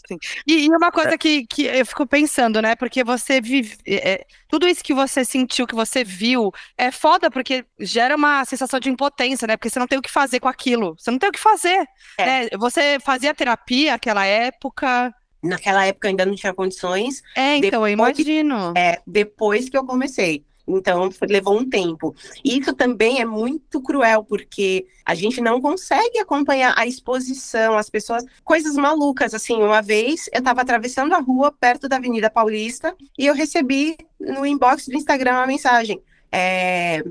E, 0.45 0.65
e, 0.65 0.69
uma 0.69 0.91
coisa 0.91 1.17
que, 1.17 1.45
que 1.47 1.63
eu 1.65 1.85
fico 1.85 2.05
pensando, 2.05 2.61
né? 2.61 2.75
Porque 2.75 3.03
você 3.03 3.39
vive. 3.39 3.77
É, 3.87 4.25
tudo 4.49 4.67
isso 4.67 4.83
que 4.83 4.93
você 4.93 5.23
sentiu, 5.23 5.65
que 5.65 5.73
você 5.73 6.03
viu, 6.03 6.51
é 6.77 6.91
foda, 6.91 7.31
porque 7.31 7.65
gera 7.79 8.15
uma 8.15 8.43
sensação 8.43 8.79
de 8.79 8.89
impotência, 8.89 9.47
né? 9.47 9.55
Porque 9.55 9.69
você 9.69 9.79
não 9.79 9.87
tem 9.87 9.97
o 9.97 10.01
que 10.01 10.11
fazer 10.11 10.41
com 10.41 10.49
aquilo. 10.49 10.95
Você 10.99 11.09
não 11.09 11.17
tem 11.17 11.29
o 11.29 11.31
que 11.31 11.39
fazer. 11.39 11.87
É. 12.17 12.25
Né? 12.25 12.49
Você 12.59 12.99
fazia 12.99 13.33
terapia 13.33 13.93
naquela 13.93 14.25
época. 14.25 15.13
Naquela 15.41 15.85
época 15.85 16.07
ainda 16.07 16.25
não 16.25 16.35
tinha 16.35 16.53
condições. 16.53 17.21
É, 17.35 17.57
então, 17.57 17.83
depois, 17.83 17.89
eu 17.89 17.93
imagino. 17.93 18.73
É, 18.77 19.01
depois 19.07 19.69
que 19.69 19.77
eu 19.77 19.85
comecei. 19.85 20.45
Então, 20.67 21.09
levou 21.21 21.57
um 21.57 21.69
tempo. 21.69 22.15
E 22.43 22.57
isso 22.57 22.73
também 22.73 23.19
é 23.19 23.25
muito 23.25 23.81
cruel, 23.81 24.23
porque 24.23 24.85
a 25.05 25.13
gente 25.13 25.41
não 25.41 25.61
consegue 25.61 26.19
acompanhar 26.19 26.73
a 26.77 26.87
exposição, 26.87 27.77
as 27.77 27.89
pessoas, 27.89 28.23
coisas 28.43 28.75
malucas. 28.75 29.33
Assim, 29.33 29.55
uma 29.61 29.81
vez 29.81 30.29
eu 30.31 30.39
estava 30.39 30.61
atravessando 30.61 31.13
a 31.13 31.19
rua 31.19 31.51
perto 31.51 31.89
da 31.89 31.97
Avenida 31.97 32.29
Paulista 32.29 32.95
e 33.17 33.25
eu 33.25 33.33
recebi 33.33 33.97
no 34.19 34.45
inbox 34.45 34.87
do 34.87 34.95
Instagram 34.95 35.33
uma 35.33 35.47
mensagem. 35.47 36.01
É, 36.31 37.03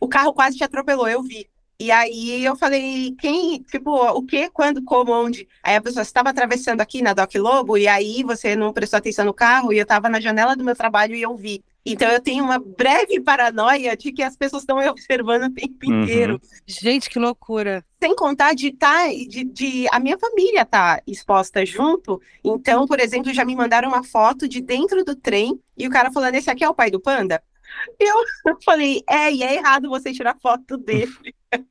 o 0.00 0.08
carro 0.08 0.32
quase 0.32 0.56
te 0.56 0.64
atropelou, 0.64 1.08
eu 1.08 1.22
vi. 1.22 1.48
E 1.80 1.90
aí 1.90 2.44
eu 2.44 2.54
falei, 2.56 3.16
quem, 3.18 3.62
tipo, 3.62 3.90
o 3.90 4.22
que, 4.22 4.50
quando, 4.50 4.84
como, 4.84 5.12
onde? 5.12 5.48
Aí 5.62 5.74
a 5.76 5.80
pessoa 5.80 6.02
estava 6.02 6.28
atravessando 6.28 6.82
aqui 6.82 7.00
na 7.00 7.14
Doc 7.14 7.34
Lobo, 7.36 7.78
e 7.78 7.88
aí 7.88 8.22
você 8.22 8.54
não 8.54 8.70
prestou 8.70 8.98
atenção 8.98 9.24
no 9.24 9.32
carro, 9.32 9.72
e 9.72 9.78
eu 9.78 9.84
estava 9.84 10.06
na 10.10 10.20
janela 10.20 10.54
do 10.54 10.62
meu 10.62 10.76
trabalho 10.76 11.14
e 11.14 11.22
eu 11.22 11.34
vi. 11.34 11.64
Então 11.84 12.08
eu 12.10 12.20
tenho 12.20 12.44
uma 12.44 12.58
breve 12.58 13.20
paranoia 13.20 13.96
de 13.96 14.12
que 14.12 14.22
as 14.22 14.36
pessoas 14.36 14.62
estão 14.62 14.78
me 14.78 14.88
observando 14.88 15.44
o 15.44 15.54
tempo 15.54 15.76
uhum. 15.86 16.02
inteiro. 16.02 16.40
Gente, 16.66 17.08
que 17.08 17.18
loucura. 17.18 17.84
Sem 18.02 18.14
contar 18.14 18.54
de 18.54 18.70
tá, 18.72 19.08
de, 19.08 19.44
de 19.44 19.86
a 19.90 19.98
minha 19.98 20.18
família 20.18 20.64
tá 20.64 21.02
exposta 21.06 21.64
junto. 21.64 22.20
Então, 22.44 22.86
por 22.86 23.00
exemplo, 23.00 23.32
já 23.32 23.44
me 23.44 23.56
mandaram 23.56 23.88
uma 23.88 24.04
foto 24.04 24.46
de 24.46 24.60
dentro 24.60 25.04
do 25.04 25.14
trem 25.14 25.58
e 25.76 25.86
o 25.86 25.90
cara 25.90 26.12
falando: 26.12 26.34
esse 26.34 26.50
aqui 26.50 26.64
é 26.64 26.68
o 26.68 26.74
pai 26.74 26.90
do 26.90 27.00
panda? 27.00 27.42
Eu 27.98 28.14
falei, 28.64 29.02
é, 29.08 29.32
e 29.32 29.42
é 29.42 29.54
errado 29.54 29.88
você 29.88 30.12
tirar 30.12 30.36
foto 30.40 30.76
dele. 30.76 31.12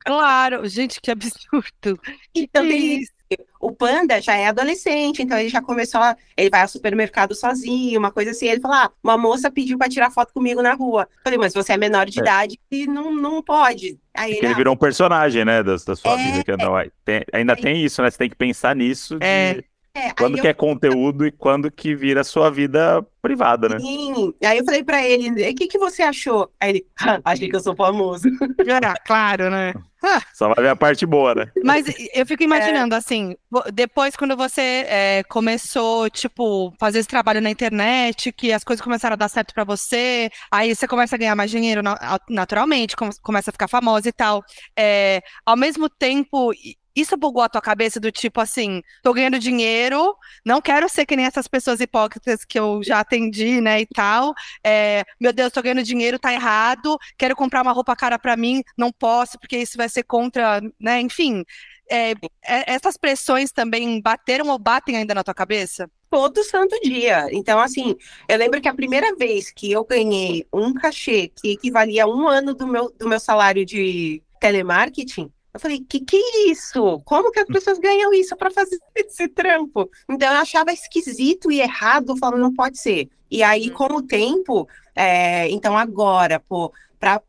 Claro, 0.00 0.66
gente, 0.66 1.00
que 1.00 1.10
absurdo. 1.10 2.00
Então, 2.34 2.64
que 2.64 2.68
tem 2.68 3.00
isso 3.00 3.19
o 3.60 3.70
Panda 3.70 4.20
já 4.22 4.34
é 4.34 4.46
adolescente, 4.46 5.22
então 5.22 5.38
ele 5.38 5.50
já 5.50 5.60
começou, 5.60 6.00
a, 6.00 6.16
ele 6.34 6.48
vai 6.48 6.62
ao 6.62 6.68
supermercado 6.68 7.34
sozinho, 7.34 7.98
uma 7.98 8.10
coisa 8.10 8.30
assim. 8.30 8.48
Ele 8.48 8.60
falou: 8.60 8.76
ah, 8.78 8.90
uma 9.04 9.18
moça 9.18 9.50
pediu 9.50 9.76
para 9.76 9.90
tirar 9.90 10.10
foto 10.10 10.32
comigo 10.32 10.62
na 10.62 10.72
rua. 10.72 11.02
Eu 11.02 11.22
falei, 11.22 11.38
mas 11.38 11.52
você 11.52 11.74
é 11.74 11.76
menor 11.76 12.06
de 12.06 12.18
é. 12.18 12.22
idade 12.22 12.58
e 12.70 12.86
não, 12.86 13.14
não 13.14 13.42
pode. 13.42 13.98
Aí 14.14 14.32
ele, 14.32 14.46
ele 14.46 14.54
ah, 14.54 14.56
virou 14.56 14.74
um 14.74 14.78
personagem, 14.78 15.44
né, 15.44 15.62
da, 15.62 15.76
da 15.76 15.94
sua 15.94 16.18
é, 16.18 16.24
vida. 16.24 16.42
Que 16.42 16.56
não, 16.56 16.72
tem, 17.04 17.22
ainda 17.32 17.52
é, 17.52 17.56
tem 17.56 17.84
isso, 17.84 18.00
né? 18.00 18.10
Você 18.10 18.16
tem 18.16 18.30
que 18.30 18.36
pensar 18.36 18.74
nisso. 18.74 19.18
De... 19.18 19.26
É. 19.26 19.62
É, 19.92 20.12
quando 20.12 20.40
que 20.40 20.46
eu... 20.46 20.50
é 20.50 20.54
conteúdo 20.54 21.26
e 21.26 21.32
quando 21.32 21.68
que 21.70 21.96
vira 21.96 22.22
sua 22.22 22.48
vida 22.48 23.04
privada, 23.20 23.68
né? 23.68 23.80
Sim. 23.80 24.32
Aí 24.42 24.58
eu 24.58 24.64
falei 24.64 24.84
pra 24.84 25.04
ele, 25.04 25.50
o 25.50 25.54
que, 25.54 25.66
que 25.66 25.78
você 25.78 26.02
achou? 26.02 26.48
Aí 26.60 26.70
ele, 26.70 26.86
ah, 27.00 27.20
achei 27.24 27.48
que 27.48 27.56
eu 27.56 27.60
sou 27.60 27.74
famoso. 27.74 28.28
Ah, 28.82 28.94
claro, 29.04 29.50
né? 29.50 29.74
Só 30.34 30.48
vai 30.48 30.64
ver 30.64 30.70
a 30.70 30.76
parte 30.76 31.04
boa, 31.04 31.34
né? 31.34 31.52
Mas 31.64 31.86
eu 32.14 32.26
fico 32.26 32.42
imaginando, 32.42 32.94
é... 32.94 32.98
assim, 32.98 33.36
depois 33.72 34.16
quando 34.16 34.36
você 34.36 34.84
é, 34.88 35.22
começou, 35.28 36.08
tipo, 36.08 36.72
fazer 36.78 37.00
esse 37.00 37.08
trabalho 37.08 37.40
na 37.40 37.50
internet, 37.50 38.32
que 38.32 38.52
as 38.52 38.64
coisas 38.64 38.82
começaram 38.82 39.14
a 39.14 39.16
dar 39.16 39.28
certo 39.28 39.52
para 39.52 39.64
você, 39.64 40.30
aí 40.50 40.74
você 40.74 40.88
começa 40.88 41.16
a 41.16 41.18
ganhar 41.18 41.36
mais 41.36 41.50
dinheiro 41.50 41.82
naturalmente, 42.28 42.96
começa 43.22 43.50
a 43.50 43.52
ficar 43.52 43.68
famosa 43.68 44.08
e 44.08 44.12
tal. 44.12 44.42
É, 44.76 45.20
ao 45.44 45.56
mesmo 45.56 45.88
tempo, 45.88 46.52
isso 46.94 47.16
bugou 47.16 47.42
a 47.42 47.48
tua 47.48 47.60
cabeça 47.60 48.00
do 48.00 48.10
tipo 48.10 48.40
assim, 48.40 48.82
tô 49.02 49.12
ganhando 49.12 49.38
dinheiro, 49.38 50.16
não 50.44 50.60
quero 50.60 50.88
ser 50.88 51.06
que 51.06 51.16
nem 51.16 51.26
essas 51.26 51.46
pessoas 51.46 51.80
hipócritas 51.80 52.44
que 52.44 52.58
eu 52.58 52.82
já 52.82 53.00
atendi, 53.00 53.60
né, 53.60 53.80
e 53.80 53.86
tal. 53.86 54.34
É, 54.64 55.04
meu 55.20 55.32
Deus, 55.32 55.52
tô 55.52 55.62
ganhando 55.62 55.82
dinheiro, 55.82 56.18
tá 56.18 56.32
errado, 56.32 56.98
quero 57.16 57.36
comprar 57.36 57.62
uma 57.62 57.72
roupa 57.72 57.96
cara 57.96 58.18
para 58.18 58.36
mim, 58.36 58.62
não 58.76 58.92
posso, 58.92 59.38
porque 59.38 59.58
isso 59.58 59.76
vai 59.76 59.88
ser 59.88 60.02
contra, 60.02 60.60
né, 60.80 61.00
enfim. 61.00 61.44
É, 61.90 62.12
é, 62.42 62.72
essas 62.74 62.96
pressões 62.96 63.50
também 63.50 64.00
bateram 64.00 64.48
ou 64.48 64.58
batem 64.58 64.96
ainda 64.96 65.12
na 65.12 65.24
tua 65.24 65.34
cabeça? 65.34 65.90
Todo 66.08 66.42
santo 66.44 66.78
dia. 66.82 67.26
Então, 67.32 67.58
assim, 67.58 67.96
eu 68.28 68.38
lembro 68.38 68.60
que 68.60 68.68
a 68.68 68.74
primeira 68.74 69.14
vez 69.16 69.50
que 69.50 69.72
eu 69.72 69.84
ganhei 69.84 70.46
um 70.52 70.72
cachê 70.72 71.28
que 71.28 71.52
equivalia 71.52 72.04
a 72.04 72.08
um 72.08 72.28
ano 72.28 72.54
do 72.54 72.66
meu, 72.66 72.92
do 72.96 73.08
meu 73.08 73.18
salário 73.18 73.64
de 73.66 74.22
telemarketing, 74.40 75.32
eu 75.52 75.60
falei, 75.60 75.80
que 75.80 76.00
que 76.00 76.16
é 76.16 76.50
isso? 76.50 77.00
Como 77.04 77.32
que 77.32 77.40
as 77.40 77.46
pessoas 77.46 77.78
ganham 77.78 78.12
isso 78.12 78.36
para 78.36 78.50
fazer 78.50 78.78
esse 78.94 79.28
trampo? 79.28 79.90
Então 80.08 80.32
eu 80.32 80.40
achava 80.40 80.72
esquisito 80.72 81.50
e 81.50 81.60
errado, 81.60 82.16
falando, 82.16 82.40
não 82.40 82.54
pode 82.54 82.78
ser. 82.78 83.08
E 83.30 83.42
aí, 83.42 83.68
uhum. 83.68 83.74
com 83.74 83.94
o 83.96 84.02
tempo, 84.02 84.68
é, 84.94 85.48
então 85.50 85.76
agora, 85.76 86.40
pô, 86.40 86.72
pra, 86.98 87.22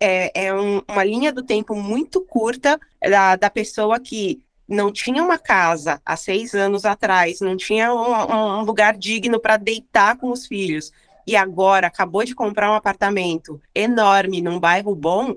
é, 0.00 0.46
é 0.46 0.54
um, 0.54 0.82
uma 0.88 1.04
linha 1.04 1.32
do 1.32 1.42
tempo 1.42 1.74
muito 1.74 2.20
curta 2.20 2.78
da, 3.02 3.36
da 3.36 3.50
pessoa 3.50 3.98
que 3.98 4.42
não 4.68 4.90
tinha 4.90 5.22
uma 5.22 5.38
casa 5.38 6.00
há 6.04 6.16
seis 6.16 6.54
anos 6.54 6.84
atrás, 6.84 7.40
não 7.40 7.56
tinha 7.56 7.92
um, 7.92 8.60
um 8.60 8.62
lugar 8.62 8.96
digno 8.96 9.38
para 9.38 9.56
deitar 9.56 10.16
com 10.16 10.30
os 10.30 10.46
filhos, 10.46 10.90
e 11.26 11.36
agora 11.36 11.86
acabou 11.86 12.24
de 12.24 12.34
comprar 12.34 12.70
um 12.70 12.74
apartamento 12.74 13.60
enorme 13.74 14.42
num 14.42 14.60
bairro 14.60 14.94
bom, 14.94 15.34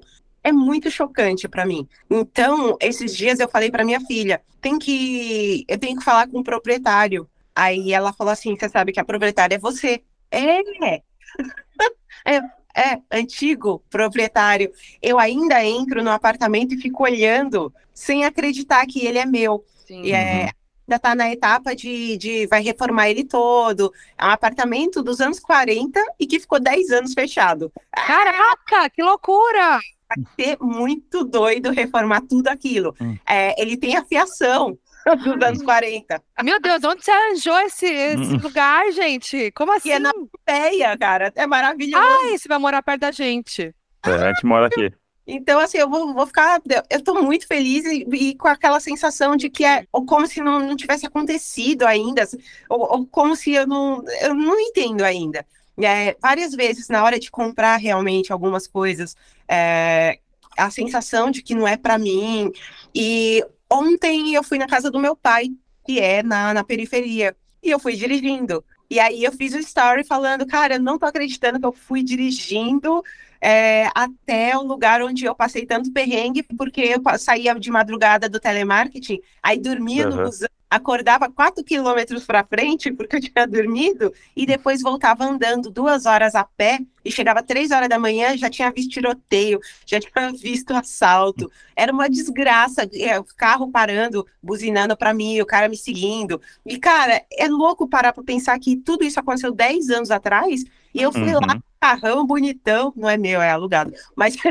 é 0.47 0.51
muito 0.51 0.89
chocante 0.89 1.47
para 1.47 1.65
mim. 1.65 1.87
Então, 2.09 2.77
esses 2.79 3.15
dias 3.15 3.39
eu 3.39 3.49
falei 3.49 3.69
para 3.69 3.83
minha 3.83 3.99
filha, 3.99 4.41
tem 4.61 4.79
que 4.79 5.65
eu 5.67 5.77
tenho 5.77 5.97
que 5.97 6.05
falar 6.05 6.27
com 6.27 6.39
o 6.39 6.43
proprietário. 6.43 7.29
Aí 7.53 7.91
ela 7.91 8.13
falou 8.13 8.31
assim, 8.31 8.55
você 8.55 8.69
sabe 8.69 8.93
que 8.93 8.99
a 8.99 9.05
proprietária 9.05 9.55
é 9.55 9.59
você. 9.59 10.01
É. 10.31 10.61
é, 12.25 12.37
é, 12.75 13.01
antigo 13.11 13.83
proprietário. 13.89 14.71
Eu 15.01 15.19
ainda 15.19 15.65
entro 15.65 16.01
no 16.01 16.11
apartamento 16.11 16.75
e 16.75 16.81
fico 16.81 17.03
olhando 17.03 17.73
sem 17.93 18.23
acreditar 18.23 18.85
que 18.85 19.05
ele 19.05 19.17
é 19.17 19.25
meu. 19.25 19.65
Sim. 19.85 20.03
E 20.03 20.13
é, 20.13 20.21
uhum. 20.21 20.39
ainda 20.39 20.95
está 20.95 21.13
na 21.13 21.29
etapa 21.29 21.75
de, 21.75 22.15
de 22.15 22.47
vai 22.47 22.61
reformar 22.61 23.09
ele 23.09 23.25
todo. 23.25 23.91
É 24.17 24.25
um 24.25 24.29
apartamento 24.29 25.03
dos 25.03 25.19
anos 25.19 25.41
40 25.41 25.99
e 26.17 26.25
que 26.25 26.39
ficou 26.39 26.59
10 26.59 26.91
anos 26.91 27.13
fechado. 27.13 27.69
Caraca, 27.91 28.89
que 28.91 29.03
loucura! 29.03 29.79
Vai 30.09 30.25
ser 30.39 30.57
muito 30.61 31.23
doido 31.23 31.71
reformar 31.71 32.21
tudo 32.21 32.47
aquilo. 32.47 32.95
Hum. 32.99 33.17
É, 33.25 33.61
ele 33.61 33.75
tem 33.77 33.95
a 33.95 34.05
fiação 34.05 34.77
dos 35.15 35.45
anos 35.45 35.61
40. 35.61 36.21
Meu 36.43 36.59
Deus, 36.59 36.83
onde 36.83 37.03
você 37.03 37.11
arranjou 37.11 37.59
esse, 37.59 37.85
esse 37.85 38.33
hum. 38.35 38.39
lugar, 38.41 38.91
gente? 38.91 39.51
Como 39.51 39.71
assim? 39.71 39.89
E 39.89 39.91
é 39.93 39.99
na 39.99 40.13
Pompeia, 40.13 40.97
cara. 40.97 41.31
É 41.35 41.45
maravilhoso. 41.45 42.03
Ai, 42.03 42.37
você 42.37 42.47
vai 42.47 42.57
morar 42.57 42.81
perto 42.81 43.01
da 43.01 43.11
gente. 43.11 43.73
É, 44.05 44.11
a 44.11 44.33
gente 44.33 44.45
mora 44.45 44.67
aqui. 44.67 44.91
Então, 45.27 45.59
assim, 45.59 45.77
eu 45.77 45.89
vou, 45.89 46.13
vou 46.13 46.25
ficar. 46.25 46.61
Eu 46.89 47.03
tô 47.03 47.21
muito 47.21 47.45
feliz 47.45 47.83
e, 47.85 48.07
e, 48.13 48.35
com 48.35 48.47
aquela 48.47 48.79
sensação 48.79 49.35
de 49.35 49.49
que 49.49 49.65
é 49.65 49.85
ou 49.91 50.05
como 50.05 50.25
se 50.25 50.39
não, 50.39 50.57
não 50.59 50.75
tivesse 50.75 51.05
acontecido 51.05 51.83
ainda, 51.83 52.25
ou, 52.69 52.79
ou, 52.79 53.07
como 53.07 53.35
se 53.35 53.53
eu 53.53 53.67
não. 53.67 54.01
Eu 54.21 54.33
não 54.33 54.57
entendo 54.57 55.03
ainda. 55.03 55.45
É, 55.79 56.15
várias 56.21 56.55
vezes, 56.55 56.87
na 56.87 57.03
hora 57.03 57.19
de 57.19 57.29
comprar 57.29 57.75
realmente 57.75 58.31
algumas 58.31 58.65
coisas, 58.67 59.15
é, 59.47 60.19
a 60.57 60.69
sensação 60.69 61.31
de 61.31 61.41
que 61.41 61.55
não 61.55 61.67
é 61.67 61.77
para 61.77 61.97
mim. 61.97 62.51
E 62.93 63.43
Ontem 63.69 64.33
eu 64.33 64.43
fui 64.43 64.57
na 64.57 64.67
casa 64.67 64.89
do 64.89 64.99
meu 64.99 65.15
pai, 65.15 65.49
que 65.85 65.99
é 65.99 66.23
na, 66.23 66.53
na 66.53 66.63
periferia, 66.63 67.35
e 67.61 67.69
eu 67.69 67.79
fui 67.79 67.95
dirigindo. 67.95 68.63
E 68.89 68.99
aí 68.99 69.23
eu 69.23 69.31
fiz 69.31 69.53
o 69.53 69.57
um 69.57 69.59
story 69.59 70.05
falando, 70.05 70.45
cara, 70.45 70.75
eu 70.75 70.79
não 70.79 70.97
tô 70.97 71.05
acreditando 71.05 71.59
que 71.59 71.65
eu 71.65 71.73
fui 71.73 72.01
dirigindo 72.01 73.03
é, 73.41 73.89
até 73.93 74.57
o 74.57 74.63
lugar 74.63 75.01
onde 75.01 75.25
eu 75.25 75.35
passei 75.35 75.65
tanto 75.65 75.91
perrengue, 75.91 76.43
porque 76.43 76.81
eu 76.81 77.01
saía 77.19 77.53
de 77.55 77.69
madrugada 77.69 78.29
do 78.29 78.39
telemarketing, 78.39 79.19
aí 79.43 79.59
dormia 79.59 80.07
uhum. 80.07 80.15
no 80.15 80.23
busão 80.23 80.47
acordava 80.69 81.31
quatro 81.31 81.63
quilômetros 81.63 82.25
para 82.25 82.43
frente, 82.43 82.91
porque 82.91 83.15
eu 83.15 83.21
tinha 83.21 83.47
dormido, 83.47 84.13
e 84.35 84.45
depois 84.45 84.81
voltava 84.81 85.23
andando 85.23 85.71
duas 85.71 86.05
horas 86.05 86.35
a 86.35 86.43
pé, 86.43 86.79
e 87.03 87.11
chegava 87.11 87.41
três 87.41 87.71
horas 87.71 87.87
da 87.87 87.97
manhã, 87.97 88.37
já 88.37 88.49
tinha 88.49 88.69
visto 88.69 88.91
tiroteio, 88.91 89.59
já 89.85 89.99
tinha 89.99 90.31
visto 90.33 90.71
assalto. 90.71 91.49
Era 91.75 91.93
uma 91.93 92.09
desgraça, 92.09 92.89
é, 92.93 93.17
o 93.17 93.23
carro 93.23 93.71
parando, 93.71 94.27
buzinando 94.43 94.95
para 94.97 95.13
mim, 95.13 95.39
o 95.39 95.45
cara 95.45 95.69
me 95.69 95.77
seguindo. 95.77 96.41
E, 96.65 96.77
cara, 96.77 97.23
é 97.31 97.47
louco 97.47 97.87
parar 97.87 98.11
para 98.11 98.23
pensar 98.23 98.59
que 98.59 98.75
tudo 98.75 99.05
isso 99.05 99.19
aconteceu 99.19 99.53
dez 99.53 99.89
anos 99.89 100.11
atrás, 100.11 100.63
e 100.93 101.01
eu 101.01 101.11
fui 101.11 101.33
uhum. 101.33 101.39
lá, 101.45 101.59
carrão 101.79 102.25
bonitão, 102.25 102.91
não 102.95 103.09
é 103.09 103.17
meu, 103.17 103.41
é 103.41 103.51
alugado. 103.51 103.93
Mas 104.15 104.35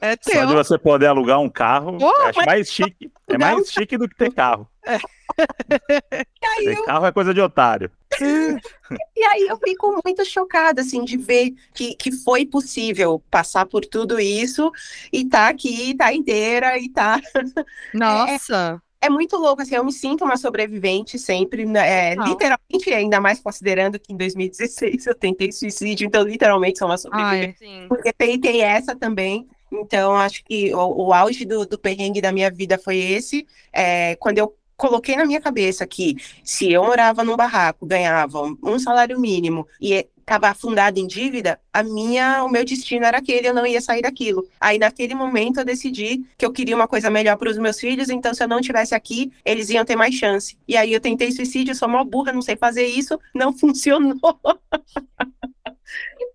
é, 0.00 0.12
é 0.12 0.16
Só 0.22 0.44
de 0.44 0.54
você 0.54 0.78
poder 0.78 1.06
alugar 1.06 1.40
um 1.40 1.48
carro, 1.48 1.96
acho 1.96 2.38
mas... 2.38 2.46
mais 2.46 2.70
chique. 2.70 3.10
É 3.28 3.36
mais 3.36 3.68
chique 3.68 3.98
do 3.98 4.08
que 4.08 4.14
ter 4.14 4.32
carro. 4.32 4.45
É. 4.86 4.98
ter 6.64 6.84
carro 6.84 7.06
é 7.06 7.12
coisa 7.12 7.34
de 7.34 7.40
otário. 7.40 7.90
E 8.20 9.24
aí 9.24 9.46
eu 9.48 9.58
fico 9.58 10.00
muito 10.04 10.24
chocada, 10.24 10.80
assim, 10.80 11.04
de 11.04 11.16
ver 11.16 11.54
que, 11.74 11.94
que 11.94 12.12
foi 12.12 12.46
possível 12.46 13.22
passar 13.30 13.66
por 13.66 13.84
tudo 13.84 14.18
isso 14.18 14.70
e 15.12 15.24
tá 15.24 15.48
aqui, 15.48 15.94
tá 15.94 16.12
inteira 16.12 16.78
e 16.78 16.88
tá. 16.88 17.20
Nossa! 17.92 18.80
É, 19.00 19.06
é 19.06 19.10
muito 19.10 19.36
louco, 19.36 19.62
assim, 19.62 19.74
eu 19.74 19.84
me 19.84 19.92
sinto 19.92 20.24
uma 20.24 20.36
sobrevivente 20.36 21.18
sempre, 21.18 21.66
né, 21.66 22.12
é, 22.12 22.14
literalmente, 22.14 22.92
ainda 22.92 23.20
mais 23.20 23.40
considerando 23.40 23.98
que 23.98 24.12
em 24.12 24.16
2016 24.16 25.06
eu 25.06 25.14
tentei 25.14 25.52
suicídio, 25.52 26.06
então 26.06 26.22
literalmente 26.22 26.78
sou 26.78 26.88
uma 26.88 26.96
sobrevivente. 26.96 27.58
Ai, 27.62 27.86
porque 27.88 28.12
tentei 28.12 28.62
essa 28.62 28.96
também, 28.96 29.46
então 29.70 30.16
acho 30.16 30.44
que 30.44 30.74
o, 30.74 31.06
o 31.06 31.12
auge 31.12 31.44
do, 31.44 31.66
do 31.66 31.78
perrengue 31.78 32.20
da 32.20 32.32
minha 32.32 32.50
vida 32.50 32.78
foi 32.78 32.96
esse, 32.98 33.46
é, 33.72 34.16
quando 34.16 34.38
eu 34.38 34.56
coloquei 34.76 35.16
na 35.16 35.24
minha 35.24 35.40
cabeça 35.40 35.86
que 35.86 36.16
se 36.44 36.70
eu 36.70 36.84
morava 36.84 37.24
num 37.24 37.36
barraco, 37.36 37.86
ganhava 37.86 38.42
um 38.62 38.78
salário 38.78 39.18
mínimo 39.18 39.66
e 39.80 40.06
estava 40.26 40.48
afundado 40.48 40.98
em 40.98 41.06
dívida, 41.06 41.60
a 41.72 41.84
minha, 41.84 42.42
o 42.42 42.48
meu 42.48 42.64
destino 42.64 43.06
era 43.06 43.18
aquele, 43.18 43.46
eu 43.46 43.54
não 43.54 43.64
ia 43.64 43.80
sair 43.80 44.02
daquilo. 44.02 44.44
Aí 44.60 44.76
naquele 44.76 45.14
momento 45.14 45.60
eu 45.60 45.64
decidi 45.64 46.26
que 46.36 46.44
eu 46.44 46.52
queria 46.52 46.74
uma 46.74 46.88
coisa 46.88 47.08
melhor 47.08 47.36
para 47.36 47.48
os 47.48 47.56
meus 47.56 47.78
filhos, 47.78 48.10
então 48.10 48.34
se 48.34 48.42
eu 48.42 48.48
não 48.48 48.60
tivesse 48.60 48.92
aqui, 48.92 49.32
eles 49.44 49.70
iam 49.70 49.84
ter 49.84 49.94
mais 49.94 50.14
chance. 50.16 50.58
E 50.66 50.76
aí 50.76 50.92
eu 50.92 51.00
tentei 51.00 51.30
suicídio, 51.30 51.76
sou 51.76 51.88
uma 51.88 52.04
burra, 52.04 52.32
não 52.32 52.42
sei 52.42 52.56
fazer 52.56 52.86
isso, 52.86 53.18
não 53.32 53.52
funcionou. 53.56 54.18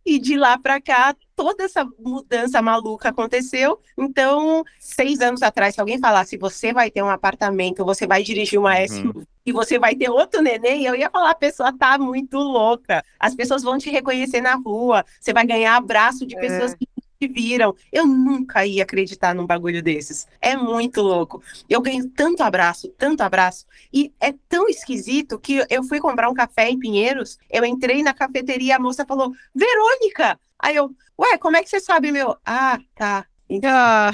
E 0.06 0.20
de 0.20 0.38
lá 0.38 0.58
para 0.58 0.82
cá 0.82 1.16
toda 1.36 1.64
essa 1.64 1.84
mudança 2.00 2.62
maluca 2.62 3.10
aconteceu. 3.10 3.80
Então, 3.98 4.64
seis 4.80 5.22
anos 5.22 5.42
atrás, 5.42 5.74
se 5.76 5.82
alguém 5.82 6.00
falasse 6.00 6.38
você 6.38 6.72
vai 6.72 6.92
ter 6.92 7.02
um 7.02 7.10
apartamento, 7.10 7.84
você 7.84 8.06
vai 8.06 8.22
dirigir 8.22 8.60
uma 8.60 8.78
uhum. 8.80 8.88
SUV 8.88 9.28
e 9.46 9.52
você 9.52 9.80
vai 9.80 9.96
ter 9.96 10.10
outro 10.10 10.42
neném, 10.42 10.86
eu 10.86 10.96
ia 10.96 11.10
falar, 11.10 11.32
a 11.32 11.36
pessoa 11.36 11.76
tá 11.76 11.98
muito 11.98 12.38
louca. 12.38 13.04
As 13.20 13.34
pessoas 13.34 13.64
vão 13.64 13.78
te 13.78 13.90
reconhecer 13.90 14.40
na 14.40 14.56
rua, 14.56 15.04
você 15.20 15.34
vai 15.34 15.46
ganhar 15.46 15.76
abraço 15.76 16.26
de 16.26 16.36
pessoas 16.36 16.74
é. 16.74 16.78
Que 17.22 17.28
viram. 17.28 17.76
Eu 17.92 18.08
nunca 18.08 18.66
ia 18.66 18.82
acreditar 18.82 19.36
num 19.36 19.46
bagulho 19.46 19.84
desses. 19.84 20.28
É 20.42 20.58
muito 20.58 21.02
louco. 21.02 21.44
Eu 21.70 21.80
ganho 21.80 22.10
tanto 22.10 22.42
abraço, 22.42 22.90
tanto 22.98 23.22
abraço. 23.22 23.68
E 23.94 24.12
é 24.20 24.34
tão 24.50 24.68
esquisito 24.68 25.40
que 25.40 25.64
eu 25.70 25.84
fui 25.84 26.00
comprar 26.00 26.30
um 26.30 26.34
café 26.34 26.68
em 26.70 26.80
Pinheiros, 26.80 27.38
eu 27.50 27.64
entrei 27.64 28.02
na 28.02 28.14
cafeteria, 28.14 28.78
a 28.78 28.80
moça 28.80 29.06
falou, 29.06 29.32
Verônica! 29.54 30.40
Aí 30.58 30.76
eu, 30.76 30.96
ué, 31.20 31.38
como 31.38 31.58
é 31.58 31.64
que 31.64 31.70
você 31.70 31.80
sabe, 31.80 32.12
meu? 32.12 32.36
Ah, 32.44 32.80
tá. 32.96 33.26
Ah. 33.66 34.12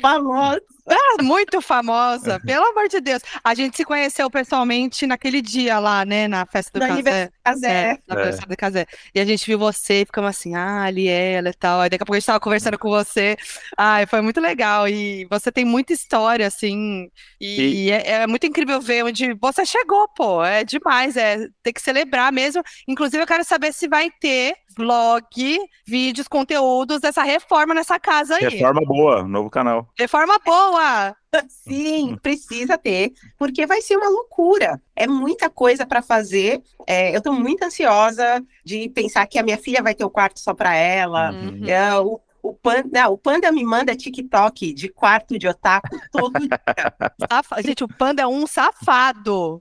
famosa. 0.00 0.60
Ah, 0.84 1.22
muito 1.22 1.60
famosa, 1.60 2.40
pelo 2.40 2.66
amor 2.66 2.88
de 2.88 3.00
Deus. 3.00 3.22
A 3.44 3.54
gente 3.54 3.76
se 3.76 3.84
conheceu 3.84 4.28
pessoalmente 4.28 5.06
naquele 5.06 5.40
dia 5.40 5.78
lá, 5.78 6.04
né? 6.04 6.26
Na 6.26 6.44
festa 6.44 6.76
do 6.76 6.84
no 6.84 6.96
Casé. 6.96 7.30
É, 7.44 7.98
na 8.08 8.20
é. 8.20 8.24
festa 8.24 8.46
do 8.46 8.56
Casé. 8.56 8.86
E 9.14 9.20
a 9.20 9.24
gente 9.24 9.46
viu 9.46 9.58
você 9.58 10.02
e 10.02 10.04
ficamos 10.04 10.30
assim, 10.30 10.56
ah, 10.56 10.82
ali 10.82 11.06
ela 11.06 11.50
e 11.50 11.54
tal. 11.54 11.80
Aí 11.80 11.88
daqui 11.88 12.02
a 12.02 12.06
pouco 12.06 12.16
a 12.16 12.18
gente 12.18 12.26
tava 12.26 12.40
conversando 12.40 12.78
com 12.80 12.90
você. 12.90 13.36
Ai, 13.78 14.06
foi 14.06 14.20
muito 14.22 14.40
legal. 14.40 14.88
E 14.88 15.24
você 15.30 15.52
tem 15.52 15.64
muita 15.64 15.92
história, 15.92 16.48
assim. 16.48 17.08
E, 17.40 17.86
e... 17.86 17.90
É, 17.92 18.10
é, 18.10 18.26
muito 18.26 18.46
incrível 18.46 18.80
ver 18.80 19.04
onde 19.04 19.34
você 19.34 19.64
chegou, 19.64 20.08
pô. 20.16 20.44
É 20.44 20.64
demais. 20.64 21.16
É 21.16 21.46
ter 21.62 21.72
que 21.72 21.80
celebrar 21.80 22.32
mesmo. 22.32 22.60
Inclusive, 22.88 23.22
eu 23.22 23.26
quero 23.26 23.44
saber 23.44 23.72
se 23.72 23.86
vai 23.86 24.10
ter 24.10 24.56
vlog, 24.76 25.58
vídeos, 25.86 26.28
conteúdos 26.28 27.00
dessa 27.00 27.22
reforma 27.22 27.74
nessa 27.74 27.98
casa 27.98 28.36
aí. 28.36 28.48
Reforma 28.48 28.82
boa, 28.84 29.22
novo 29.22 29.50
canal. 29.50 29.88
Reforma 29.98 30.38
boa! 30.44 31.16
Sim, 31.48 32.16
precisa 32.22 32.76
ter, 32.76 33.12
porque 33.38 33.66
vai 33.66 33.80
ser 33.80 33.96
uma 33.96 34.08
loucura. 34.08 34.80
É 34.94 35.06
muita 35.06 35.48
coisa 35.48 35.86
para 35.86 36.02
fazer. 36.02 36.62
É, 36.86 37.14
eu 37.14 37.18
estou 37.18 37.32
muito 37.32 37.62
ansiosa 37.62 38.44
de 38.64 38.88
pensar 38.90 39.26
que 39.26 39.38
a 39.38 39.42
minha 39.42 39.56
filha 39.56 39.82
vai 39.82 39.94
ter 39.94 40.04
o 40.04 40.10
quarto 40.10 40.40
só 40.40 40.52
para 40.52 40.74
ela. 40.74 41.32
Uhum. 41.32 41.66
É, 41.66 41.98
o, 41.98 42.20
o, 42.42 42.52
panda, 42.52 43.08
o 43.08 43.16
Panda 43.16 43.50
me 43.50 43.64
manda 43.64 43.96
TikTok 43.96 44.74
de 44.74 44.88
quarto 44.88 45.38
de 45.38 45.48
otaku 45.48 45.96
todo 46.10 46.38
dia. 46.40 46.50
Gente, 47.64 47.84
o 47.84 47.88
Panda 47.88 48.22
é 48.22 48.26
um 48.26 48.46
safado. 48.46 49.60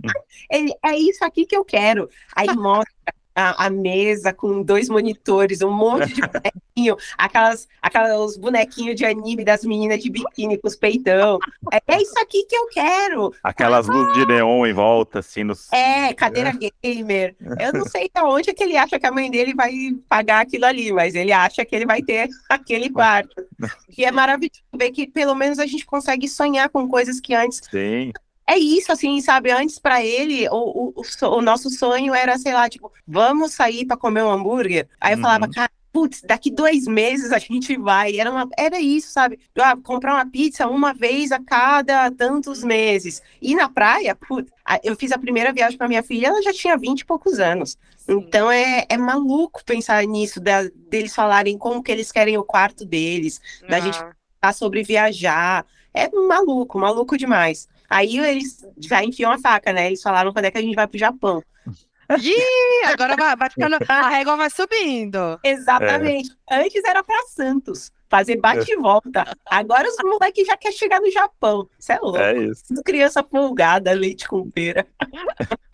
Ele, 0.49 0.73
é 0.83 0.97
isso 0.97 1.23
aqui 1.23 1.45
que 1.45 1.55
eu 1.55 1.63
quero. 1.63 2.09
Aí 2.35 2.47
mostra 2.55 3.13
a, 3.35 3.65
a, 3.65 3.69
mesa 3.69 4.33
com 4.33 4.61
dois 4.61 4.89
monitores, 4.89 5.61
um 5.61 5.71
monte 5.71 6.13
de 6.13 6.21
bonequinho, 6.27 6.97
aquelas, 7.17 7.67
aquelas 7.81 8.37
bonequinhos 8.37 8.95
de 8.95 9.05
anime 9.05 9.43
das 9.43 9.63
meninas 9.63 10.01
de 10.01 10.09
biquíni 10.09 10.57
com 10.57 10.67
os 10.67 10.75
peitão. 10.75 11.39
É, 11.71 11.81
é 11.87 12.01
isso 12.01 12.17
aqui 12.19 12.43
que 12.45 12.55
eu 12.55 12.67
quero. 12.67 13.33
Aquelas 13.43 13.89
ah, 13.89 13.93
luzes 13.93 14.13
de 14.13 14.25
neon 14.25 14.65
em 14.65 14.73
volta, 14.73 15.19
assim. 15.19 15.43
Nos... 15.43 15.71
É, 15.71 16.13
cadeira 16.13 16.49
é. 16.49 16.69
gamer. 16.83 17.35
Eu 17.59 17.73
não 17.73 17.85
sei 17.85 18.09
de 18.13 18.21
onde 18.21 18.49
é 18.49 18.53
que 18.53 18.63
ele 18.63 18.77
acha 18.77 18.99
que 18.99 19.05
a 19.05 19.11
mãe 19.11 19.29
dele 19.29 19.53
vai 19.53 19.71
pagar 20.07 20.41
aquilo 20.41 20.65
ali, 20.65 20.91
mas 20.91 21.15
ele 21.15 21.31
acha 21.31 21.65
que 21.65 21.75
ele 21.75 21.85
vai 21.85 22.01
ter 22.01 22.29
aquele 22.49 22.89
quarto. 22.89 23.35
E 23.97 24.05
é 24.05 24.11
maravilhoso 24.11 24.61
ver 24.73 24.89
que 24.91 25.05
pelo 25.05 25.35
menos 25.35 25.59
a 25.59 25.65
gente 25.67 25.85
consegue 25.85 26.27
sonhar 26.27 26.69
com 26.69 26.87
coisas 26.87 27.19
que 27.19 27.35
antes 27.35 27.61
Sim 27.69 28.11
é 28.47 28.57
isso, 28.57 28.91
assim, 28.91 29.21
sabe? 29.21 29.51
Antes 29.51 29.79
para 29.79 30.03
ele, 30.03 30.47
o, 30.49 30.93
o, 30.95 31.27
o, 31.27 31.41
nosso 31.41 31.69
sonho 31.69 32.13
era, 32.13 32.37
sei 32.37 32.53
lá, 32.53 32.67
tipo, 32.69 32.91
vamos 33.07 33.53
sair 33.53 33.85
para 33.85 33.97
comer 33.97 34.23
um 34.23 34.31
hambúrguer. 34.31 34.87
Aí 34.99 35.13
eu 35.13 35.17
uhum. 35.17 35.23
falava, 35.23 35.49
cara, 35.49 35.71
putz, 35.91 36.21
daqui 36.21 36.49
dois 36.49 36.85
meses 36.87 37.31
a 37.31 37.37
gente 37.39 37.77
vai. 37.77 38.17
Era, 38.17 38.31
uma, 38.31 38.47
era 38.57 38.79
isso, 38.79 39.11
sabe? 39.11 39.39
Ah, 39.57 39.75
comprar 39.75 40.15
uma 40.15 40.25
pizza 40.25 40.67
uma 40.67 40.93
vez 40.93 41.31
a 41.31 41.39
cada 41.39 42.09
tantos 42.11 42.63
meses. 42.63 43.21
E 43.41 43.55
na 43.55 43.69
praia, 43.69 44.15
putz, 44.15 44.51
eu 44.83 44.95
fiz 44.95 45.11
a 45.11 45.17
primeira 45.17 45.53
viagem 45.53 45.77
para 45.77 45.87
minha 45.87 46.03
filha, 46.03 46.27
ela 46.27 46.41
já 46.41 46.53
tinha 46.53 46.77
20 46.77 47.01
e 47.01 47.05
poucos 47.05 47.39
anos. 47.39 47.77
Sim. 47.97 48.13
Então 48.27 48.51
é, 48.51 48.85
é 48.89 48.97
maluco 48.97 49.63
pensar 49.63 50.03
nisso, 50.05 50.39
da, 50.39 50.63
deles 50.89 51.13
falarem 51.13 51.57
como 51.57 51.83
que 51.83 51.91
eles 51.91 52.11
querem 52.11 52.37
o 52.37 52.43
quarto 52.43 52.85
deles, 52.85 53.39
da 53.67 53.79
gente 53.79 53.97
falar 53.97 54.53
sobre 54.53 54.83
viajar. 54.83 55.65
É 55.93 56.09
maluco, 56.09 56.79
maluco 56.79 57.17
demais. 57.17 57.67
Aí 57.91 58.17
eles 58.17 58.65
já 58.79 59.03
enfiam 59.03 59.31
a 59.31 59.37
faca, 59.37 59.73
né? 59.73 59.87
Eles 59.87 60.01
falaram 60.01 60.31
quando 60.31 60.45
é 60.45 60.51
que 60.51 60.57
a 60.57 60.61
gente 60.61 60.75
vai 60.75 60.87
pro 60.87 60.97
Japão. 60.97 61.43
Ih, 62.19 62.85
agora 62.85 63.15
vai, 63.15 63.35
vai 63.35 63.49
ficando, 63.49 63.77
a 63.87 64.09
régua 64.09 64.37
vai 64.37 64.49
subindo. 64.49 65.39
Exatamente. 65.43 66.29
É. 66.49 66.61
Antes 66.61 66.83
era 66.83 67.03
para 67.03 67.21
Santos, 67.27 67.91
fazer 68.09 68.37
bate 68.37 68.71
e 68.71 68.77
volta. 68.77 69.25
Agora 69.45 69.87
os 69.87 69.95
moleques 70.03 70.47
já 70.47 70.57
querem 70.57 70.77
chegar 70.77 70.99
no 70.99 71.11
Japão. 71.11 71.67
Isso 71.77 71.91
é 71.91 71.99
louco. 71.99 72.17
É 72.17 72.37
isso. 72.37 72.63
Criança 72.85 73.23
folgada, 73.23 73.91
leite 73.91 74.27
com 74.27 74.49
pera. 74.49 74.85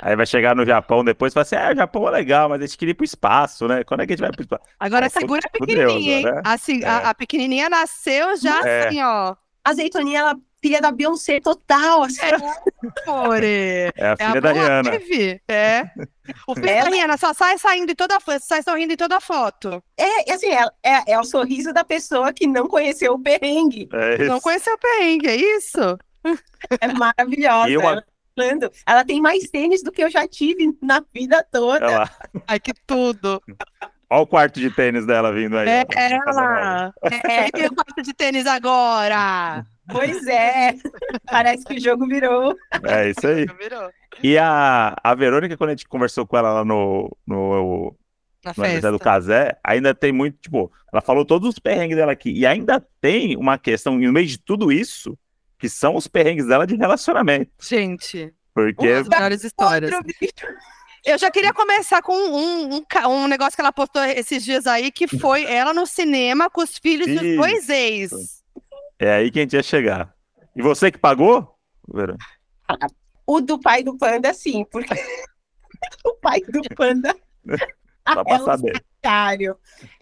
Aí 0.02 0.16
vai 0.16 0.26
chegar 0.26 0.56
no 0.56 0.66
Japão 0.66 1.04
depois 1.04 1.34
e 1.34 1.36
fala 1.36 1.44
assim: 1.44 1.56
ah, 1.56 1.72
o 1.72 1.76
Japão 1.76 2.08
é 2.08 2.12
legal, 2.12 2.50
mas 2.50 2.62
a 2.62 2.66
gente 2.66 2.78
queria 2.78 2.92
ir 2.92 2.96
pro 2.96 3.06
espaço, 3.06 3.68
né? 3.68 3.84
Quando 3.84 4.02
é 4.02 4.08
que 4.08 4.14
a 4.14 4.16
gente 4.16 4.26
vai 4.26 4.32
pro 4.32 4.42
espaço? 4.42 4.64
Agora 4.80 5.10
segura 5.10 5.42
a 5.46 5.50
pequenininha, 5.50 6.18
hein? 6.18 6.26
Né? 6.26 6.42
Assim, 6.44 6.84
é. 6.84 6.88
a, 6.88 7.10
a, 7.10 7.16
pequenininha 7.16 7.70
nasceu 7.70 8.38
já 8.38 8.68
é. 8.68 8.88
assim, 8.88 9.02
ó. 9.02 9.36
A 9.64 9.70
azeitoninha, 9.70 10.20
ela 10.20 10.36
filha 10.62 10.82
da 10.82 10.92
Beyoncé 10.92 11.40
total. 11.40 12.04
Assim. 12.04 12.22
É, 12.22 13.92
é 13.96 14.08
a 14.08 14.18
filha 14.18 14.28
é 14.28 14.38
a 14.38 14.40
da 14.40 14.52
Rihanna. 14.52 14.92
É. 15.48 15.84
O 16.48 16.56
filho 16.56 16.70
ela... 16.70 16.90
da 16.90 16.96
Rihanna 16.96 17.18
só 17.18 17.34
sai 17.34 17.58
saindo 17.58 17.92
em 17.92 17.96
toda 17.96 18.18
sai 18.42 18.62
sorrindo 18.62 18.94
em 18.94 18.98
toda 18.98 19.20
foto. 19.20 19.84
É, 19.98 20.34
assim, 20.34 20.48
é, 20.48 20.66
é, 20.84 21.12
é, 21.14 21.20
o 21.20 21.24
sorriso 21.24 21.74
da 21.74 21.84
pessoa 21.84 22.34
que 22.34 22.48
não 22.48 22.68
conheceu 22.68 23.14
o 23.14 23.20
perrengue. 23.20 23.88
É 23.94 24.26
não 24.26 24.40
conheceu 24.40 24.74
o 24.74 24.80
perrengue, 24.80 25.28
é 25.28 25.36
isso? 25.36 25.98
É 26.82 26.88
maravilhosa. 26.88 27.70
E 27.70 27.78
uma... 27.78 27.92
ela, 27.92 28.72
ela 28.86 29.06
tem 29.06 29.22
mais 29.22 29.50
tênis 29.50 29.82
do 29.82 29.92
que 29.92 30.04
eu 30.04 30.10
já 30.10 30.28
tive 30.28 30.78
na 30.82 31.04
vida 31.14 31.46
toda. 31.52 32.10
Ai, 32.48 32.60
que 32.60 32.74
tudo. 32.86 33.42
Olha 34.10 34.22
o 34.22 34.28
quarto 34.28 34.60
de 34.60 34.70
tênis 34.70 35.06
dela 35.06 35.34
vindo 35.34 35.58
aí. 35.58 35.68
É 35.68 35.86
ela! 35.96 36.94
É, 37.04 37.64
é 37.64 37.68
o 37.68 37.76
quarto 37.76 38.02
de 38.02 38.14
tênis 38.14 38.46
agora! 38.48 39.66
Pois 39.90 40.28
é, 40.28 40.76
parece 41.26 41.64
que 41.64 41.76
o 41.76 41.80
jogo 41.82 42.08
virou. 42.08 42.56
É 42.84 43.10
isso 43.10 43.28
aí. 43.28 43.46
E 44.24 44.36
a, 44.36 44.96
a 45.04 45.14
Verônica, 45.14 45.56
quando 45.56 45.70
a 45.70 45.74
gente 45.74 45.88
conversou 45.88 46.26
com 46.26 46.36
ela 46.36 46.52
lá 46.52 46.66
no, 46.66 47.16
no, 47.28 47.96
Na 48.44 48.52
no 48.58 48.64
festa. 48.64 48.92
do 48.92 48.98
Casé, 48.98 49.56
ainda 49.64 49.94
tem 49.94 50.12
muito, 50.12 50.40
tipo, 50.40 50.72
ela 50.92 51.04
falou 51.04 51.24
todos 51.24 51.50
os 51.50 51.60
perrengues 51.60 51.96
dela 51.96 52.14
aqui. 52.14 52.32
E 52.32 52.44
ainda 52.44 52.84
tem 53.00 53.38
uma 53.38 53.60
questão, 53.60 53.96
no 53.96 54.12
meio 54.12 54.26
de 54.26 54.40
tudo 54.40 54.72
isso, 54.72 55.16
que 55.60 55.70
são 55.70 55.96
os 55.96 56.08
perrengues 56.08 56.48
dela 56.48 56.66
de 56.66 56.76
relacionamento. 56.76 57.52
Gente. 57.62 58.34
Porque. 58.56 58.88
As 58.88 59.08
melhores 59.08 59.44
histórias. 59.44 59.92
Eu 61.08 61.18
já 61.18 61.32
queria 61.32 61.54
começar 61.54 62.02
com 62.02 62.14
um, 62.14 62.76
um, 62.76 62.86
um, 63.08 63.28
negócio 63.30 63.56
que 63.56 63.62
ela 63.62 63.72
postou 63.72 64.04
esses 64.04 64.44
dias 64.44 64.68
aí, 64.68 64.92
que 64.92 65.08
foi 65.08 65.46
ela 65.50 65.74
no 65.74 65.86
cinema 65.86 66.50
com 66.50 66.62
os 66.62 66.78
filhos 66.78 67.08
dos 67.08 67.36
dois 67.38 67.70
ex. 67.70 68.44
É 69.00 69.14
aí 69.14 69.32
que 69.32 69.40
a 69.40 69.42
gente 69.44 69.54
ia 69.54 69.64
chegar. 69.64 70.14
E 70.54 70.62
você 70.62 70.92
que 70.92 70.98
pagou, 70.98 71.58
Vera? 71.88 72.18
O 73.26 73.40
do 73.40 73.58
pai 73.58 73.84
do 73.84 73.98
panda, 73.98 74.34
sim, 74.34 74.66
porque 74.70 74.94
o 76.06 76.14
pai 76.16 76.42
do 76.42 76.62
panda 76.76 77.16
pra 78.04 78.24
é 78.28 78.40
saber. 78.40 78.84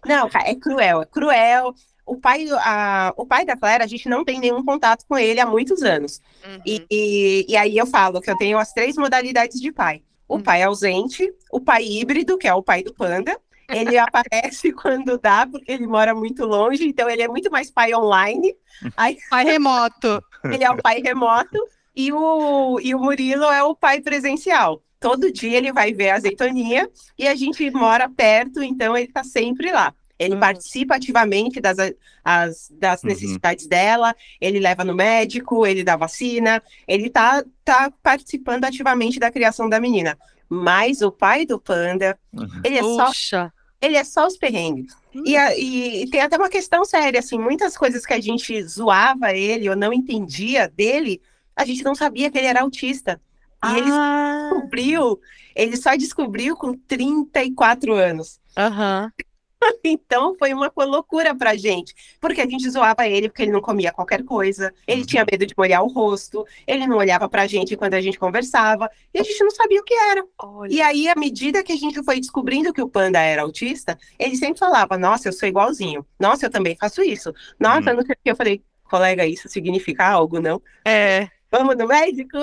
Não, 0.08 0.28
é 0.44 0.56
cruel, 0.56 1.04
é 1.04 1.06
cruel. 1.06 1.76
O 2.04 2.18
pai, 2.18 2.48
a, 2.52 3.14
o 3.16 3.28
pai 3.28 3.46
da 3.46 3.56
Clara, 3.56 3.84
a 3.84 3.88
gente 3.88 4.10
não 4.10 4.26
tem 4.26 4.40
nenhum 4.40 4.66
contato 4.66 5.06
com 5.08 5.16
ele 5.16 5.40
há 5.40 5.46
muitos 5.46 5.84
anos. 5.84 6.20
Uhum. 6.44 6.62
E, 6.66 6.86
e, 6.90 7.46
e, 7.50 7.58
aí 7.58 7.78
eu 7.78 7.86
falo 7.86 8.22
que 8.22 8.30
eu 8.30 8.38
tenho 8.38 8.58
as 8.58 8.74
três 8.74 8.96
modalidades 8.96 9.60
de 9.62 9.72
pai. 9.72 10.02
O 10.28 10.40
pai 10.40 10.64
ausente, 10.64 11.32
o 11.52 11.62
pai 11.62 11.84
híbrido, 11.84 12.38
que 12.38 12.48
é 12.48 12.54
o 12.54 12.64
pai 12.64 12.84
do 12.84 12.94
panda, 12.94 13.40
ele 13.70 13.98
aparece 13.98 14.72
quando 14.72 15.18
dá, 15.18 15.48
porque 15.48 15.72
ele 15.72 15.88
mora 15.88 16.14
muito 16.14 16.46
longe, 16.46 16.88
então 16.88 17.10
ele 17.10 17.22
é 17.22 17.28
muito 17.28 17.52
mais 17.52 17.72
pai 17.72 17.94
online. 17.94 18.56
Aí... 18.96 19.18
Pai 19.30 19.46
remoto. 19.46 20.24
Ele 20.44 20.64
é 20.64 20.70
o 20.70 20.78
pai 20.78 21.02
remoto 21.02 21.58
e 21.96 22.12
o, 22.12 22.80
e 22.82 22.94
o 22.94 23.00
Murilo 23.00 23.46
é 23.46 23.64
o 23.64 23.76
pai 23.76 24.02
presencial. 24.02 24.82
Todo 25.00 25.32
dia 25.32 25.58
ele 25.58 25.72
vai 25.72 25.94
ver 25.94 26.10
a 26.10 26.16
azeitoninha 26.16 26.90
e 27.18 27.28
a 27.28 27.36
gente 27.36 27.70
mora 27.72 28.10
perto, 28.10 28.62
então 28.62 28.96
ele 28.96 29.08
está 29.08 29.24
sempre 29.24 29.72
lá. 29.72 29.94
Ele 30.18 30.36
uhum. 30.36 30.40
participa 30.40 30.96
ativamente 30.96 31.60
das, 31.60 31.78
as, 32.24 32.72
das 32.72 33.04
uhum. 33.04 33.10
necessidades 33.10 33.68
dela, 33.68 34.16
ele 34.40 34.60
leva 34.60 34.84
no 34.84 34.96
médico, 34.96 35.66
ele 35.66 35.84
dá 35.84 35.96
vacina, 35.96 36.64
ele 36.88 37.08
está 37.08 37.44
tá 37.64 37.92
participando 38.02 38.66
ativamente 38.66 39.20
da 39.20 39.32
criação 39.32 39.68
da 39.68 39.80
menina. 39.80 40.18
Mas 40.48 41.02
o 41.02 41.12
pai 41.12 41.46
do 41.46 41.60
panda, 41.60 42.18
uhum. 42.32 42.48
ele 42.64 42.78
é 42.78 42.82
Puxa. 42.82 43.52
só 43.52 43.56
ele 43.82 43.98
é 43.98 44.04
só 44.04 44.26
os 44.26 44.38
perrengues. 44.38 44.96
E, 45.14 45.38
a, 45.38 45.58
e, 45.58 46.10
tem 46.10 46.22
até 46.22 46.38
uma 46.38 46.50
questão 46.50 46.84
séria, 46.84 47.20
assim, 47.20 47.38
muitas 47.38 47.78
coisas 47.78 48.06
que 48.06 48.14
a 48.14 48.20
gente 48.20 48.64
zoava 48.64 49.34
ele 49.34 49.70
ou 49.70 49.76
não 49.76 49.94
entendia 49.94 50.68
dele, 50.68 51.22
a 51.56 51.64
gente 51.66 51.84
não 51.84 51.94
sabia 51.94 52.32
que 52.32 52.38
ele 52.38 52.48
era 52.48 52.62
autista. 52.62 53.22
E 53.64 53.68
ah. 53.68 53.78
ele 53.78 53.92
descobriu, 54.50 55.20
ele 55.56 55.78
só 55.78 55.96
descobriu 55.96 56.56
com 56.56 56.74
34 56.74 57.94
anos. 57.94 58.40
Aham. 58.58 59.04
Uhum. 59.04 59.26
Então 59.84 60.36
foi 60.38 60.54
uma 60.54 60.72
loucura 60.78 61.36
pra 61.36 61.56
gente, 61.56 61.94
porque 62.20 62.42
a 62.42 62.48
gente 62.48 62.70
zoava 62.70 63.08
ele 63.08 63.30
porque 63.30 63.44
ele 63.44 63.52
não 63.52 63.62
comia 63.62 63.92
qualquer 63.92 64.24
coisa, 64.24 64.74
ele 64.88 65.02
uhum. 65.02 65.08
tinha 65.08 65.26
medo 65.30 65.46
de 65.46 65.54
molhar 65.58 65.84
o 65.84 65.88
rosto, 65.88 66.46
ele 66.66 66.88
não 66.88 66.98
olhava 66.98 67.30
pra 67.30 67.48
gente 67.48 67.76
quando 67.76 67.94
a 67.94 68.02
gente 68.02 68.18
conversava, 68.20 68.90
e 69.14 69.20
a 69.20 69.24
gente 69.24 69.44
não 69.44 69.52
sabia 69.52 69.80
o 69.80 69.84
que 69.84 69.94
era. 69.94 70.26
Olha. 70.40 70.74
E 70.74 70.82
aí, 70.82 71.08
à 71.08 71.16
medida 71.16 71.64
que 71.64 71.72
a 71.72 71.78
gente 71.78 72.04
foi 72.04 72.20
descobrindo 72.20 72.74
que 72.74 72.82
o 72.82 72.90
panda 72.90 73.20
era 73.20 73.44
autista, 73.44 73.98
ele 74.18 74.36
sempre 74.36 74.60
falava: 74.60 74.98
Nossa, 74.98 75.30
eu 75.30 75.34
sou 75.34 75.48
igualzinho, 75.48 76.06
nossa, 76.20 76.46
eu 76.46 76.50
também 76.50 76.76
faço 76.76 77.02
isso, 77.02 77.34
nossa, 77.60 77.92
uhum. 77.92 77.98
não 77.98 78.06
sei 78.06 78.14
o 78.14 78.18
que. 78.24 78.32
Eu 78.32 78.36
falei, 78.36 78.64
colega, 78.90 79.26
isso 79.26 79.50
significa 79.50 80.08
algo, 80.08 80.40
não? 80.40 80.62
É. 80.86 81.30
Vamos 81.52 81.78
no 81.78 81.88
médico? 81.88 82.38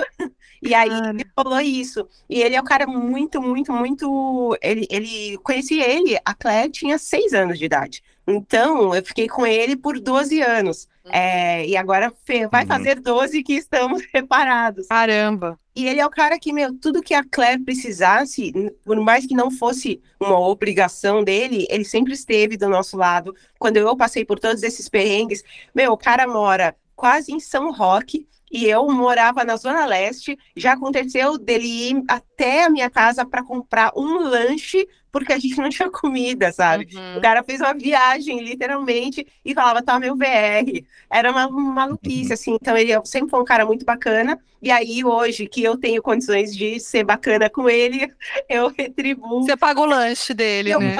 E 0.62 0.74
aí 0.74 0.88
ele 0.88 1.26
falou 1.34 1.60
isso. 1.60 2.08
E 2.30 2.40
ele 2.40 2.54
é 2.54 2.60
um 2.60 2.64
cara 2.64 2.86
muito, 2.86 3.42
muito, 3.42 3.72
muito. 3.72 4.56
Ele, 4.62 4.86
ele 4.88 5.36
conheci 5.38 5.80
ele, 5.80 6.16
a 6.24 6.34
Claire 6.34 6.70
tinha 6.70 6.98
seis 6.98 7.32
anos 7.32 7.58
de 7.58 7.64
idade. 7.64 8.02
Então, 8.26 8.94
eu 8.94 9.04
fiquei 9.04 9.28
com 9.28 9.44
ele 9.44 9.76
por 9.76 9.98
12 9.98 10.40
anos. 10.40 10.88
Uhum. 11.04 11.10
É, 11.12 11.66
e 11.66 11.76
agora 11.76 12.12
vai 12.50 12.62
uhum. 12.62 12.68
fazer 12.68 13.00
12 13.00 13.42
que 13.42 13.54
estamos 13.54 14.02
separados. 14.10 14.86
Caramba! 14.86 15.58
E 15.74 15.88
ele 15.88 16.00
é 16.00 16.06
o 16.06 16.10
cara 16.10 16.38
que, 16.38 16.52
meu, 16.52 16.78
tudo 16.78 17.02
que 17.02 17.14
a 17.14 17.24
Claire 17.24 17.64
precisasse, 17.64 18.52
por 18.84 19.00
mais 19.00 19.26
que 19.26 19.34
não 19.34 19.50
fosse 19.50 20.00
uma 20.20 20.38
obrigação 20.38 21.24
dele, 21.24 21.66
ele 21.70 21.84
sempre 21.84 22.12
esteve 22.12 22.56
do 22.56 22.68
nosso 22.68 22.96
lado. 22.96 23.34
Quando 23.58 23.78
eu 23.78 23.96
passei 23.96 24.24
por 24.24 24.38
todos 24.38 24.62
esses 24.62 24.88
perrengues, 24.88 25.42
meu, 25.74 25.92
o 25.92 25.96
cara 25.96 26.28
mora 26.28 26.76
quase 26.94 27.32
em 27.32 27.40
São 27.40 27.72
Roque, 27.72 28.28
e 28.52 28.68
eu 28.68 28.86
morava 28.88 29.44
na 29.44 29.56
Zona 29.56 29.86
Leste. 29.86 30.38
Já 30.54 30.74
aconteceu 30.74 31.38
dele 31.38 31.90
ir 31.90 32.04
até 32.06 32.64
a 32.64 32.70
minha 32.70 32.90
casa 32.90 33.24
para 33.24 33.42
comprar 33.42 33.92
um 33.96 34.18
lanche, 34.18 34.86
porque 35.12 35.32
a 35.34 35.38
gente 35.38 35.58
não 35.58 35.68
tinha 35.68 35.90
comida, 35.90 36.50
sabe? 36.50 36.88
Uhum. 36.96 37.18
O 37.18 37.20
cara 37.20 37.44
fez 37.44 37.60
uma 37.60 37.74
viagem, 37.74 38.42
literalmente, 38.42 39.26
e 39.44 39.54
falava, 39.54 39.82
tá, 39.82 40.00
meu 40.00 40.16
VR. 40.16 40.82
Era 41.10 41.30
uma 41.30 41.48
maluquice, 41.50 42.28
uhum. 42.28 42.32
assim. 42.32 42.56
Então, 42.60 42.76
ele 42.76 42.92
sempre 43.04 43.28
foi 43.28 43.40
um 43.40 43.44
cara 43.44 43.66
muito 43.66 43.84
bacana. 43.84 44.40
E 44.62 44.70
aí, 44.70 45.04
hoje, 45.04 45.46
que 45.46 45.62
eu 45.62 45.76
tenho 45.76 46.00
condições 46.00 46.56
de 46.56 46.80
ser 46.80 47.04
bacana 47.04 47.50
com 47.50 47.68
ele, 47.68 48.10
eu 48.48 48.68
retribuo. 48.76 49.42
Você 49.42 49.56
paga 49.56 49.80
o 49.80 49.84
lanche 49.84 50.32
dele, 50.32 50.70
eu 50.70 50.80
né? 50.80 50.98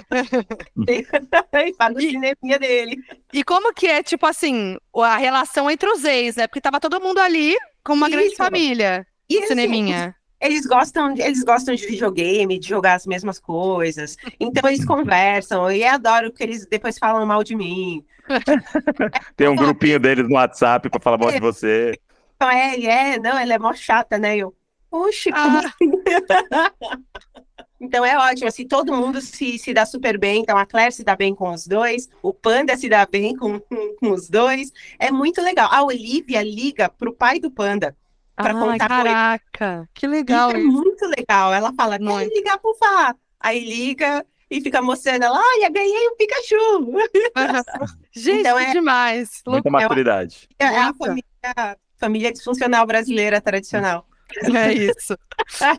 pago 1.79 1.97
o 1.99 2.01
cineminha 2.01 2.59
dele. 2.59 2.97
E 3.33 3.43
como 3.43 3.73
que 3.73 3.87
é, 3.87 4.03
tipo 4.03 4.27
assim, 4.27 4.77
a 4.95 5.17
relação 5.17 5.71
entre 5.71 5.89
os 5.89 6.05
ex, 6.05 6.37
né? 6.37 6.47
Porque 6.47 6.61
tava 6.61 6.79
todo 6.79 7.01
mundo 7.01 7.19
ali 7.19 7.57
com 7.83 7.95
uma 7.95 8.09
Isso. 8.09 8.19
grande 8.19 8.37
família. 8.37 9.07
E 9.29 9.39
assim, 9.39 9.47
cineminha. 9.47 10.15
Eles 10.43 10.67
gostam, 10.67 11.15
eles 11.17 11.45
gostam 11.45 11.73
de 11.73 11.87
videogame, 11.87 12.59
de 12.59 12.69
jogar 12.69 12.95
as 12.95 13.07
mesmas 13.07 13.39
coisas. 13.39 14.17
Então 14.41 14.69
eles 14.69 14.85
conversam 14.85 15.71
e 15.71 15.85
eu 15.85 15.91
adoro 15.91 16.33
que 16.33 16.43
eles 16.43 16.67
depois 16.67 16.99
falam 16.99 17.25
mal 17.25 17.45
de 17.45 17.55
mim. 17.55 18.05
Tem 19.37 19.47
um 19.47 19.55
grupinho 19.55 20.01
deles 20.01 20.29
no 20.29 20.35
WhatsApp 20.35 20.91
para 20.91 21.01
falar 21.01 21.17
mal 21.17 21.31
de 21.31 21.39
você. 21.39 21.97
Então 22.35 22.51
é, 22.51 22.75
ele 22.75 22.89
é, 22.89 23.21
não, 23.21 23.39
ela 23.39 23.55
é 23.55 23.59
mó 23.59 23.73
chata, 23.73 24.19
né? 24.19 24.37
Eu, 24.37 24.53
oxe, 24.91 25.31
como 25.31 25.59
ah. 25.59 25.61
assim? 25.61 25.93
Então 27.85 28.05
é 28.05 28.17
ótimo, 28.17 28.47
assim, 28.47 28.65
todo 28.65 28.95
mundo 28.95 29.21
se, 29.21 29.59
se 29.59 29.75
dá 29.75 29.85
super 29.85 30.17
bem. 30.17 30.43
Então 30.43 30.57
a 30.57 30.65
Claire 30.65 30.93
se 30.93 31.03
dá 31.03 31.17
bem 31.17 31.35
com 31.35 31.51
os 31.51 31.67
dois, 31.67 32.09
o 32.23 32.33
Panda 32.33 32.77
se 32.77 32.89
dá 32.89 33.05
bem 33.05 33.35
com, 33.37 33.59
com 33.99 34.13
os 34.13 34.31
dois. 34.31 34.71
É 35.01 35.11
muito 35.11 35.43
legal. 35.43 35.69
A 35.69 35.83
Olivia 35.83 36.43
liga 36.45 36.89
pro 36.89 37.13
pai 37.13 37.41
do 37.41 37.51
Panda 37.51 37.97
para 38.43 38.55
contar 38.55 38.89
caraca, 38.89 39.89
que 39.95 40.07
legal 40.07 40.51
isso. 40.51 40.59
É 40.59 40.63
muito 40.63 41.07
legal. 41.17 41.53
Ela 41.53 41.73
fala, 41.75 41.99
quer 41.99 42.29
ligar 42.29 42.59
pro 42.59 42.77
Vá. 42.81 43.15
Aí 43.41 43.65
liga 43.65 44.25
e 44.51 44.61
fica 44.61 44.83
mostrando 44.83 45.25
ela, 45.25 45.41
olha, 45.41 45.71
ganhei 45.71 46.09
um 46.09 46.17
Pikachu. 46.17 46.93
Gente, 48.15 48.41
Então 48.41 48.59
é- 48.59 48.73
demais. 48.73 49.43
Muita 49.47 49.71
maturidade. 49.71 50.49
É 50.59 50.67
a 50.67 50.87
Nossa. 50.89 50.99
família, 50.99 51.79
família 51.99 52.33
disfuncional 52.33 52.87
brasileira 52.87 53.41
tradicional. 53.41 54.07
É 54.55 54.73
isso. 54.73 55.15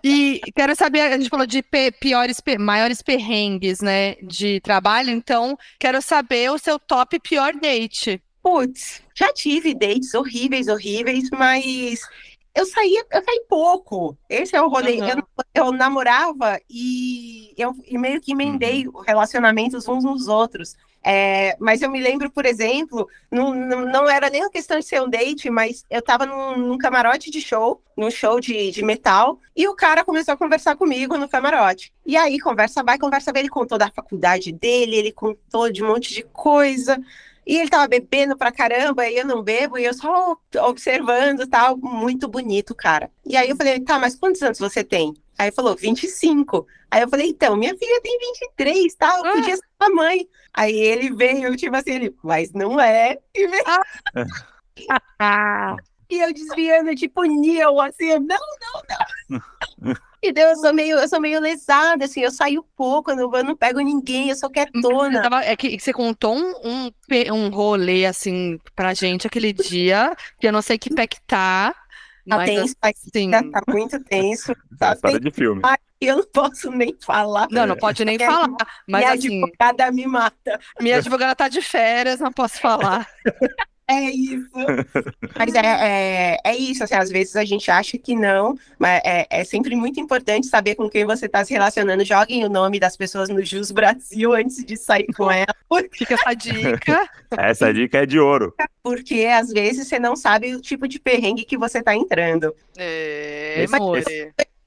E 0.04 0.40
quero 0.56 0.76
saber, 0.76 1.02
a 1.02 1.18
gente 1.18 1.28
falou 1.28 1.48
de 1.48 1.64
piores, 2.00 2.40
maiores 2.60 3.02
perrengues, 3.02 3.82
né, 3.82 4.14
de 4.22 4.60
trabalho, 4.62 5.10
então 5.10 5.58
quero 5.80 6.00
saber 6.04 6.52
o 6.52 6.60
seu 6.60 6.78
top 6.78 7.20
pior 7.20 7.54
date. 7.56 8.22
Putz, 8.44 9.02
já 9.16 9.34
tive 9.34 9.74
dates 9.74 10.14
horríveis, 10.14 10.68
horríveis, 10.68 11.30
mas 11.32 12.02
eu 12.56 12.66
saía, 12.66 13.06
eu 13.12 13.24
saí 13.24 13.46
pouco. 13.50 14.18
Esse 14.30 14.56
é 14.56 14.62
o 14.62 14.70
rolê. 14.70 15.00
Uhum. 15.00 15.10
Eu, 15.10 15.24
eu 15.56 15.72
namorava 15.72 16.60
e 16.70 17.54
eu 17.58 17.76
e 17.86 17.98
meio 17.98 18.22
que 18.22 18.34
emendei 18.34 18.86
relacionamentos 19.06 19.88
uns 19.88 20.04
nos 20.04 20.28
outros. 20.28 20.76
É, 21.06 21.58
mas 21.60 21.82
eu 21.82 21.92
me 21.92 22.02
lembro, 22.02 22.32
por 22.32 22.46
exemplo, 22.46 23.10
não, 23.30 23.54
não, 23.54 23.86
não 23.86 24.10
era 24.10 24.30
nem 24.30 24.42
uma 24.42 24.50
questão 24.50 24.80
de 24.80 24.86
ser 24.86 25.02
um 25.02 25.10
date, 25.10 25.50
mas 25.50 25.84
eu 25.90 26.02
tava 26.02 26.26
num, 26.26 26.58
num 26.58 26.78
camarote 26.78 27.30
de 27.30 27.42
show, 27.42 27.82
num 27.98 28.10
show 28.10 28.40
de, 28.40 28.72
de 28.72 28.82
metal, 28.82 29.38
e 29.54 29.68
o 29.68 29.76
cara 29.76 30.06
começou 30.06 30.34
a 30.34 30.38
conversar 30.38 30.78
comigo 30.78 31.18
no 31.18 31.28
camarote. 31.28 31.94
E 32.06 32.16
aí, 32.16 32.40
conversa 32.40 32.82
vai, 32.82 32.98
conversa 32.98 33.34
vem, 33.34 33.42
ele 33.42 33.50
contou 33.50 33.78
da 33.78 33.92
faculdade 33.92 34.54
dele, 34.54 34.96
ele 34.96 35.12
contou 35.12 35.70
de 35.70 35.84
um 35.84 35.88
monte 35.88 36.14
de 36.14 36.24
coisa. 36.24 36.98
E 37.46 37.58
ele 37.58 37.70
tava 37.70 37.88
bebendo 37.88 38.38
pra 38.38 38.52
caramba, 38.52 39.08
e 39.08 39.18
eu 39.18 39.26
não 39.26 39.42
bebo, 39.44 39.78
e 39.78 39.84
eu 39.86 39.94
só 39.94 40.38
observando 40.68 41.46
tal, 41.48 41.78
muito 41.78 42.28
bonito, 42.28 42.74
cara. 42.74 43.12
E 43.26 43.36
aí 43.36 43.50
eu 43.50 43.56
falei, 43.56 43.80
tá, 43.82 44.00
mas 44.00 44.16
quantos 44.16 44.42
anos 44.42 44.60
você 44.60 44.84
tem? 44.84 45.14
Aí 45.38 45.48
ele 45.48 45.56
falou, 45.56 45.76
25. 45.76 46.66
Aí 46.92 47.02
eu 47.02 47.10
falei, 47.10 47.30
então, 47.30 47.56
minha 47.58 47.76
filha 47.78 48.00
tem 48.02 48.18
23, 48.20 48.96
tá? 48.96 49.18
Eu 49.18 49.24
podia 49.34 49.56
ser 49.58 49.64
sua 49.82 49.90
mãe. 49.94 50.28
Aí 50.54 50.76
ele 50.76 51.12
veio, 51.16 51.56
tipo 51.58 51.76
assim, 51.76 51.92
ele, 51.92 52.16
mas 52.24 52.52
não 52.54 52.80
é. 52.80 53.18
E, 53.36 53.48
veio- 53.48 53.64
Ah, 55.20 55.76
e 56.10 56.20
eu 56.20 56.34
desviando, 56.34 56.94
tipo, 56.96 57.24
Neil, 57.24 57.80
assim, 57.80 58.10
não, 58.20 58.20
não, 58.20 58.82
não. 58.90 59.06
E 60.24 60.32
daí 60.32 60.46
eu 60.46 60.56
sou 60.56 60.74
meio, 60.74 60.98
eu 60.98 61.08
sou 61.10 61.20
meio 61.20 61.42
lesada, 61.42 62.06
assim, 62.06 62.22
eu 62.22 62.32
saio 62.32 62.66
pouco, 62.78 63.12
eu 63.12 63.16
não, 63.18 63.36
eu 63.36 63.44
não 63.44 63.58
pego 63.58 63.82
ninguém, 63.82 64.30
eu 64.30 64.36
sou 64.38 64.50
quietona. 64.50 65.22
tava- 65.22 65.44
é 65.44 65.54
que 65.58 65.78
você 65.78 65.92
contou 65.92 66.34
um, 66.34 66.54
um, 66.64 66.92
um 67.34 67.50
rolê, 67.50 68.06
assim, 68.06 68.58
pra 68.74 68.94
gente 68.94 69.28
aquele 69.28 69.52
dia, 69.52 70.16
que 70.40 70.48
eu 70.48 70.54
não 70.54 70.62
sei 70.62 70.78
que 70.78 70.94
pé 70.94 71.06
que 71.08 71.20
tá, 71.28 71.76
Tá 72.26 72.38
mas 72.38 72.50
tenso, 72.50 72.76
tá, 72.80 72.90
assim... 72.90 73.32
tá 73.52 73.62
muito 73.68 74.02
tenso. 74.06 74.54
Tá 74.80 74.94
história 74.94 75.20
de 75.20 75.30
filme. 75.30 75.62
Eu 76.00 76.18
não 76.18 76.26
posso 76.32 76.72
nem 76.72 76.96
falar. 77.06 77.48
Não, 77.52 77.68
não 77.68 77.76
pode 77.76 78.06
nem 78.06 78.18
falar, 78.18 78.56
mas 78.88 79.02
Minha 79.02 79.12
assim, 79.14 79.44
advogada 79.44 79.92
me 79.92 80.08
mata. 80.08 80.60
minha 80.80 80.98
advogada 80.98 81.36
tá 81.36 81.50
de 81.50 81.62
férias, 81.62 82.22
não 82.22 82.32
posso 82.32 82.62
falar. 82.62 83.06
É 83.88 84.10
isso. 84.10 84.50
Mas 85.38 85.54
é, 85.56 85.60
é, 85.66 86.38
é 86.44 86.56
isso, 86.56 86.84
assim, 86.84 86.96
às 86.96 87.10
vezes 87.10 87.36
a 87.36 87.44
gente 87.44 87.70
acha 87.70 87.98
que 87.98 88.16
não, 88.16 88.56
mas 88.80 89.02
é, 89.04 89.28
é 89.30 89.44
sempre 89.44 89.76
muito 89.76 90.00
importante 90.00 90.48
saber 90.48 90.76
com 90.76 90.90
quem 90.90 91.06
você 91.06 91.26
está 91.26 91.44
se 91.44 91.54
relacionando. 91.54 92.06
Joguem 92.06 92.46
o 92.46 92.50
nome 92.50 92.80
das 92.80 92.96
pessoas 92.96 93.30
no 93.30 93.44
Jus 93.44 93.72
Brasil 93.72 94.34
antes 94.36 94.64
de 94.64 94.78
sair 94.78 95.08
com 95.14 95.30
ela, 95.30 95.54
Fica 95.92 96.14
essa 96.14 96.34
dica. 96.34 97.10
Essa 97.36 97.74
dica 97.74 98.04
é 98.04 98.06
de 98.06 98.20
ouro. 98.20 98.54
porque 98.84 99.26
às 99.26 99.50
vezes 99.50 99.88
você 99.88 99.98
não 99.98 100.16
sabe 100.16 100.56
o 100.56 100.62
tipo 100.62 100.88
de 100.88 101.00
perrengue 101.00 101.46
que 101.46 101.58
você 101.58 101.80
está 101.80 101.96
entrando. 101.96 102.56
É, 102.78 103.66
amor. 103.74 104.04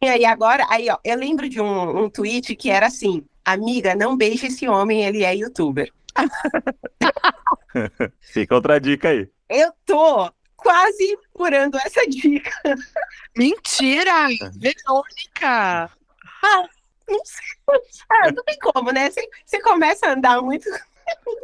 E 0.03 0.09
aí 0.09 0.25
agora, 0.25 0.67
aí 0.69 0.89
ó, 0.91 0.99
eu 1.05 1.17
lembro 1.17 1.49
de 1.49 1.61
um, 1.61 2.05
um 2.05 2.11
tweet 2.11 2.55
que 2.57 2.71
era 2.71 2.87
assim, 2.87 3.25
amiga, 3.45 3.95
não 3.95 4.17
beije 4.17 4.49
esse 4.49 4.69
homem, 4.69 5.05
ele 5.05 5.23
é 5.23 5.35
youtuber. 5.35 5.91
Fica 8.20 8.55
outra 8.55 8.81
dica 8.81 9.09
aí. 9.09 9.29
Eu 9.49 9.72
tô 9.85 10.31
quase 10.57 11.18
furando 11.37 11.79
essa 11.79 12.07
dica. 12.07 12.51
Mentira! 13.37 14.29
Verônica! 14.59 15.91
Não 17.09 17.20
sei. 17.24 17.81
Ah, 18.11 18.33
não 18.33 18.43
tem 18.45 18.59
como, 18.59 18.91
né? 18.91 19.11
Você, 19.11 19.29
você 19.45 19.61
começa 19.61 20.07
a 20.07 20.12
andar 20.12 20.41
muito, 20.43 20.68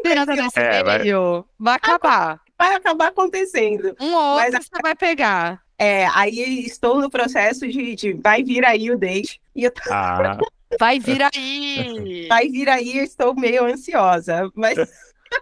nesse 0.05 0.59
É, 0.59 0.83
vai- 0.83 0.99
meio. 1.01 1.45
Vai 1.59 1.75
acabar. 1.77 2.41
vai 2.59 2.75
acabar 2.75 3.09
acontecendo. 3.09 3.95
Um 4.01 4.13
ou 4.15 4.23
outro 4.35 4.53
Mas- 4.53 4.67
você 4.67 4.83
vai 4.83 4.95
pegar. 4.97 5.63
É, 5.79 6.07
aí 6.15 6.65
estou 6.65 7.01
no 7.01 7.11
processo 7.11 7.67
de, 7.67 7.95
de 7.95 8.13
vai 8.13 8.43
vir 8.45 8.65
aí 8.65 8.91
o 8.91 8.99
date. 8.99 9.41
E 9.55 9.65
eu, 9.65 9.73
Ah, 9.91 10.39
Vai 10.79 10.99
vir 10.99 11.21
aí. 11.35 12.27
vai 12.29 12.49
vir 12.49 12.69
aí, 12.69 12.99
eu 12.99 13.05
estou 13.05 13.35
meio 13.35 13.65
ansiosa. 13.65 14.51
Mas 14.55 14.77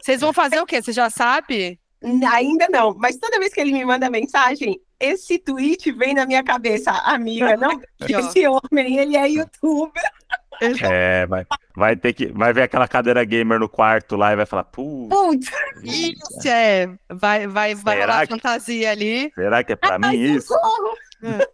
Vocês 0.01 0.21
vão 0.21 0.33
fazer 0.33 0.61
o 0.61 0.67
quê? 0.67 0.81
Você 0.83 0.93
já 0.93 1.09
sabe? 1.11 1.79
ainda 2.33 2.67
não. 2.71 2.95
Mas 2.99 3.17
toda 3.19 3.39
vez 3.39 3.53
que 3.53 3.61
ele 3.61 3.73
me 3.73 3.85
manda 3.85 4.09
mensagem, 4.09 4.81
esse 4.99 5.39
tweet 5.39 5.93
vem 5.93 6.15
na 6.15 6.25
minha 6.27 6.43
cabeça. 6.43 6.91
Amiga, 6.91 7.57
não 7.57 7.79
esse 8.09 8.47
homem, 8.47 8.97
ele 8.99 9.17
é 9.17 9.29
youtuber. 9.29 10.03
é, 10.83 11.27
vai, 11.27 11.47
vai 11.77 11.97
ter 11.97 12.13
que. 12.15 12.27
Vai 12.27 12.53
ver 12.53 12.63
aquela 12.63 12.89
cadeira 12.89 13.23
gamer 13.25 13.59
no 13.59 13.69
quarto 13.69 14.17
lá 14.17 14.33
e 14.33 14.37
vai 14.37 14.47
falar, 14.47 14.65
putz, 14.65 15.51
Isso, 15.83 16.47
é. 16.49 16.89
Vai, 17.11 17.47
vai, 17.47 17.75
vai 17.75 18.01
rolar 18.01 18.27
que- 18.27 18.33
fantasia 18.35 18.91
ali. 18.91 19.31
será 19.35 19.63
que 19.63 19.73
é 19.73 19.77
pra 19.77 19.99
mim 19.99 20.17
isso? 20.17 20.49
socorro. 20.49 20.95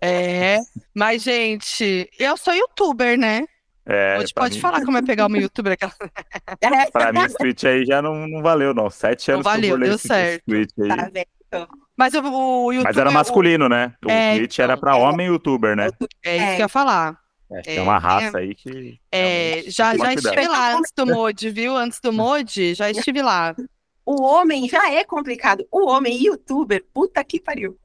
É. 0.01 0.59
Mas, 0.95 1.23
gente, 1.23 2.09
eu 2.19 2.37
sou 2.37 2.55
youtuber, 2.55 3.19
né? 3.19 3.45
É, 3.89 4.17
Pode, 4.17 4.35
pra 4.35 4.43
pode 4.45 4.55
mim- 4.57 4.61
falar 4.61 4.85
como 4.85 4.99
é 4.99 5.03
pegar 5.03 5.27
uma 5.27 5.39
youtuber. 5.39 5.73
aquela- 5.75 5.93
É, 6.61 6.91
Pra 6.91 7.13
mim, 7.13 7.21
esse 7.21 7.37
tweet 7.37 7.67
aí 7.69 7.85
já 7.87 8.03
não, 8.03 8.27
não 8.27 8.43
valeu, 8.43 8.75
não. 8.75 8.91
Sete 8.91 9.29
Não 9.31 9.37
anos 9.37 9.47
que 9.47 9.67
eu 9.67 9.71
valeu, 9.71 9.79
deu 9.79 9.99
certo. 9.99 10.43
tweet 10.47 10.73
aí. 10.83 10.89
tá 10.89 11.11
vendo? 11.13 11.69
Mas 11.97 12.13
o, 12.15 12.19
o 12.21 12.73
youtuber. 12.73 12.85
Mas 12.93 12.97
era 12.99 13.11
masculino, 13.11 13.69
né? 13.69 13.95
O 14.05 14.11
É, 14.11 14.35
tweet 14.37 14.61
era 14.61 14.73
então, 14.73 14.81
pra 14.81 14.97
homem 14.97 15.29
youtuber, 15.29 15.77
né? 15.77 15.89
É 16.25 16.37
isso 16.37 16.45
É. 16.45 16.49
que 16.57 16.63
eu 16.63 16.65
ia 16.65 16.69
falar. 16.69 17.17
É, 17.53 17.61
tem 17.63 17.81
uma 17.81 17.97
raça 17.99 18.39
aí 18.39 18.55
que. 18.57 18.99
É, 19.13 19.63
já, 19.69 19.97
já 19.97 20.13
estive 20.15 20.49
lá 20.49 20.75
antes 20.77 20.91
do 20.97 21.07
Modi, 21.07 21.49
viu? 21.51 21.77
Antes 21.77 22.01
do 22.01 22.13
Modi, 22.13 22.75
já 22.75 22.91
estive 22.91 23.23
lá. 23.23 23.55
O 24.05 24.21
homem 24.23 24.69
já 24.69 24.93
é 24.93 25.05
complicado. 25.05 25.65
O 25.71 25.89
homem 25.89 26.21
youtuber, 26.25 26.85
puta 26.93 27.23
que 27.23 27.39
pariu. 27.41 27.77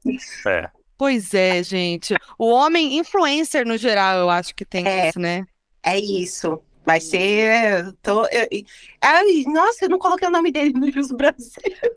É. 0.48 0.68
Pois 0.98 1.32
é, 1.32 1.62
gente. 1.62 2.14
O 2.36 2.50
homem 2.50 2.98
influencer 2.98 3.64
no 3.66 3.76
geral, 3.76 4.18
eu 4.18 4.30
acho 4.30 4.52
que 4.54 4.64
tem 4.64 4.86
É. 4.86 5.08
isso, 5.08 5.20
né? 5.20 5.44
É 5.82 5.98
isso. 5.98 6.60
Vai 6.84 7.00
ser. 7.00 7.92
Tô, 8.02 8.24
eu- 8.26 8.48
eu- 8.50 8.62
ai, 9.00 9.44
nossa, 9.46 9.84
eu 9.84 9.88
não 9.88 9.98
coloquei 10.00 10.26
o 10.26 10.30
nome 10.32 10.50
dele 10.50 10.72
no 10.72 10.90
Jus 10.90 11.12
Brasil. 11.12 11.52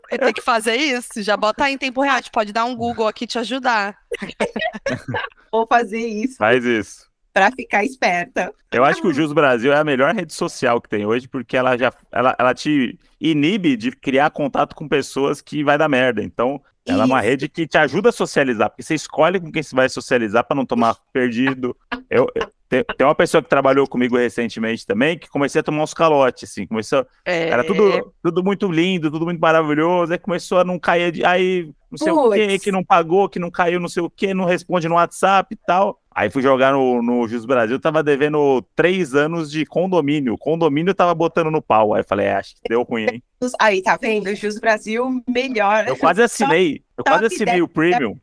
Tem 0.08 0.32
que 0.32 0.40
fazer 0.40 0.76
isso. 0.76 1.22
Já 1.22 1.36
bota 1.36 1.64
aí 1.64 1.74
em 1.74 1.78
tempo 1.78 2.00
real. 2.02 2.14
A 2.14 2.18
gente 2.20 2.30
pode 2.30 2.52
dar 2.52 2.64
um 2.64 2.76
Google 2.76 3.08
aqui 3.08 3.26
te 3.26 3.36
ajudar. 3.38 3.96
Vou 5.50 5.66
fazer 5.66 6.06
isso 6.06 6.36
Faz 6.36 6.64
isso. 6.64 7.06
pra 7.32 7.50
ficar 7.50 7.84
esperta. 7.84 8.52
Eu 8.72 8.84
acho 8.84 9.00
que 9.00 9.08
o 9.08 9.12
Jus 9.12 9.32
Brasil 9.32 9.72
é 9.72 9.76
a 9.78 9.84
melhor 9.84 10.14
rede 10.14 10.32
social 10.34 10.80
que 10.80 10.88
tem 10.88 11.04
hoje, 11.06 11.26
porque 11.26 11.56
ela 11.56 11.76
já 11.76 11.92
ela, 12.12 12.36
ela 12.38 12.54
te 12.54 12.98
inibe 13.20 13.76
de 13.76 13.90
criar 13.90 14.30
contato 14.30 14.74
com 14.76 14.86
pessoas 14.88 15.40
que 15.40 15.64
vai 15.64 15.76
dar 15.78 15.88
merda. 15.88 16.22
Então, 16.22 16.62
ela 16.86 17.02
é 17.02 17.06
uma 17.06 17.20
rede 17.20 17.48
que 17.48 17.66
te 17.66 17.76
ajuda 17.78 18.10
a 18.10 18.12
socializar, 18.12 18.70
porque 18.70 18.82
você 18.82 18.94
escolhe 18.94 19.40
com 19.40 19.50
quem 19.50 19.62
você 19.62 19.74
vai 19.74 19.88
socializar 19.88 20.44
para 20.44 20.56
não 20.56 20.64
tomar 20.66 20.96
perdido. 21.12 21.76
Eu, 22.10 22.26
eu- 22.34 22.48
tem, 22.68 22.82
tem 22.98 23.06
uma 23.06 23.14
pessoa 23.14 23.40
que 23.40 23.48
trabalhou 23.48 23.86
comigo 23.86 24.16
recentemente 24.16 24.84
também, 24.84 25.16
que 25.16 25.28
comecei 25.28 25.60
a 25.60 25.62
tomar 25.62 25.84
uns 25.84 25.94
calotes, 25.94 26.50
assim, 26.50 26.66
começou, 26.66 27.06
É, 27.24 27.48
era 27.48 27.62
tudo, 27.62 28.12
tudo 28.20 28.42
muito 28.42 28.66
lindo, 28.70 29.08
tudo 29.08 29.24
muito 29.24 29.38
maravilhoso, 29.38 30.12
aí 30.12 30.18
começou 30.18 30.58
a 30.58 30.64
não 30.64 30.76
cair, 30.76 31.24
aí 31.24 31.70
não 31.88 31.96
sei 31.96 32.10
o 32.10 32.30
que, 32.32 32.46
Puts. 32.48 32.64
que 32.64 32.72
não 32.72 32.82
pagou, 32.82 33.28
que 33.28 33.38
não 33.38 33.52
caiu, 33.52 33.78
não 33.78 33.88
sei 33.88 34.02
o 34.02 34.10
que, 34.10 34.34
não 34.34 34.44
responde 34.44 34.88
no 34.88 34.96
WhatsApp 34.96 35.54
e 35.54 35.58
tal. 35.64 36.00
Aí 36.16 36.30
fui 36.30 36.40
jogar 36.40 36.72
no, 36.72 37.02
no 37.02 37.28
Jus 37.28 37.44
Brasil, 37.44 37.78
tava 37.78 38.02
devendo 38.02 38.66
três 38.74 39.14
anos 39.14 39.50
de 39.50 39.66
condomínio. 39.66 40.38
Condomínio 40.38 40.94
tava 40.94 41.14
botando 41.14 41.50
no 41.50 41.60
pau. 41.60 41.92
Aí 41.92 42.02
falei, 42.02 42.28
é, 42.28 42.36
acho 42.36 42.54
que 42.54 42.62
deu 42.70 42.82
ruim, 42.84 43.02
hein? 43.02 43.22
Aí, 43.60 43.82
tá 43.82 43.98
vendo? 44.00 44.34
Jus 44.34 44.58
Brasil, 44.58 45.22
melhor. 45.28 45.86
Eu 45.86 45.94
quase 45.94 46.22
assinei, 46.22 46.82
eu 46.96 47.04
quase 47.04 47.26
assinei 47.26 47.60
o 47.60 47.68
Premium. 47.68 48.16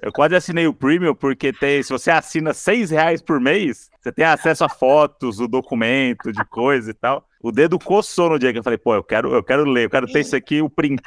Eu 0.00 0.10
quase 0.10 0.34
assinei 0.34 0.66
o 0.66 0.72
Premium 0.72 1.14
porque 1.14 1.52
tem, 1.52 1.82
se 1.82 1.90
você 1.90 2.10
assina 2.10 2.54
seis 2.54 2.90
reais 2.90 3.20
por 3.20 3.38
mês, 3.38 3.90
você 4.00 4.10
tem 4.10 4.24
acesso 4.24 4.64
a 4.64 4.68
fotos, 4.70 5.38
o 5.38 5.46
documento 5.46 6.32
de 6.32 6.42
coisa 6.46 6.92
e 6.92 6.94
tal. 6.94 7.28
O 7.42 7.52
dedo 7.52 7.78
coçou 7.78 8.30
no 8.30 8.38
dia 8.38 8.54
que 8.54 8.58
eu 8.58 8.62
falei, 8.62 8.78
pô, 8.78 8.94
eu 8.94 9.04
quero, 9.04 9.34
eu 9.34 9.42
quero 9.42 9.64
ler, 9.64 9.84
eu 9.84 9.90
quero 9.90 10.06
ter 10.06 10.20
isso 10.20 10.34
aqui, 10.34 10.62
o 10.62 10.70
print. 10.70 11.02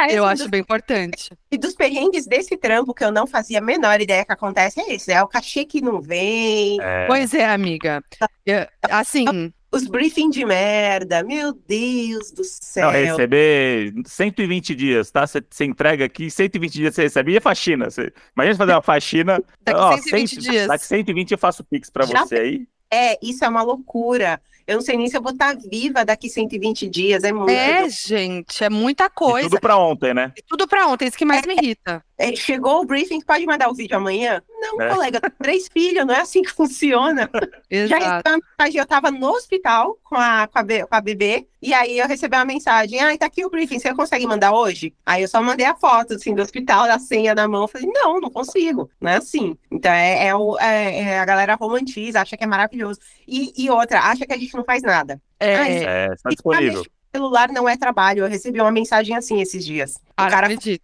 Ah, 0.00 0.06
Eu 0.12 0.24
assim, 0.24 0.32
acho 0.34 0.42
dos- 0.44 0.50
bem 0.50 0.60
importante. 0.60 1.30
E 1.50 1.58
dos 1.58 1.74
perrengues 1.74 2.24
desse 2.26 2.56
trampo 2.56 2.94
que 2.94 3.04
eu 3.04 3.10
não 3.10 3.26
fazia 3.26 3.58
a 3.58 3.62
menor 3.62 4.00
ideia 4.00 4.24
que 4.24 4.32
acontece 4.32 4.80
é 4.80 4.94
isso. 4.94 5.10
É 5.10 5.20
o 5.22 5.26
cachê 5.26 5.64
que 5.64 5.80
não 5.80 6.00
vem, 6.00 6.80
É, 6.80 7.06
Pois 7.06 7.34
é, 7.34 7.44
amiga. 7.46 8.02
Eu- 8.46 8.66
assim, 8.90 9.24
os 9.72 9.86
briefing 9.88 10.30
de 10.30 10.44
merda. 10.44 11.24
Meu 11.24 11.52
Deus 11.52 12.30
do 12.30 12.44
céu. 12.44 12.92
não, 12.92 12.92
receber 12.92 13.92
120 14.06 14.74
dias, 14.74 15.10
tá? 15.10 15.26
Você 15.26 15.42
entrega 15.64 16.04
aqui, 16.04 16.30
120 16.30 16.72
dias 16.74 16.94
você 16.94 17.02
recebe. 17.02 17.32
E 17.32 17.36
a 17.38 17.40
faxina? 17.40 17.90
Você, 17.90 18.12
imagina 18.36 18.54
você 18.54 18.58
fazer 18.58 18.72
uma 18.72 18.82
faxina. 18.82 19.42
Daqui 19.62 19.80
ó, 19.80 19.96
120 19.98 20.38
dias. 20.38 20.68
Daqui 20.68 20.84
120 20.86 21.32
eu 21.32 21.38
faço 21.38 21.64
Pix 21.64 21.90
pra 21.90 22.06
Já 22.06 22.24
você 22.24 22.36
aí. 22.36 22.66
É, 22.90 23.18
isso 23.22 23.44
é 23.44 23.48
uma 23.48 23.62
loucura. 23.62 24.40
Eu 24.68 24.74
não 24.74 24.82
sei 24.82 24.98
nem 24.98 25.08
se 25.08 25.16
eu 25.16 25.22
vou 25.22 25.32
estar 25.32 25.56
viva 25.56 26.04
daqui 26.04 26.28
120 26.28 26.86
dias. 26.90 27.24
É 27.24 27.32
muito. 27.32 27.48
É, 27.50 27.88
gente, 27.88 28.62
é 28.62 28.68
muita 28.68 29.06
E 29.06 29.10
coisa. 29.10 29.48
tudo 29.48 29.60
pra 29.60 29.78
ontem, 29.78 30.12
né? 30.12 30.30
E 30.36 30.42
tudo 30.42 30.68
pra 30.68 30.86
ontem, 30.86 31.08
isso 31.08 31.16
que 31.16 31.24
mais 31.24 31.46
me 31.46 31.54
irrita. 31.54 32.04
É, 32.20 32.34
chegou 32.34 32.80
o 32.80 32.84
briefing, 32.84 33.20
pode 33.20 33.46
mandar 33.46 33.68
o 33.68 33.74
vídeo 33.74 33.96
amanhã? 33.96 34.42
Não, 34.60 34.82
É. 34.82 34.88
colega, 34.92 35.20
três 35.40 35.68
filhos, 35.68 36.04
não 36.04 36.12
é 36.12 36.20
assim 36.20 36.42
que 36.42 36.50
funciona. 36.50 37.30
Já 37.70 37.96
Exato. 37.96 38.30
mensagem, 38.58 38.78
eu 38.78 38.82
estava 38.82 39.08
no 39.12 39.28
hospital 39.28 39.96
com 40.02 40.16
a, 40.16 40.48
com, 40.52 40.58
a, 40.58 40.64
com 40.64 40.94
a 40.96 41.00
bebê, 41.00 41.46
e 41.62 41.72
aí 41.72 41.96
eu 41.96 42.08
recebi 42.08 42.34
uma 42.36 42.44
mensagem, 42.44 43.00
ah, 43.00 43.16
tá 43.16 43.26
aqui 43.26 43.44
o 43.44 43.50
briefing, 43.50 43.78
você 43.78 43.94
consegue 43.94 44.26
mandar 44.26 44.52
hoje? 44.52 44.92
Aí 45.06 45.22
eu 45.22 45.28
só 45.28 45.40
mandei 45.40 45.64
a 45.64 45.76
foto, 45.76 46.14
assim, 46.14 46.34
do 46.34 46.42
hospital, 46.42 46.86
a 46.86 46.98
senha 46.98 47.36
na 47.36 47.46
mão, 47.46 47.68
falei, 47.68 47.86
não, 47.86 48.20
não 48.20 48.30
consigo, 48.30 48.90
não 49.00 49.12
é 49.12 49.16
assim. 49.18 49.56
Então, 49.70 49.92
é, 49.92 50.26
é 50.26 50.34
o- 50.34 50.58
é- 50.58 51.00
é 51.02 51.18
a 51.20 51.24
galera 51.24 51.54
romantiza, 51.54 52.20
acha 52.20 52.36
que 52.36 52.42
é 52.42 52.46
maravilhoso. 52.48 52.98
E, 53.28 53.52
e 53.56 53.70
outra, 53.70 54.00
acha 54.00 54.26
que 54.26 54.32
a 54.32 54.36
gente 54.36 54.56
não 54.56 54.64
faz 54.64 54.82
nada. 54.82 55.20
É, 55.38 55.52
É, 55.84 56.08
tá 56.20 56.30
disponível. 56.30 56.84
celular 57.14 57.48
não 57.52 57.68
é 57.68 57.76
trabalho, 57.76 58.24
eu 58.24 58.28
recebi 58.28 58.60
uma 58.60 58.72
mensagem 58.72 59.16
assim 59.16 59.40
esses 59.40 59.64
dias. 59.64 59.94
O 59.94 60.00
ah, 60.16 60.28
cara 60.28 60.46
acredito. 60.48 60.82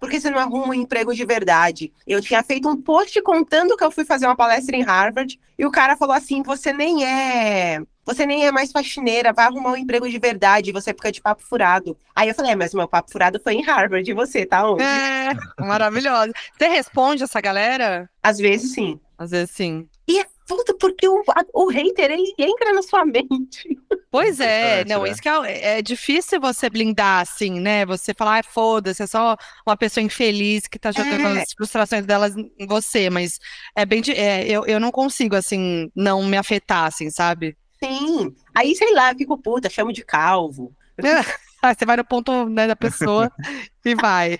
Por 0.00 0.08
que 0.08 0.18
você 0.18 0.30
não 0.30 0.38
arruma 0.38 0.68
um 0.68 0.74
emprego 0.74 1.14
de 1.14 1.24
verdade? 1.26 1.92
Eu 2.06 2.22
tinha 2.22 2.42
feito 2.42 2.68
um 2.68 2.80
post 2.80 3.20
contando 3.20 3.76
que 3.76 3.84
eu 3.84 3.90
fui 3.90 4.04
fazer 4.04 4.26
uma 4.26 4.34
palestra 4.34 4.74
em 4.74 4.82
Harvard 4.82 5.38
e 5.58 5.66
o 5.66 5.70
cara 5.70 5.96
falou 5.96 6.14
assim: 6.14 6.42
você 6.42 6.72
nem 6.72 7.04
é. 7.04 7.82
Você 8.04 8.26
nem 8.26 8.44
é 8.44 8.50
mais 8.50 8.72
faxineira, 8.72 9.32
vai 9.32 9.44
arrumar 9.44 9.72
um 9.72 9.76
emprego 9.76 10.08
de 10.08 10.18
verdade, 10.18 10.72
você 10.72 10.92
fica 10.92 11.12
de 11.12 11.20
papo 11.20 11.40
furado. 11.40 11.96
Aí 12.16 12.28
eu 12.28 12.34
falei, 12.34 12.50
é, 12.50 12.56
mas 12.56 12.74
meu 12.74 12.88
papo 12.88 13.12
furado 13.12 13.40
foi 13.40 13.54
em 13.54 13.62
Harvard, 13.62 14.10
e 14.10 14.12
você, 14.12 14.44
tá 14.44 14.68
onde? 14.68 14.82
É, 14.82 15.30
maravilhosa. 15.60 16.32
Você 16.58 16.66
responde 16.66 17.22
essa 17.22 17.40
galera? 17.40 18.10
Às 18.20 18.38
vezes 18.38 18.72
sim. 18.72 18.98
Às 19.16 19.30
vezes 19.30 19.50
sim. 19.52 19.88
E 20.08 20.26
é 20.60 20.64
tudo 20.64 20.78
porque 20.78 21.08
o, 21.08 21.22
a- 21.28 21.44
o 21.54 21.68
hater, 21.68 22.10
ele 22.10 22.32
entra 22.38 22.72
na 22.72 22.82
sua 22.82 23.04
mente. 23.04 23.78
Pois 24.10 24.40
é, 24.40 24.84
não, 24.84 25.02
né? 25.02 25.10
isso 25.10 25.22
que 25.22 25.28
é, 25.28 25.78
é 25.78 25.82
difícil 25.82 26.40
você 26.40 26.68
blindar 26.68 27.20
assim, 27.22 27.58
né? 27.60 27.86
Você 27.86 28.12
falar, 28.12 28.40
ah, 28.40 28.42
foda-se, 28.42 29.02
é 29.02 29.06
só 29.06 29.36
uma 29.66 29.76
pessoa 29.76 30.04
infeliz 30.04 30.66
que 30.66 30.78
tá 30.78 30.92
jogando 30.92 31.26
É. 31.38 31.42
as 31.42 31.52
frustrações 31.52 32.04
delas 32.04 32.34
em 32.36 32.66
você, 32.66 33.08
mas 33.08 33.38
é 33.74 33.86
bem, 33.86 34.02
é, 34.14 34.46
eu, 34.46 34.66
eu 34.66 34.78
não 34.78 34.90
consigo, 34.90 35.34
assim, 35.34 35.90
não 35.96 36.22
me 36.24 36.36
afetar, 36.36 36.84
assim, 36.86 37.08
sabe? 37.10 37.56
Sim. 37.82 38.34
Aí, 38.54 38.74
sei 38.76 38.92
lá, 38.94 39.12
eu 39.12 39.16
fico 39.18 39.38
puta, 39.38 39.70
chamo 39.70 39.92
de 39.92 40.04
calvo. 40.04 40.74
Aí 41.62 41.74
você 41.74 41.86
vai 41.86 41.96
no 41.96 42.04
ponto, 42.04 42.48
né, 42.48 42.66
da 42.66 42.76
pessoa 42.76 43.30
e 43.84 43.94
vai. 43.94 44.38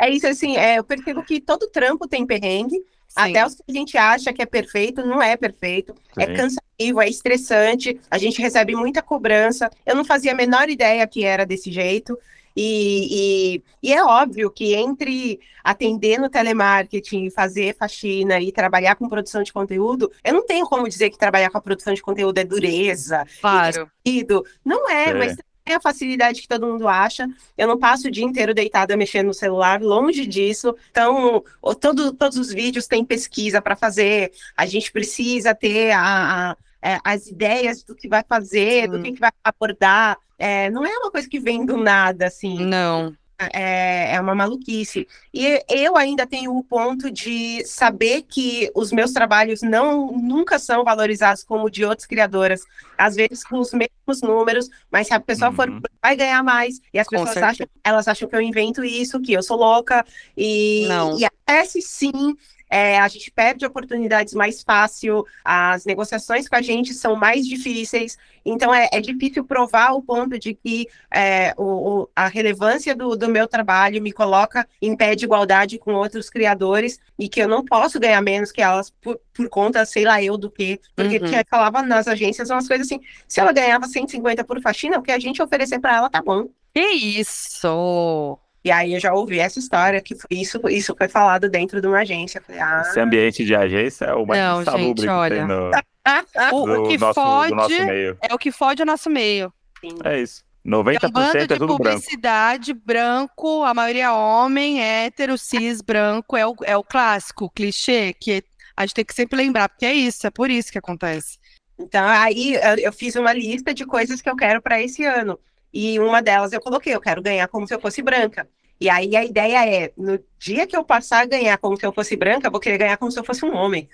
É 0.00 0.10
isso, 0.10 0.26
assim, 0.26 0.56
é, 0.56 0.78
eu 0.78 0.84
percebo 0.84 1.22
que 1.24 1.40
todo 1.40 1.68
trampo 1.70 2.06
tem 2.08 2.26
perrengue. 2.26 2.76
Até 3.14 3.44
os 3.46 3.54
que 3.54 3.62
a 3.68 3.72
gente 3.72 3.96
acha 3.98 4.32
que 4.32 4.42
é 4.42 4.46
perfeito, 4.46 5.04
não 5.04 5.20
é 5.22 5.36
perfeito. 5.36 5.94
É 6.16 6.26
Sim. 6.26 6.34
cansativo, 6.34 7.00
é 7.00 7.08
estressante, 7.08 8.00
a 8.10 8.18
gente 8.18 8.40
recebe 8.40 8.74
muita 8.76 9.02
cobrança. 9.02 9.70
Eu 9.84 9.96
não 9.96 10.04
fazia 10.04 10.32
a 10.32 10.34
menor 10.34 10.68
ideia 10.68 11.06
que 11.06 11.24
era 11.24 11.44
desse 11.44 11.70
jeito. 11.72 12.18
E, 12.60 13.60
e, 13.82 13.88
e 13.88 13.92
é 13.92 14.02
óbvio 14.02 14.50
que 14.50 14.74
entre 14.74 15.38
atender 15.62 16.18
no 16.18 16.28
telemarketing, 16.28 17.30
fazer 17.30 17.76
faxina 17.76 18.40
e 18.40 18.50
trabalhar 18.50 18.96
com 18.96 19.08
produção 19.08 19.44
de 19.44 19.52
conteúdo, 19.52 20.10
eu 20.24 20.34
não 20.34 20.44
tenho 20.44 20.66
como 20.66 20.88
dizer 20.88 21.10
que 21.10 21.18
trabalhar 21.18 21.50
com 21.50 21.58
a 21.58 21.60
produção 21.60 21.94
de 21.94 22.02
conteúdo 22.02 22.36
é 22.38 22.44
dureza, 22.44 23.24
Claro. 23.40 23.88
ido. 24.04 24.44
Não 24.64 24.90
é, 24.90 25.10
É. 25.10 25.14
mas 25.14 25.36
é 25.72 25.76
a 25.76 25.80
facilidade 25.80 26.40
que 26.42 26.48
todo 26.48 26.66
mundo 26.66 26.86
acha. 26.88 27.28
Eu 27.56 27.66
não 27.68 27.78
passo 27.78 28.08
o 28.08 28.10
dia 28.10 28.24
inteiro 28.24 28.54
deitada 28.54 28.96
mexendo 28.96 29.26
no 29.28 29.34
celular, 29.34 29.80
longe 29.80 30.26
disso. 30.26 30.74
Então, 30.90 31.42
todo, 31.80 32.12
todos 32.12 32.36
os 32.38 32.52
vídeos 32.52 32.86
têm 32.86 33.04
pesquisa 33.04 33.60
para 33.62 33.76
fazer. 33.76 34.32
A 34.56 34.66
gente 34.66 34.90
precisa 34.92 35.54
ter 35.54 35.92
a- 35.92 36.50
a- 36.52 36.56
é, 36.80 36.98
as 37.04 37.26
ideias 37.26 37.82
do 37.82 37.94
que 37.94 38.08
vai 38.08 38.22
fazer, 38.28 38.88
do 38.88 38.98
Sim. 38.98 39.02
que, 39.02 39.12
que 39.12 39.20
vai 39.20 39.30
abordar. 39.42 40.16
É, 40.38 40.70
não 40.70 40.86
é 40.86 40.96
uma 40.98 41.10
coisa 41.10 41.28
que 41.28 41.40
vem 41.40 41.66
do 41.66 41.76
nada, 41.76 42.26
assim 42.28 42.64
Não. 42.64 43.12
É, 43.38 44.14
é 44.14 44.20
uma 44.20 44.34
maluquice. 44.34 45.06
E 45.32 45.62
eu 45.68 45.96
ainda 45.96 46.26
tenho 46.26 46.56
o 46.56 46.64
ponto 46.64 47.10
de 47.10 47.64
saber 47.64 48.22
que 48.22 48.70
os 48.74 48.90
meus 48.90 49.12
trabalhos 49.12 49.62
não 49.62 50.12
nunca 50.12 50.58
são 50.58 50.82
valorizados 50.84 51.44
como 51.44 51.70
de 51.70 51.84
outras 51.84 52.06
criadoras, 52.06 52.62
às 52.96 53.14
vezes 53.14 53.44
com 53.44 53.58
os 53.58 53.72
mesmos 53.72 54.22
números, 54.22 54.68
mas 54.90 55.06
se 55.06 55.14
a 55.14 55.20
pessoa 55.20 55.52
for 55.52 55.68
Uhum. 55.68 55.80
vai 56.02 56.16
ganhar 56.16 56.42
mais. 56.42 56.80
E 56.92 56.98
as 56.98 57.06
Com 57.06 57.10
pessoas 57.16 57.34
certeza. 57.34 57.46
acham, 57.52 57.66
elas 57.84 58.08
acham 58.08 58.28
que 58.28 58.34
eu 58.34 58.40
invento 58.40 58.82
isso, 58.84 59.20
que 59.20 59.32
eu 59.32 59.42
sou 59.42 59.56
louca 59.56 60.04
e, 60.36 60.86
Não. 60.88 61.18
e 61.18 61.24
acontece 61.24 61.80
sim. 61.80 62.36
É, 62.70 62.98
a 62.98 63.08
gente 63.08 63.30
perde 63.30 63.64
oportunidades 63.66 64.34
mais 64.34 64.62
fácil, 64.62 65.24
as 65.44 65.84
negociações 65.84 66.48
com 66.48 66.56
a 66.56 66.62
gente 66.62 66.92
são 66.94 67.16
mais 67.16 67.46
difíceis, 67.46 68.16
então 68.44 68.74
é, 68.74 68.88
é 68.92 69.00
difícil 69.00 69.44
provar 69.44 69.92
o 69.92 70.02
ponto 70.02 70.38
de 70.38 70.54
que 70.54 70.88
é, 71.10 71.54
o, 71.56 72.02
o- 72.02 72.08
a 72.14 72.28
relevância 72.28 72.94
do, 72.94 73.16
do 73.16 73.28
meu 73.28 73.46
trabalho 73.46 74.00
me 74.02 74.12
coloca 74.12 74.66
em 74.80 74.96
pé 74.96 75.14
de 75.14 75.24
igualdade 75.24 75.78
com 75.78 75.92
outros 75.94 76.30
criadores 76.30 76.98
e 77.18 77.28
que 77.28 77.40
eu 77.42 77.48
não 77.48 77.64
posso 77.64 77.98
ganhar 78.00 78.20
menos 78.22 78.50
que 78.52 78.62
elas 78.62 78.90
por, 78.90 79.18
por 79.34 79.48
conta, 79.48 79.84
sei 79.84 80.04
lá 80.04 80.22
eu 80.22 80.36
do 80.38 80.50
quê. 80.50 80.80
Porque 80.96 81.18
Uhum. 81.18 81.42
falava 81.50 81.82
nas 81.82 82.08
agências 82.08 82.50
umas 82.50 82.66
coisas 82.68 82.86
assim, 82.86 83.00
se 83.26 83.40
ela 83.40 83.52
ganhava 83.52 83.86
150 83.86 84.44
por 84.44 84.60
faxina, 84.60 84.98
o 84.98 85.02
que 85.02 85.12
a 85.12 85.18
gente 85.18 85.42
oferecer 85.42 85.78
para 85.80 85.96
ela 85.96 86.10
tá 86.10 86.22
bom. 86.22 86.48
Que 86.74 86.80
isso? 86.92 88.38
E 88.64 88.70
aí 88.70 88.94
eu 88.94 89.00
já 89.00 89.14
ouvi 89.14 89.38
essa 89.38 89.58
história, 89.58 90.00
que 90.00 90.14
foi 90.14 90.38
isso, 90.38 90.60
isso 90.68 90.94
foi 90.96 91.08
falado 91.08 91.48
dentro 91.48 91.80
de 91.80 91.86
uma 91.86 92.00
agência. 92.00 92.42
Falei, 92.44 92.60
ah, 92.60 92.82
Esse 92.84 93.00
ambiente 93.00 93.44
de 93.44 93.54
agência 93.54 94.06
é 94.06 94.14
o 94.14 94.26
mais 94.26 94.40
Não, 94.40 94.62
insalubre 94.62 94.86
gente, 94.86 95.00
que 95.02 95.08
olha. 95.08 95.36
tem 95.36 95.46
no, 95.46 95.70
O, 96.52 96.62
o 96.62 96.66
do 96.82 96.88
que 96.88 96.98
nosso, 96.98 97.14
fode 97.14 97.50
do 97.50 97.54
nosso 97.56 97.84
meio. 97.84 98.18
é 98.20 98.34
o 98.34 98.38
que 98.38 98.50
fode 98.50 98.82
o 98.82 98.86
nosso 98.86 99.10
meio. 99.10 99.52
sim. 99.80 99.90
É 100.04 100.20
isso. 100.20 100.42
É 100.64 100.68
um 100.68 100.82
90% 100.82 101.10
bando 101.12 101.38
é 101.38 101.40
de 101.40 101.46
tudo 101.48 101.58
branco. 101.58 101.76
publicidade, 101.78 102.74
branco, 102.74 103.62
a 103.64 103.72
maioria 103.72 104.12
homem, 104.12 104.82
hétero, 104.82 105.38
cis, 105.38 105.80
branco, 105.80 106.36
é 106.36 106.46
o, 106.46 106.54
é 106.64 106.76
o 106.76 106.82
clássico, 106.84 107.46
o 107.46 107.50
clichê, 107.50 108.12
que 108.12 108.42
a 108.76 108.82
gente 108.82 108.94
tem 108.94 109.04
que 109.04 109.14
sempre 109.14 109.36
lembrar, 109.36 109.68
porque 109.68 109.86
é 109.86 109.94
isso, 109.94 110.26
é 110.26 110.30
por 110.30 110.50
isso 110.50 110.70
que 110.70 110.78
acontece. 110.78 111.38
Então, 111.78 112.06
aí 112.06 112.54
eu, 112.54 112.76
eu 112.84 112.92
fiz 112.92 113.14
uma 113.16 113.32
lista 113.32 113.72
de 113.72 113.86
coisas 113.86 114.20
que 114.20 114.28
eu 114.28 114.36
quero 114.36 114.60
para 114.60 114.80
esse 114.82 115.04
ano. 115.04 115.38
E 115.72 115.98
uma 115.98 116.22
delas 116.22 116.52
eu 116.52 116.60
coloquei, 116.60 116.94
eu 116.94 117.00
quero 117.00 117.22
ganhar 117.22 117.48
como 117.48 117.66
se 117.66 117.74
eu 117.74 117.80
fosse 117.80 118.02
branca. 118.02 118.48
E 118.80 118.88
aí 118.88 119.16
a 119.16 119.24
ideia 119.24 119.66
é, 119.68 119.92
no 119.96 120.18
dia 120.38 120.66
que 120.66 120.76
eu 120.76 120.84
passar 120.84 121.22
a 121.22 121.26
ganhar 121.26 121.58
como 121.58 121.76
se 121.76 121.84
eu 121.84 121.92
fosse 121.92 122.16
branca, 122.16 122.46
eu 122.46 122.52
vou 122.52 122.60
querer 122.60 122.78
ganhar 122.78 122.96
como 122.96 123.10
se 123.10 123.18
eu 123.18 123.24
fosse 123.24 123.44
um 123.44 123.54
homem. 123.54 123.88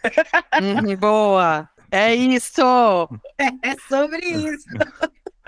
Uhum, 0.60 0.96
boa! 0.96 1.68
É 1.90 2.14
isso! 2.14 2.60
É 3.62 3.76
sobre 3.88 4.24
isso. 4.26 4.66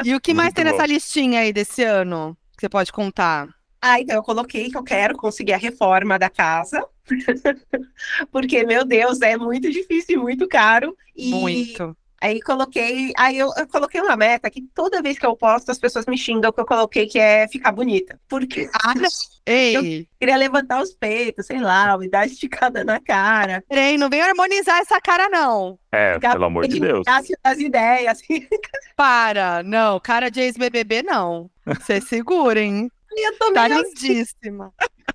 E 0.04 0.14
o 0.14 0.20
que 0.20 0.34
mais 0.34 0.46
Muito 0.48 0.56
tem 0.56 0.64
nessa 0.64 0.86
bom. 0.86 0.92
listinha 0.92 1.40
aí 1.40 1.52
desse 1.52 1.82
ano 1.82 2.36
que 2.56 2.62
você 2.62 2.68
pode 2.68 2.92
contar? 2.92 3.48
Ah, 3.80 4.00
então 4.00 4.16
eu 4.16 4.22
coloquei 4.22 4.70
que 4.70 4.76
eu 4.76 4.82
quero 4.82 5.16
conseguir 5.16 5.52
a 5.52 5.58
reforma 5.58 6.18
da 6.18 6.28
casa. 6.28 6.84
Porque, 8.32 8.64
meu 8.64 8.84
Deus, 8.84 9.20
é 9.20 9.36
muito 9.36 9.70
difícil 9.70 10.16
e 10.18 10.22
muito 10.22 10.48
caro. 10.48 10.96
E 11.14 11.30
Muito. 11.30 11.96
Aí 12.20 12.40
coloquei, 12.40 13.12
aí 13.16 13.38
eu, 13.38 13.50
eu 13.56 13.66
coloquei 13.68 14.00
uma 14.00 14.16
meta 14.16 14.50
que 14.50 14.62
toda 14.74 15.02
vez 15.02 15.18
que 15.18 15.26
eu 15.26 15.36
posto, 15.36 15.70
as 15.70 15.78
pessoas 15.78 16.06
me 16.06 16.16
xingam 16.16 16.52
que 16.52 16.60
eu 16.60 16.66
coloquei 16.66 17.06
que 17.06 17.18
é 17.18 17.46
ficar 17.48 17.72
bonita. 17.72 18.18
Porque 18.28 18.68
ah, 18.74 18.94
eu 18.96 19.08
Ei, 19.46 20.08
queria 20.18 20.36
levantar 20.36 20.82
os 20.82 20.92
peitos, 20.92 21.46
sei 21.46 21.60
lá, 21.60 21.96
me 21.96 22.08
dar 22.08 22.26
esticada 22.26 22.82
na 22.84 23.00
cara. 23.00 23.62
peraí, 23.68 23.96
não 23.96 24.10
vem 24.10 24.20
harmonizar 24.20 24.78
essa 24.80 25.00
cara, 25.00 25.28
não. 25.28 25.78
É, 25.92 26.14
Ficar 26.14 26.32
pelo 26.32 26.46
amor 26.46 26.66
de 26.66 26.80
Deus. 26.80 27.04
Cássio 27.04 27.36
das 27.44 27.58
ideias. 27.58 28.12
assim. 28.18 28.46
Para, 28.96 29.62
não, 29.62 30.00
cara 30.00 30.30
de 30.30 30.40
ex-BBB, 30.40 31.02
não. 31.02 31.50
Você 31.64 32.00
segura, 32.00 32.60
hein? 32.60 32.90
Eu 33.16 33.38
tô 33.38 33.52
Tá 33.52 33.66
assim. 33.66 33.82
lindíssima. 34.08 34.72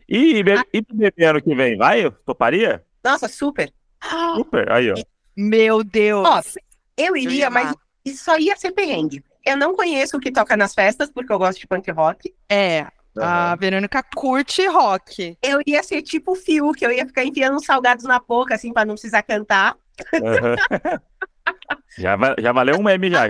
E, 0.08 0.40
e 0.74 0.82
bebê 0.94 1.26
ano 1.26 1.42
que 1.42 1.54
vem, 1.54 1.78
vai? 1.78 2.10
Toparia? 2.26 2.84
Nossa, 3.04 3.28
super. 3.28 3.72
Super. 4.36 4.72
Aí, 4.72 4.92
ó. 4.92 4.96
Meu 5.36 5.84
Deus. 5.84 6.28
Ó, 6.28 6.42
eu 7.02 7.16
ia 7.16 7.24
iria, 7.24 7.50
mas 7.50 7.64
amar. 7.64 7.76
isso 8.06 8.24
só 8.24 8.38
ia 8.38 8.56
ser 8.56 8.72
perrengue. 8.72 9.24
Eu 9.46 9.58
não 9.58 9.76
conheço 9.76 10.18
o 10.18 10.20
que 10.20 10.32
toca 10.32 10.56
nas 10.56 10.74
festas, 10.74 11.10
porque 11.12 11.32
eu 11.32 11.40
gosto 11.40 11.60
de 11.60 11.68
punk 11.68 11.90
rock. 11.92 12.34
É, 12.50 12.86
a 13.18 13.52
Aham. 13.52 13.58
Verônica 13.58 14.04
curte 14.16 14.66
rock. 14.68 15.38
Eu 15.42 15.62
ia 15.66 15.84
ser 15.84 16.02
tipo 16.02 16.32
o 16.32 16.36
Fiuk, 16.36 16.82
eu 16.82 16.92
ia 16.92 17.06
ficar 17.06 17.24
enfiando 17.26 17.56
uns 17.56 17.66
salgados 17.66 18.06
na 18.06 18.20
boca, 18.20 18.56
assim, 18.56 18.72
pra 18.72 18.86
não 18.86 18.94
precisar 18.94 19.24
cantar. 19.24 19.76
Aham. 20.14 20.56
já, 21.98 22.18
já 22.40 22.52
valeu 22.52 22.78
um 22.78 22.84
meme 22.84 23.10
já. 23.10 23.24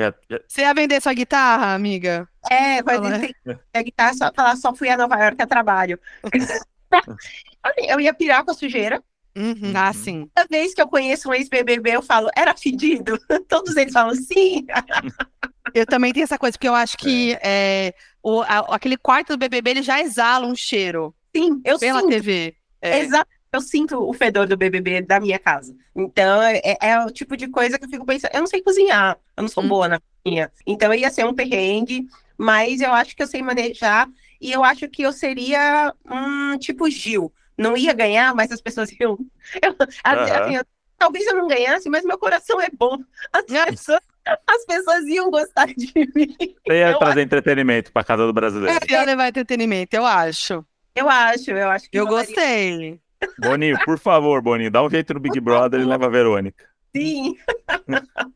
Você 0.48 0.62
ia 0.62 0.74
vender 0.74 1.02
sua 1.02 1.14
guitarra, 1.14 1.74
amiga? 1.74 2.28
É, 2.50 2.84
vai 2.84 2.98
Fala. 2.98 3.12
dizer 3.12 3.36
a 3.74 3.82
guitarra 3.82 4.14
só 4.14 4.32
falar 4.34 4.56
só 4.56 4.76
fui 4.76 4.90
a 4.90 4.98
Nova 4.98 5.16
York 5.18 5.42
a 5.42 5.48
trabalho. 5.48 6.00
eu 7.88 8.00
ia 8.00 8.14
pirar 8.14 8.44
com 8.44 8.52
a 8.52 8.54
sujeira. 8.54 9.02
Uhum. 9.36 9.72
Ah, 9.76 9.88
Uhum. 9.88 9.94
sim. 9.94 10.30
Toda 10.36 10.48
vez 10.50 10.74
que 10.74 10.82
eu 10.82 10.88
conheço 10.88 11.30
um 11.30 11.34
ex-BBB, 11.34 11.92
eu 11.96 12.02
falo, 12.02 12.30
era 12.36 12.56
fedido? 12.56 13.18
Todos 13.48 13.76
eles 13.78 13.94
falam, 13.94 14.14
sim. 14.16 14.66
Eu 15.74 15.86
também 15.86 16.12
tenho 16.12 16.24
essa 16.24 16.38
coisa, 16.38 16.58
porque 16.58 16.68
eu 16.68 16.76
acho 16.76 16.98
que 16.98 17.38
é, 17.42 17.94
o, 18.22 18.42
a- 18.42 18.76
aquele 18.76 18.98
quarto 18.98 19.30
do 19.30 19.38
BBB 19.38 19.70
ele 19.72 19.82
já 19.82 20.02
exala 20.02 20.46
um 20.46 20.56
cheiro 20.56 21.16
Sim, 21.36 21.62
eu 21.64 21.80
pela 21.80 22.00
sinto. 22.02 22.10
TV. 22.10 22.56
É. 22.82 23.00
Exatamente. 23.00 23.30
eu 23.54 23.62
sinto 23.62 23.98
o 24.10 24.12
fedor 24.14 24.48
do 24.48 24.58
BBB 24.58 25.02
da 25.02 25.20
minha 25.20 25.40
casa. 25.40 25.74
Então, 25.96 26.42
é, 26.42 26.62
é 26.82 27.00
o 27.06 27.10
tipo 27.10 27.38
de 27.38 27.48
coisa 27.48 27.78
que 27.80 27.86
eu 27.86 27.90
fico 27.90 28.06
pensando. 28.06 28.32
Eu 28.34 28.40
não 28.42 28.48
sei 28.48 28.62
cozinhar, 28.62 29.18
eu 29.38 29.44
não 29.44 29.48
sou 29.50 29.64
Hum. 29.64 29.68
boa 29.70 29.88
na 29.88 30.00
cozinha. 30.24 30.52
Então, 30.68 30.94
ia 30.94 31.10
ser 31.10 31.26
um 31.26 31.34
perrengue, 31.34 32.06
mas 32.38 32.82
eu 32.82 32.92
acho 32.92 33.16
que 33.16 33.24
eu 33.24 33.28
sei 33.28 33.42
manejar. 33.42 34.10
E 34.42 34.52
eu 34.52 34.64
acho 34.64 34.90
que 34.90 35.04
eu 35.04 35.14
seria 35.14 35.94
um 36.10 36.58
tipo 36.58 36.90
Gil. 36.90 37.32
Não 37.62 37.78
ia 37.78 37.94
ganhar, 37.94 38.34
mas 38.36 38.52
as 38.52 38.62
pessoas 38.62 38.92
iam. 39.00 39.18
Eu, 39.62 39.76
assim, 40.04 40.56
eu- 40.56 40.66
talvez 40.98 41.26
eu 41.28 41.36
não 41.36 41.48
ganhasse, 41.48 41.90
mas 41.90 42.04
meu 42.04 42.18
coração 42.18 42.60
é 42.62 42.70
bom. 42.78 42.98
As 43.32 43.44
pessoas, 43.46 44.02
as 44.48 44.66
pessoas 44.66 45.04
iam 45.06 45.30
gostar 45.30 45.68
de 45.68 45.92
mim. 46.16 46.36
Você 46.68 46.74
ia 46.74 46.92
Eu 46.92 47.00
trazer 47.00 47.22
entretenimento 47.22 47.92
pra 47.92 48.04
casa 48.04 48.26
do 48.26 48.34
brasileiro. 48.34 48.80
Ia 48.90 49.04
levar 49.04 49.28
entretenimento, 49.28 49.96
eu 49.96 50.06
acho. 50.06 50.66
Eu 50.96 51.10
acho, 51.10 51.52
eu 51.52 51.70
acho 51.70 51.90
que 51.90 51.98
Eu 52.00 52.06
gostei. 52.08 53.00
Boninho, 53.40 53.78
por 53.86 54.00
favor, 54.00 54.42
Boninho, 54.42 54.72
dá 54.72 54.84
um 54.84 54.90
jeito 54.90 55.14
no 55.14 55.20
Big 55.20 55.40
Brother 55.40 55.80
e 55.80 55.86
leva 55.86 56.08
a 56.08 56.10
Verônica. 56.10 56.66
Sim. 56.96 57.36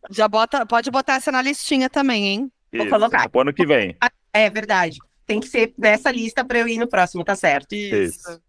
Já 0.09 0.28
bota, 0.28 0.65
pode 0.65 0.89
botar 0.89 1.15
essa 1.15 1.32
na 1.32 1.41
listinha 1.41 1.89
também, 1.89 2.26
hein? 2.28 2.51
Vou 2.71 2.86
Isso, 2.86 2.89
colocar. 2.89 3.28
Pro 3.30 3.41
ano 3.41 3.53
que 3.53 3.65
vem. 3.65 3.97
É 4.32 4.49
verdade. 4.49 4.97
Tem 5.26 5.39
que 5.39 5.47
ser 5.47 5.73
nessa 5.78 6.11
lista 6.11 6.43
para 6.45 6.59
eu 6.59 6.67
ir 6.67 6.78
no 6.78 6.88
próximo, 6.88 7.23
tá 7.23 7.36
certo? 7.36 7.73
Isso. 7.73 8.41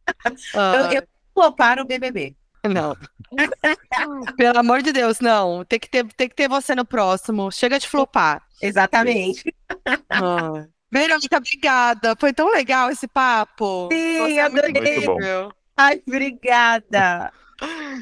Ah, 0.54 0.90
Eu, 0.92 1.00
eu 1.00 1.02
flopar 1.34 1.78
o 1.80 1.84
BBB. 1.84 2.34
Não. 2.64 2.96
Pelo 4.36 4.58
amor 4.58 4.82
de 4.82 4.92
Deus, 4.92 5.20
não. 5.20 5.64
Tem 5.64 5.78
que 5.78 5.88
ter, 5.88 6.04
tem 6.14 6.28
que 6.28 6.34
ter 6.34 6.48
você 6.48 6.74
no 6.74 6.84
próximo. 6.84 7.50
Chega 7.50 7.78
de 7.78 7.88
flopar. 7.88 8.42
Exatamente. 8.60 9.54
Ah. 10.10 10.66
Verônica, 10.90 11.36
obrigada. 11.36 12.14
Foi 12.18 12.32
tão 12.32 12.50
legal 12.50 12.90
esse 12.90 13.06
papo. 13.08 13.88
Sim, 13.92 14.38
é 14.38 14.42
adorei. 14.42 14.72
Muito 14.72 15.06
bom. 15.06 15.12
incrível. 15.14 15.52
Ai, 15.76 16.02
obrigada. 16.06 17.32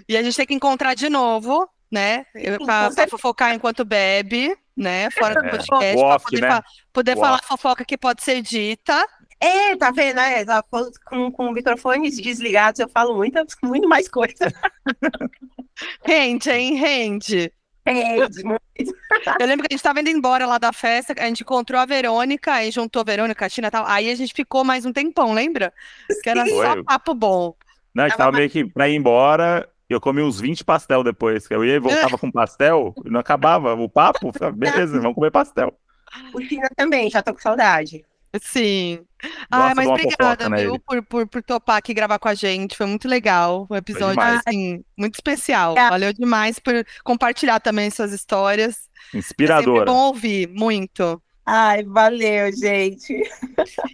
E 0.08 0.16
a 0.16 0.22
gente 0.22 0.36
tem 0.36 0.46
que 0.46 0.54
encontrar 0.54 0.94
de 0.94 1.08
novo, 1.08 1.68
né? 1.90 2.24
Pra, 2.64 2.90
pra 2.90 3.08
fofocar 3.08 3.54
enquanto 3.54 3.84
bebe, 3.84 4.56
né? 4.76 5.10
Fora 5.10 5.34
do 5.40 5.46
É. 5.46 5.50
podcast, 5.50 6.02
off, 6.02 6.24
poder, 6.24 6.40
né? 6.40 6.48
fa- 6.48 6.64
poder 6.92 7.16
falar 7.16 7.42
fofoca 7.42 7.84
que 7.84 7.96
pode 7.98 8.22
ser 8.22 8.42
dita. 8.42 9.06
É, 9.40 9.76
tá 9.76 9.90
vendo? 9.90 10.20
É, 10.20 10.44
tá 10.44 10.62
com, 11.04 11.30
com 11.30 11.50
microfones 11.52 12.16
desligados, 12.16 12.78
eu 12.80 12.88
falo 12.88 13.14
muita, 13.16 13.44
muito 13.62 13.88
mais 13.88 14.08
coisa. 14.08 14.52
Rende, 16.04 16.50
hein? 16.50 16.74
Rende. 16.74 17.52
É, 17.86 18.16
Eu 19.40 19.46
lembro 19.46 19.66
que 19.66 19.72
a 19.72 19.76
gente 19.76 19.82
tava 19.82 20.00
indo 20.00 20.08
embora 20.08 20.46
lá 20.46 20.56
da 20.58 20.72
festa, 20.72 21.14
a 21.18 21.26
gente 21.26 21.42
encontrou 21.42 21.78
a 21.80 21.84
Verônica, 21.86 22.52
aí 22.52 22.70
juntou 22.70 23.00
a 23.00 23.04
Verônica, 23.04 23.44
a 23.44 23.48
Tina 23.50 23.68
e 23.68 23.70
tal. 23.70 23.84
Aí 23.86 24.10
a 24.10 24.14
gente 24.14 24.32
ficou 24.32 24.64
mais 24.64 24.84
um 24.86 24.92
tempão, 24.92 25.32
lembra? 25.34 25.72
Que 26.22 26.30
era 26.30 26.46
só 26.46 26.72
Foi. 26.72 26.84
papo 26.84 27.14
bom. 27.14 27.54
Não, 27.94 28.04
a 28.04 28.08
gente 28.08 28.16
Tava 28.16 28.30
tava 28.30 28.38
meio 28.38 28.50
que 28.50 28.64
pra 28.64 28.88
ir 28.88 28.96
embora. 28.96 29.68
E 29.88 29.92
Eu 29.92 30.00
comi 30.00 30.22
uns 30.22 30.40
20 30.40 30.64
pastel 30.64 31.02
depois. 31.02 31.46
Eu 31.50 31.64
ia 31.64 31.74
e 31.74 31.78
voltava 31.78 32.16
com 32.18 32.30
pastel 32.30 32.94
e 33.04 33.10
não 33.10 33.20
acabava 33.20 33.74
o 33.74 33.88
papo. 33.88 34.32
Beleza, 34.54 35.00
vamos 35.00 35.14
comer 35.14 35.30
pastel. 35.30 35.72
o 36.32 36.40
Tina 36.40 36.68
também, 36.76 37.10
já 37.10 37.22
tô 37.22 37.34
com 37.34 37.40
saudade. 37.40 38.04
Sim. 38.42 39.04
Ai, 39.50 39.70
de 39.70 39.74
mas 39.76 39.86
obrigada, 39.86 40.16
fofoca, 40.16 40.48
né, 40.48 40.62
viu, 40.62 40.78
por, 40.80 41.02
por, 41.04 41.26
por 41.28 41.42
topar 41.42 41.76
aqui 41.76 41.94
gravar 41.94 42.18
com 42.18 42.28
a 42.28 42.34
gente. 42.34 42.76
Foi 42.76 42.86
muito 42.86 43.06
legal. 43.06 43.66
Um 43.70 43.76
episódio, 43.76 44.20
assim, 44.20 44.84
muito 44.96 45.14
especial. 45.14 45.74
Ah. 45.78 45.90
Valeu 45.90 46.12
demais 46.12 46.58
por 46.58 46.74
compartilhar 47.04 47.60
também 47.60 47.90
suas 47.90 48.12
histórias. 48.12 48.88
É 49.08 49.10
sempre 49.12 49.18
Inspiradora. 49.18 49.84
bom 49.84 50.08
ouvir, 50.08 50.48
muito. 50.48 51.22
Ai, 51.46 51.82
valeu, 51.84 52.50
gente. 52.56 53.12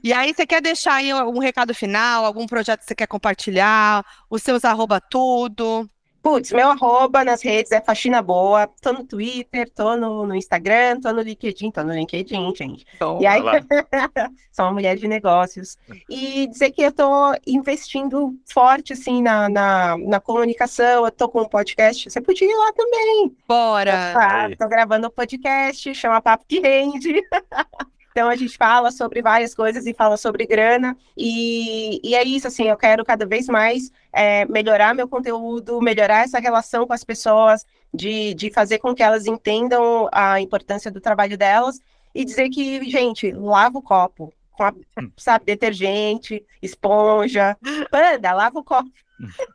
E 0.03 0.13
aí, 0.13 0.35
você 0.35 0.47
quer 0.47 0.63
deixar 0.63 0.95
aí 0.97 1.13
um 1.15 1.39
recado 1.41 1.75
final, 1.75 2.25
algum 2.25 2.47
projeto 2.47 2.81
que 2.81 2.87
você 2.87 2.95
quer 2.95 3.07
compartilhar, 3.09 4.05
os 4.31 4.43
seus 4.43 4.65
arroba 4.65 5.01
tudo? 5.01 5.91
Putz, 6.23 6.53
meu 6.53 6.71
arroba 6.71 7.25
nas 7.25 7.43
redes 7.43 7.73
é 7.73 7.81
Faxina 7.81 8.21
Boa. 8.21 8.69
Tô 8.81 8.93
no 8.93 9.05
Twitter, 9.05 9.71
tô 9.71 9.97
no, 9.97 10.27
no 10.27 10.35
Instagram, 10.35 11.01
tô 11.01 11.13
no 11.13 11.23
LinkedIn, 11.23 11.71
tô 11.71 11.83
no 11.83 11.95
LinkedIn, 11.95 12.55
gente. 12.55 12.87
E 13.21 13.27
aí, 13.27 13.41
sou 14.53 14.67
uma 14.67 14.73
mulher 14.73 14.97
de 14.97 15.09
negócios. 15.09 15.79
E 16.09 16.47
dizer 16.47 16.73
que 16.73 16.83
eu 16.83 16.93
tô 16.93 17.35
investindo 17.47 18.39
forte, 18.53 18.93
assim, 18.93 19.23
na, 19.23 19.49
na, 19.49 19.97
na 19.97 20.21
comunicação. 20.21 21.05
Eu 21.05 21.11
tô 21.11 21.29
com 21.29 21.41
um 21.43 21.49
podcast. 21.49 22.11
Você 22.11 22.21
podia 22.21 22.47
ir 22.47 22.55
lá 22.55 22.73
também. 22.75 23.37
Bora! 23.49 24.13
Tá, 24.13 24.51
tô 24.59 24.69
gravando 24.69 25.07
um 25.07 25.11
podcast, 25.11 25.95
chama 25.95 26.21
Papo 26.21 26.45
que 26.47 26.61
Rende. 26.61 27.23
Então 28.11 28.29
a 28.29 28.35
gente 28.37 28.57
fala 28.57 28.91
sobre 28.91 29.23
várias 29.23 29.55
coisas 29.55 29.87
e 29.87 29.95
fala 29.95 30.17
sobre 30.17 30.47
grana. 30.47 30.97
E, 31.17 32.01
e 32.03 32.15
é 32.15 32.25
isso, 32.25 32.49
assim, 32.49 32.65
eu 32.69 32.77
quero 32.77 33.05
cada 33.05 33.25
vez 33.25 33.47
mais 33.47 33.91
é, 34.13 34.45
melhorar 34.47 34.95
meu 34.95 35.09
conteúdo, 35.09 35.81
melhorar 35.81 36.25
essa 36.25 36.39
relação 36.41 36.87
com 36.87 36.93
as 36.93 37.05
pessoas, 37.05 37.65
de, 37.95 38.35
de 38.35 38.53
fazer 38.53 38.79
com 38.79 38.95
que 38.95 39.03
elas 39.03 39.27
entendam 39.27 40.09
a 40.13 40.41
importância 40.41 40.91
do 40.91 41.01
trabalho 41.01 41.37
delas 41.39 41.81
e 42.15 42.25
dizer 42.25 42.49
que, 42.51 42.89
gente, 42.91 43.31
lava 43.33 43.79
o 43.79 43.83
copo. 43.83 44.33
Com 44.53 44.65
a, 44.65 44.73
sabe, 45.17 45.45
detergente, 45.47 46.45
esponja. 46.61 47.57
Panda, 47.91 48.33
lava 48.33 48.59
o 48.59 48.65
copo. 48.65 48.91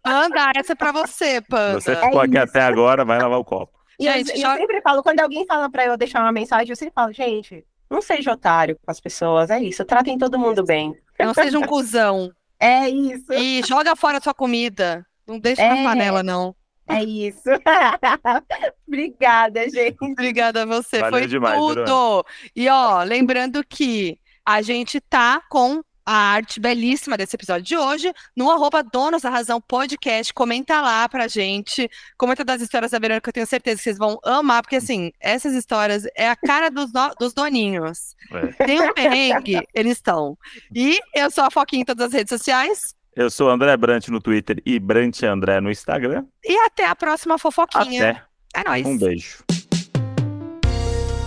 Panda, 0.04 0.52
essa 0.56 0.72
é 0.74 0.76
pra 0.76 0.92
você, 0.92 1.42
Panda. 1.42 1.80
Você 1.80 1.96
ficou 1.96 2.20
aqui 2.22 2.36
isso. 2.36 2.44
até 2.44 2.62
agora, 2.62 3.04
vai 3.06 3.20
lavar 3.20 3.40
o 3.40 3.46
copo. 3.46 3.74
E 4.00 4.06
eu, 4.08 4.14
Gente, 4.14 4.32
eu 4.32 4.38
já- 4.38 4.58
sempre 4.58 4.82
falo, 4.82 5.02
quando 5.04 5.20
alguém 5.20 5.46
fala 5.46 5.70
pra 5.70 5.86
eu 5.86 5.96
deixar 5.98 6.22
uma 6.22 6.32
mensagem, 6.32 6.70
eu 6.70 6.76
sempre 6.76 6.94
falo, 6.94 7.14
gente, 7.14 7.66
não 7.90 8.02
seja 8.02 8.32
otário 8.34 8.78
com 8.84 8.92
as 8.92 9.00
pessoas, 9.00 9.50
é 9.50 9.60
isso, 9.62 9.86
tratem 9.86 10.18
todo 10.18 10.40
mundo 10.40 10.64
bem. 10.64 10.94
Não 11.20 11.34
seja 11.34 11.58
um 11.60 11.64
cuzão. 11.64 12.32
É 12.58 12.88
isso, 12.90 13.34
E 13.34 13.62
joga 13.68 13.98
fora 13.98 14.18
a 14.18 14.22
sua 14.22 14.34
comida. 14.34 15.06
Não 15.28 15.38
deixa 15.38 15.62
É. 15.62 15.76
na 15.76 15.84
panela, 15.90 16.24
não. 16.24 16.56
é 16.88 17.04
isso. 17.04 17.50
Obrigada, 18.88 19.70
gente. 19.70 19.98
Obrigada 20.02 20.64
a 20.64 20.66
você. 20.66 21.00
Valeu 21.00 21.20
Foi 21.20 21.28
demais, 21.28 21.60
tudo. 21.60 22.26
E 22.56 22.70
ó, 22.70 23.04
lembrando 23.04 23.64
que 23.68 24.18
a 24.46 24.62
gente 24.62 25.02
tá 25.02 25.42
com 25.50 25.82
a 26.06 26.14
arte 26.14 26.60
belíssima 26.60 27.18
desse 27.18 27.36
episódio 27.36 27.64
de 27.64 27.76
hoje 27.78 28.14
no 28.36 28.52
arroba 28.52 28.84
Donos 28.84 29.24
da 29.24 29.30
Razão 29.30 29.60
Podcast. 29.60 30.34
Comenta 30.34 30.80
lá 30.82 31.08
pra 31.10 31.28
gente. 31.28 31.90
Comenta 32.18 32.44
das 32.44 32.62
histórias 32.62 32.92
da 32.92 33.00
Verônica, 33.00 33.24
que 33.24 33.30
eu 33.30 33.34
tenho 33.34 33.48
certeza 33.48 33.78
que 33.78 33.84
vocês 33.84 33.98
vão 33.98 34.20
amar, 34.24 34.62
porque 34.62 34.76
assim, 34.76 35.12
essas 35.20 35.54
histórias 35.54 36.04
é 36.16 36.30
a 36.30 36.36
cara 36.36 36.70
dos, 36.70 36.92
no- 36.94 37.16
dos 37.20 37.34
doninhos. 37.34 38.16
É. 38.32 38.66
Tem 38.66 38.82
um 38.82 38.94
perrengue, 38.94 39.60
eles 39.74 39.94
estão. 39.94 40.38
E 40.76 41.00
eu 41.16 41.32
sou 41.32 41.44
a 41.46 41.52
Foquinha 41.52 41.82
em 41.82 41.86
todas 41.86 42.08
as 42.08 42.14
redes 42.14 42.30
sociais. 42.30 42.94
Eu 43.16 43.30
sou 43.30 43.50
André 43.50 43.78
Brant 43.78 44.10
no 44.10 44.20
Twitter 44.20 44.62
e 44.66 44.78
Brant 44.78 45.24
André 45.24 45.62
no 45.62 45.72
Instagram. 45.72 46.26
E 46.44 46.54
até 46.66 46.86
a 46.86 46.94
próxima 46.96 47.38
fofoquinha. 47.38 48.10
Até. 48.12 48.24
É 48.54 48.64
nóis. 48.70 48.86
Um 48.86 48.98
beijo. 48.98 49.45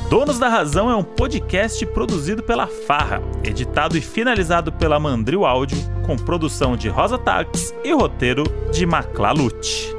Donos 0.08 0.38
da 0.38 0.48
Razão 0.48 0.90
é 0.90 0.96
um 0.96 1.04
podcast 1.04 1.84
produzido 1.84 2.42
pela 2.42 2.66
Farra, 2.66 3.20
editado 3.44 3.94
e 3.94 4.00
finalizado 4.00 4.72
pela 4.72 4.98
Mandril 4.98 5.44
Áudio, 5.44 5.76
com 6.06 6.16
produção 6.16 6.78
de 6.78 6.88
Rosa 6.88 7.18
Tax 7.18 7.74
e 7.84 7.92
roteiro 7.92 8.44
de 8.72 8.86
Maclalute. 8.86 9.97